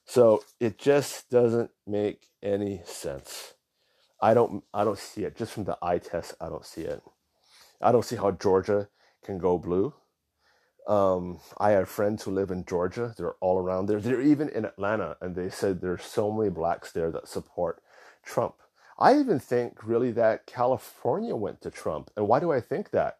So 0.07 0.43
it 0.59 0.79
just 0.79 1.29
doesn't 1.29 1.71
make 1.87 2.29
any 2.43 2.81
sense. 2.87 3.55
I 4.23 4.33
don't 4.33 4.65
I 4.73 4.85
don't 4.85 4.99
see 4.99 5.25
it. 5.25 5.37
Just 5.37 5.53
from 5.53 5.65
the 5.65 5.77
eye 5.83 5.99
test, 5.99 6.35
I 6.41 6.49
don't 6.49 6.65
see 6.65 6.83
it. 6.83 7.03
I 7.83 7.93
don't 7.93 8.07
see 8.07 8.17
how 8.17 8.31
Georgia 8.31 8.89
can 9.23 9.37
go 9.37 9.59
blue. 9.59 9.93
Um, 10.89 11.41
I 11.59 11.73
have 11.73 11.89
friends 11.89 12.23
who 12.25 12.31
live 12.31 12.51
in 12.51 12.65
Georgia. 12.65 13.15
They're 13.17 13.35
all 13.41 13.59
around 13.59 13.87
there. 13.87 14.01
They're 14.01 14.23
even 14.23 14.49
in 14.49 14.65
Atlanta, 14.65 15.19
and 15.21 15.37
they 15.37 15.51
said 15.51 15.81
there's 15.81 16.03
so 16.03 16.33
many 16.33 16.49
blacks 16.49 16.93
there 16.93 17.11
that 17.11 17.29
support 17.29 17.83
Trump. 18.25 18.55
I 18.99 19.19
even 19.19 19.39
think 19.39 19.87
really 19.87 20.11
that 20.13 20.47
California 20.47 21.37
went 21.37 21.61
to 21.63 21.71
Trump. 21.71 22.11
And 22.17 22.27
why 22.27 22.41
do 22.41 22.51
I 22.51 22.61
think 22.61 22.91
that? 22.91 23.19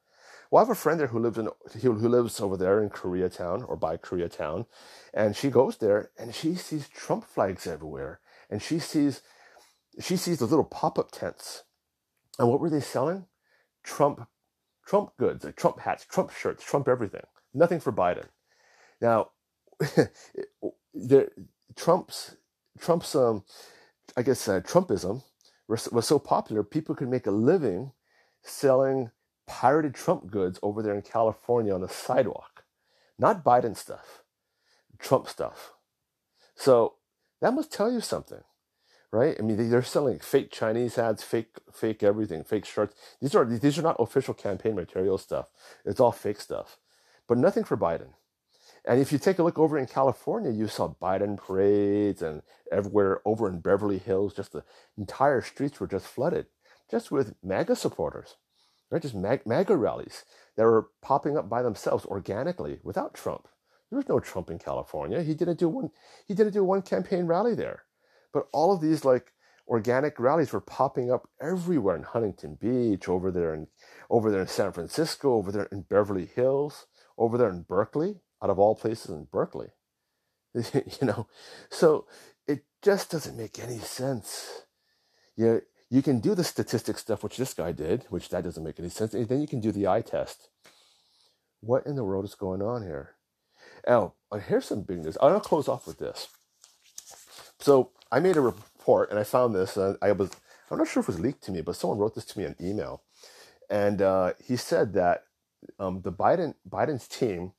Well, 0.51 0.63
I 0.63 0.67
have 0.67 0.73
a 0.73 0.75
friend 0.75 0.99
there 0.99 1.09
who 1.09 1.19
lives 1.19 1.37
in 1.37 1.51
who 1.83 1.93
lives 1.93 2.41
over 2.41 2.57
there 2.57 2.83
in 2.83 2.89
Koreatown 2.89 3.69
or 3.69 3.77
by 3.77 3.99
Koreatown, 3.99 4.65
and 5.13 5.37
she 5.37 5.51
goes 5.51 5.77
there 5.77 6.11
and 6.19 6.35
she 6.35 6.55
sees 6.55 6.89
Trump 6.89 7.25
flags 7.27 7.67
everywhere, 7.67 8.21
and 8.49 8.63
she 8.63 8.79
sees 8.79 9.21
she 10.01 10.17
sees 10.17 10.39
the 10.39 10.47
little 10.47 10.65
pop 10.65 10.99
up 10.99 11.11
tents, 11.11 11.65
and 12.39 12.49
what 12.49 12.61
were 12.61 12.71
they 12.71 12.81
selling? 12.81 13.27
Trump, 13.85 14.27
Trump 14.87 15.13
goods, 15.19 15.45
like 15.45 15.57
Trump 15.57 15.81
hats, 15.81 16.07
Trump 16.07 16.31
shirts, 16.31 16.65
Trump 16.65 16.89
everything. 16.89 17.25
Nothing 17.55 17.81
for 17.81 17.93
Biden. 17.93 18.27
Now, 19.01 19.31
the 20.95 21.31
Trump's 21.77 22.37
Trump's 22.79 23.15
um, 23.15 23.45
I 24.17 24.23
guess 24.23 24.49
uh, 24.49 24.61
Trumpism 24.61 25.23
was, 25.69 25.89
was 25.91 26.07
so 26.07 26.19
popular, 26.19 26.65
people 26.65 26.95
could 26.95 27.09
make 27.09 27.27
a 27.27 27.31
living 27.31 27.93
selling 28.43 29.11
pirated 29.47 29.95
Trump 29.95 30.31
goods 30.31 30.59
over 30.63 30.83
there 30.83 30.95
in 30.95 31.03
California 31.03 31.75
on 31.75 31.83
the 31.83 31.89
sidewalk. 31.89 32.65
Not 33.19 33.45
Biden 33.45 33.77
stuff, 33.77 34.23
Trump 34.99 35.29
stuff. 35.29 35.73
So 36.55 36.95
that 37.41 37.55
must 37.55 37.73
tell 37.73 37.93
you 37.93 38.01
something, 38.01 38.43
right? 39.13 39.37
I 39.39 39.43
mean, 39.43 39.71
they're 39.71 39.83
selling 39.83 40.19
fake 40.21 40.51
Chinese 40.51 40.99
ads, 40.99 41.23
fake, 41.23 41.57
fake 41.73 42.03
everything, 42.03 42.45
fake 42.45 42.65
shirts. 42.65 42.95
These 43.21 43.35
are 43.35 43.45
these 43.45 43.79
are 43.79 43.83
not 43.83 43.97
official 43.99 44.35
campaign 44.35 44.75
material 44.75 45.19
stuff. 45.19 45.47
It's 45.85 46.01
all 46.01 46.13
fake 46.13 46.41
stuff, 46.41 46.79
but 47.29 47.39
nothing 47.39 47.65
for 47.65 47.77
Biden. 47.77 48.09
And 48.85 49.01
if 49.01 49.13
you 49.13 49.19
take 49.19 49.39
a 49.39 49.43
look 49.43 49.59
over 49.59 49.79
in 49.79 49.87
California, 49.87 50.51
you 50.51 50.67
saw 50.67 50.95
Biden 51.01 51.37
parades 51.37 52.23
and 52.23 52.43
everywhere 52.73 53.21
over 53.25 53.49
in 53.49 53.61
Beverly 53.61 53.99
Hills, 53.99 54.35
just 54.35 54.53
the 54.53 54.65
entire 54.97 55.43
streets 55.43 55.79
were 55.79 55.87
just 55.87 56.07
flooded, 56.07 56.47
just 56.91 57.11
with 57.11 57.35
MAGA 57.43 57.77
supporters 57.77 58.37
right? 58.91 59.03
Just 59.03 59.15
mag- 59.15 59.47
MAGA 59.47 59.77
rallies 59.77 60.25
that 60.57 60.65
were 60.65 60.91
popping 61.03 61.37
up 61.37 61.49
by 61.49 61.63
themselves 61.63 62.05
organically 62.07 62.79
without 62.83 63.15
Trump. 63.15 63.49
There 63.91 63.97
was 63.97 64.09
no 64.09 64.21
Trump 64.21 64.51
in 64.51 64.59
California. 64.59 65.23
He 65.23 65.35
didn't 65.35 65.59
do 65.59 65.69
one. 65.69 65.91
He 66.27 66.35
didn't 66.35 66.53
do 66.53 66.65
one 66.65 66.83
campaign 66.83 67.27
rally 67.27 67.55
there, 67.55 67.85
but 68.33 68.47
all 68.53 68.73
of 68.73 68.81
these 68.81 69.05
like 69.05 69.33
organic 69.67 70.19
rallies 70.19 70.53
were 70.53 70.61
popping 70.61 71.11
up 71.11 71.29
everywhere 71.41 71.97
in 71.97 72.03
Huntington 72.03 72.59
Beach, 72.61 73.09
over 73.09 73.31
there 73.31 73.55
in 73.55 73.67
over 74.11 74.31
there 74.31 74.43
in 74.43 74.47
San 74.47 74.73
Francisco, 74.73 75.35
over 75.35 75.51
there 75.51 75.69
in 75.73 75.83
Beverly 75.83 76.27
Hills, 76.27 76.87
over 77.19 77.37
there 77.37 77.51
in 77.51 77.63
Berkeley, 77.63 78.17
out 78.43 78.51
of 78.51 78.59
all 78.59 78.75
places 78.75 79.11
in 79.11 79.25
Berkeley. 79.25 79.69
you 80.55 81.07
know, 81.07 81.27
so 81.71 82.07
it 82.47 82.65
just 82.83 83.11
doesn't 83.11 83.37
make 83.37 83.59
any 83.59 83.79
sense. 83.79 84.63
You 85.37 85.63
you 85.91 86.03
can 86.03 86.21
do 86.21 86.35
the 86.35 86.45
statistic 86.45 86.99
stuff, 86.99 87.23
which 87.23 87.37
this 87.37 87.55
guy 87.55 87.73
did, 87.73 88.05
which 88.11 88.29
that 88.29 88.45
doesn't 88.45 88.65
make 88.65 88.79
any 88.79 88.91
sense. 88.91 89.15
And 89.15 89.29
then 89.29 89.41
you 89.41 89.47
can 89.47 89.61
do 89.61 89.73
the 89.73 89.87
eye 89.87 90.03
test. 90.03 90.49
What 91.61 91.87
in 91.87 91.97
the 91.97 92.05
world 92.05 92.25
is 92.25 92.35
going 92.35 92.61
on 92.61 92.83
here? 92.83 93.15
Now, 93.87 94.15
here's 94.47 94.67
some 94.67 94.83
big 94.83 94.99
news. 94.99 95.17
I'll 95.21 95.41
close 95.41 95.67
off 95.67 95.87
with 95.87 95.99
this. 95.99 96.29
So 97.59 97.91
I 98.13 98.21
made 98.21 98.37
a 98.37 98.41
report 98.43 99.11
and 99.11 99.19
I 99.19 99.25
found 99.25 99.55
this. 99.55 99.77
Uh, 99.77 99.95
I 100.03 100.13
was 100.13 100.31
I'm 100.71 100.79
not 100.79 100.89
sure 100.89 101.01
if 101.01 101.09
it 101.09 101.13
was 101.13 101.21
leaked 101.21 101.43
to 101.45 101.53
me, 101.53 101.63
but 101.63 101.77
someone 101.77 101.99
wrote 101.99 102.15
this 102.15 102.27
to 102.27 102.39
me 102.39 102.45
in 102.45 102.55
email, 102.61 103.03
and 103.71 104.03
uh, 104.03 104.35
he 104.43 104.57
said 104.57 104.93
that 104.95 105.25
um, 105.79 106.03
the 106.03 106.13
Biden 106.13 106.55
Biden's 106.69 107.09
team 107.09 107.53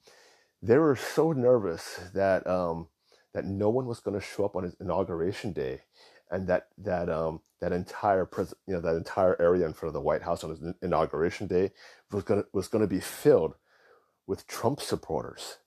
they 0.62 0.78
were 0.78 0.95
so 0.95 1.32
nervous 1.32 2.00
that 2.14 2.45
um, 2.47 2.88
that 3.34 3.45
no 3.45 3.70
one 3.70 3.86
was 3.86 4.00
going 4.00 4.20
to 4.20 4.26
show 4.26 4.45
up 4.45 4.56
on 4.56 4.64
his 4.64 4.76
inauguration 4.80 5.54
day, 5.54 5.82
and 6.30 6.47
that 6.47 6.68
that 6.78 7.10
um, 7.10 7.41
that 7.62 7.72
entire 7.72 8.26
pres- 8.26 8.54
you 8.68 8.74
know 8.74 8.82
that 8.82 8.95
entire 8.95 9.41
area 9.41 9.66
in 9.66 9.74
front 9.74 9.89
of 9.89 9.93
the 9.93 10.02
White 10.02 10.24
House 10.24 10.43
on 10.43 10.50
his 10.50 10.62
inauguration 10.82 11.47
day 11.47 11.72
was 12.12 12.24
going 12.24 12.43
was 12.54 12.68
going 12.68 12.82
to 12.82 12.88
be 12.88 13.00
filled 13.00 13.56
with 14.28 14.47
Trump 14.47 14.82
supporters, 14.82 15.58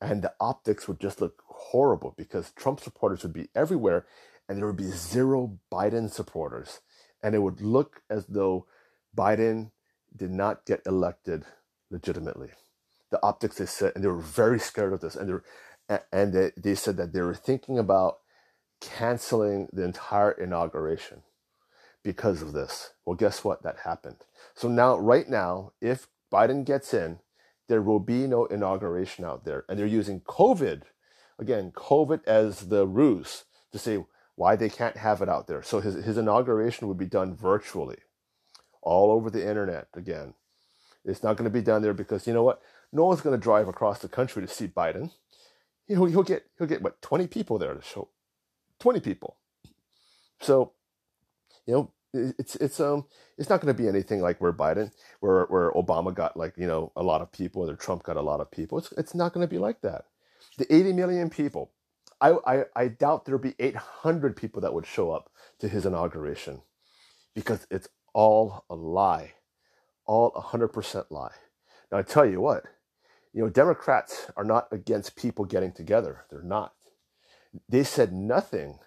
and 0.00 0.22
the 0.22 0.32
optics 0.40 0.86
would 0.86 1.00
just 1.00 1.20
look 1.20 1.42
horrible 1.48 2.14
because 2.16 2.52
Trump 2.52 2.80
supporters 2.80 3.22
would 3.22 3.32
be 3.32 3.48
everywhere, 3.54 4.06
and 4.48 4.58
there 4.58 4.66
would 4.66 4.76
be 4.76 4.84
zero 4.84 5.58
Biden 5.72 6.10
supporters, 6.10 6.80
and 7.22 7.34
it 7.34 7.40
would 7.42 7.60
look 7.60 8.02
as 8.08 8.26
though 8.26 8.66
Biden 9.16 9.72
did 10.14 10.30
not 10.30 10.64
get 10.64 10.82
elected 10.86 11.44
legitimately. 11.90 12.50
The 13.10 13.22
optics 13.22 13.56
they 13.56 13.66
said, 13.66 13.92
and 13.94 14.02
they 14.02 14.08
were 14.08 14.20
very 14.20 14.58
scared 14.58 14.92
of 14.92 15.00
this, 15.00 15.16
and 15.16 15.28
they 15.28 15.98
and 16.12 16.32
they, 16.32 16.50
they 16.56 16.74
said 16.74 16.96
that 16.96 17.12
they 17.12 17.20
were 17.20 17.34
thinking 17.34 17.78
about 17.78 18.18
canceling 18.80 19.68
the 19.72 19.84
entire 19.84 20.32
inauguration 20.32 21.22
because 22.02 22.42
of 22.42 22.52
this. 22.52 22.92
Well, 23.04 23.16
guess 23.16 23.44
what? 23.44 23.62
That 23.62 23.78
happened. 23.84 24.18
So 24.54 24.68
now, 24.68 24.98
right 24.98 25.28
now, 25.28 25.72
if 25.80 26.08
Biden 26.32 26.64
gets 26.64 26.92
in, 26.92 27.20
there 27.68 27.82
will 27.82 28.00
be 28.00 28.26
no 28.26 28.46
inauguration 28.46 29.24
out 29.24 29.44
there. 29.44 29.64
And 29.68 29.78
they're 29.78 29.86
using 29.86 30.20
COVID, 30.20 30.82
again, 31.38 31.72
COVID 31.72 32.24
as 32.26 32.68
the 32.68 32.86
ruse 32.86 33.44
to 33.72 33.78
say 33.78 34.04
why 34.36 34.54
they 34.54 34.68
can't 34.68 34.98
have 34.98 35.22
it 35.22 35.28
out 35.28 35.46
there. 35.46 35.62
So 35.62 35.80
his, 35.80 36.04
his 36.04 36.18
inauguration 36.18 36.88
would 36.88 36.98
be 36.98 37.06
done 37.06 37.34
virtually, 37.34 37.98
all 38.82 39.10
over 39.10 39.30
the 39.30 39.46
internet 39.46 39.88
again. 39.94 40.34
It's 41.06 41.22
not 41.22 41.36
going 41.36 41.44
to 41.44 41.50
be 41.50 41.62
down 41.62 41.82
there 41.82 41.94
because 41.94 42.26
you 42.26 42.34
know 42.34 42.42
what? 42.42 42.60
No 42.92 43.06
one's 43.06 43.20
going 43.20 43.38
to 43.38 43.42
drive 43.42 43.68
across 43.68 44.00
the 44.00 44.08
country 44.08 44.42
to 44.42 44.52
see 44.52 44.66
Biden. 44.66 45.12
He'll, 45.86 46.06
he'll 46.06 46.22
get 46.22 46.46
he'll 46.58 46.66
get 46.66 46.82
what 46.82 47.00
20 47.00 47.28
people 47.28 47.58
there 47.58 47.74
to 47.74 47.82
show 47.82 48.08
20 48.80 49.00
people. 49.00 49.36
So, 50.40 50.72
you 51.66 51.74
know, 51.74 51.92
it's 52.12 52.56
it's 52.56 52.80
um 52.80 53.06
it's 53.36 53.48
not 53.50 53.60
going 53.60 53.74
to 53.74 53.82
be 53.82 53.88
anything 53.88 54.20
like 54.20 54.40
where 54.40 54.52
Biden 54.52 54.90
where 55.20 55.44
where 55.46 55.70
Obama 55.72 56.14
got 56.14 56.36
like 56.36 56.54
you 56.56 56.66
know 56.66 56.92
a 56.96 57.02
lot 57.02 57.20
of 57.20 57.30
people 57.30 57.68
or 57.68 57.76
Trump 57.76 58.02
got 58.02 58.16
a 58.16 58.22
lot 58.22 58.40
of 58.40 58.50
people. 58.50 58.78
It's 58.78 58.92
it's 58.92 59.14
not 59.14 59.32
going 59.32 59.46
to 59.46 59.50
be 59.50 59.58
like 59.58 59.82
that. 59.82 60.06
The 60.58 60.72
80 60.74 60.92
million 60.94 61.30
people, 61.30 61.72
I 62.20 62.36
I, 62.46 62.64
I 62.74 62.88
doubt 62.88 63.24
there'll 63.24 63.40
be 63.40 63.54
800 63.58 64.36
people 64.36 64.62
that 64.62 64.72
would 64.72 64.86
show 64.86 65.10
up 65.10 65.30
to 65.58 65.68
his 65.68 65.84
inauguration, 65.84 66.62
because 67.34 67.66
it's 67.70 67.88
all 68.14 68.64
a 68.70 68.74
lie, 68.74 69.34
all 70.06 70.32
100% 70.32 71.10
lie. 71.10 71.32
Now 71.90 71.98
I 71.98 72.02
tell 72.02 72.26
you 72.26 72.40
what, 72.40 72.64
you 73.32 73.42
know 73.42 73.50
Democrats 73.50 74.30
are 74.36 74.44
not 74.44 74.68
against 74.72 75.16
people 75.16 75.44
getting 75.44 75.72
together. 75.72 76.24
They're 76.30 76.42
not. 76.42 76.72
They 77.68 77.84
said 77.84 78.12
nothing 78.12 78.78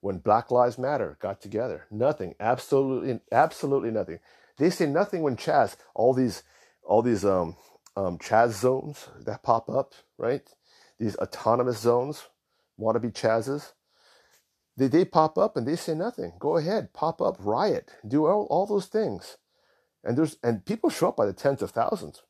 when 0.00 0.18
Black 0.18 0.50
Lives 0.50 0.78
Matter 0.78 1.18
got 1.20 1.40
together. 1.40 1.86
Nothing. 1.90 2.34
Absolutely, 2.38 3.20
absolutely 3.32 3.90
nothing. 3.90 4.20
They 4.58 4.70
say 4.70 4.86
nothing 4.86 5.22
when 5.22 5.36
Chaz, 5.36 5.76
all 5.94 6.14
these, 6.14 6.42
all 6.82 7.02
these 7.02 7.24
um, 7.24 7.56
um, 7.96 8.18
Chaz 8.18 8.52
zones 8.52 9.08
that 9.24 9.42
pop 9.42 9.68
up, 9.68 9.94
right? 10.18 10.42
These 10.98 11.16
autonomous 11.16 11.78
zones, 11.78 12.24
wannabe 12.80 13.12
Chazes. 13.12 13.72
They, 14.76 14.88
they 14.88 15.04
pop 15.04 15.38
up 15.38 15.56
and 15.56 15.66
they 15.66 15.76
say 15.76 15.94
nothing. 15.94 16.34
Go 16.38 16.56
ahead, 16.56 16.92
pop 16.92 17.20
up, 17.20 17.36
riot, 17.40 17.90
do 18.06 18.26
all, 18.26 18.46
all 18.50 18.66
those 18.66 18.86
things. 18.86 19.36
And 20.06 20.18
there's 20.18 20.38
and 20.44 20.64
people 20.66 20.90
show 20.90 21.10
up 21.10 21.18
by 21.18 21.26
the 21.26 21.34
tens 21.34 21.62
of 21.62 21.72
thousands. 21.72 22.22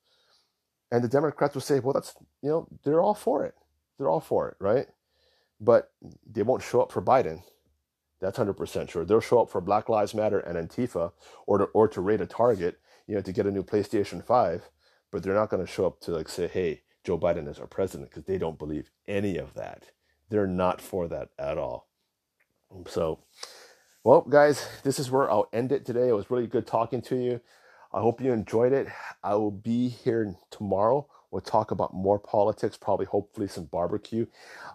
And 0.92 1.04
the 1.04 1.08
Democrats 1.08 1.54
will 1.54 1.62
say, 1.62 1.80
well, 1.80 1.94
that's 1.94 2.14
you 2.42 2.50
know, 2.50 2.68
they're 2.84 3.02
all 3.02 3.14
for 3.14 3.44
it. 3.46 3.54
They're 3.98 4.10
all 4.10 4.20
for 4.20 4.48
it, 4.48 4.56
right? 4.60 4.86
but 5.60 5.92
they 6.30 6.42
won't 6.42 6.62
show 6.62 6.82
up 6.82 6.92
for 6.92 7.02
Biden. 7.02 7.42
That's 8.20 8.36
hundred 8.38 8.54
percent 8.54 8.90
sure. 8.90 9.04
They'll 9.04 9.20
show 9.20 9.40
up 9.40 9.50
for 9.50 9.60
Black 9.60 9.88
Lives 9.88 10.14
Matter 10.14 10.40
and 10.40 10.56
Antifa, 10.56 11.12
or 11.46 11.58
to, 11.58 11.64
or 11.66 11.88
to 11.88 12.00
raid 12.00 12.20
a 12.20 12.26
Target, 12.26 12.78
you 13.06 13.14
know, 13.14 13.20
to 13.22 13.32
get 13.32 13.46
a 13.46 13.50
new 13.50 13.62
PlayStation 13.62 14.24
Five. 14.24 14.70
But 15.12 15.22
they're 15.22 15.34
not 15.34 15.50
going 15.50 15.64
to 15.64 15.70
show 15.72 15.86
up 15.86 16.00
to 16.02 16.12
like 16.12 16.28
say, 16.28 16.48
"Hey, 16.48 16.82
Joe 17.04 17.18
Biden 17.18 17.48
is 17.48 17.58
our 17.60 17.66
president," 17.66 18.10
because 18.10 18.24
they 18.24 18.38
don't 18.38 18.58
believe 18.58 18.90
any 19.08 19.36
of 19.38 19.54
that. 19.54 19.90
They're 20.30 20.46
not 20.46 20.80
for 20.80 21.08
that 21.08 21.30
at 21.38 21.58
all. 21.58 21.88
So, 22.88 23.20
well, 24.04 24.22
guys, 24.22 24.68
this 24.84 24.98
is 24.98 25.10
where 25.10 25.30
I'll 25.30 25.48
end 25.52 25.72
it 25.72 25.86
today. 25.86 26.08
It 26.08 26.16
was 26.16 26.30
really 26.30 26.46
good 26.48 26.66
talking 26.66 27.02
to 27.02 27.16
you. 27.16 27.40
I 27.92 28.00
hope 28.00 28.20
you 28.20 28.32
enjoyed 28.32 28.72
it. 28.72 28.88
I 29.22 29.34
will 29.34 29.50
be 29.50 29.88
here 29.88 30.36
tomorrow 30.50 31.08
We'll 31.30 31.42
talk 31.42 31.70
about 31.70 31.92
more 31.92 32.18
politics, 32.18 32.76
probably 32.76 33.06
hopefully 33.06 33.48
some 33.48 33.64
barbecue. 33.64 34.26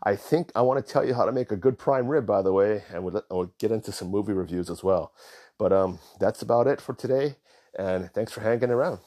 I 0.04 0.16
think 0.16 0.52
I 0.56 0.62
want 0.62 0.86
to 0.86 0.94
tell 0.94 1.06
you 1.06 1.14
how 1.14 1.26
to 1.26 1.32
make 1.32 1.52
a 1.52 1.56
good 1.56 1.80
prime 1.80 2.08
rib, 2.08 2.26
by 2.26 2.42
the 2.42 2.52
way, 2.54 2.84
and 2.94 3.04
we'll, 3.04 3.24
we'll 3.32 3.54
get 3.58 3.72
into 3.72 3.92
some 3.92 4.10
movie 4.10 4.34
reviews 4.34 4.70
as 4.70 4.84
well. 4.84 5.14
But 5.58 5.72
um, 5.72 6.00
that's 6.20 6.42
about 6.42 6.68
it 6.68 6.82
for 6.82 6.94
today, 6.94 7.36
and 7.78 8.12
thanks 8.12 8.32
for 8.32 8.42
hanging 8.42 8.70
around. 8.70 9.00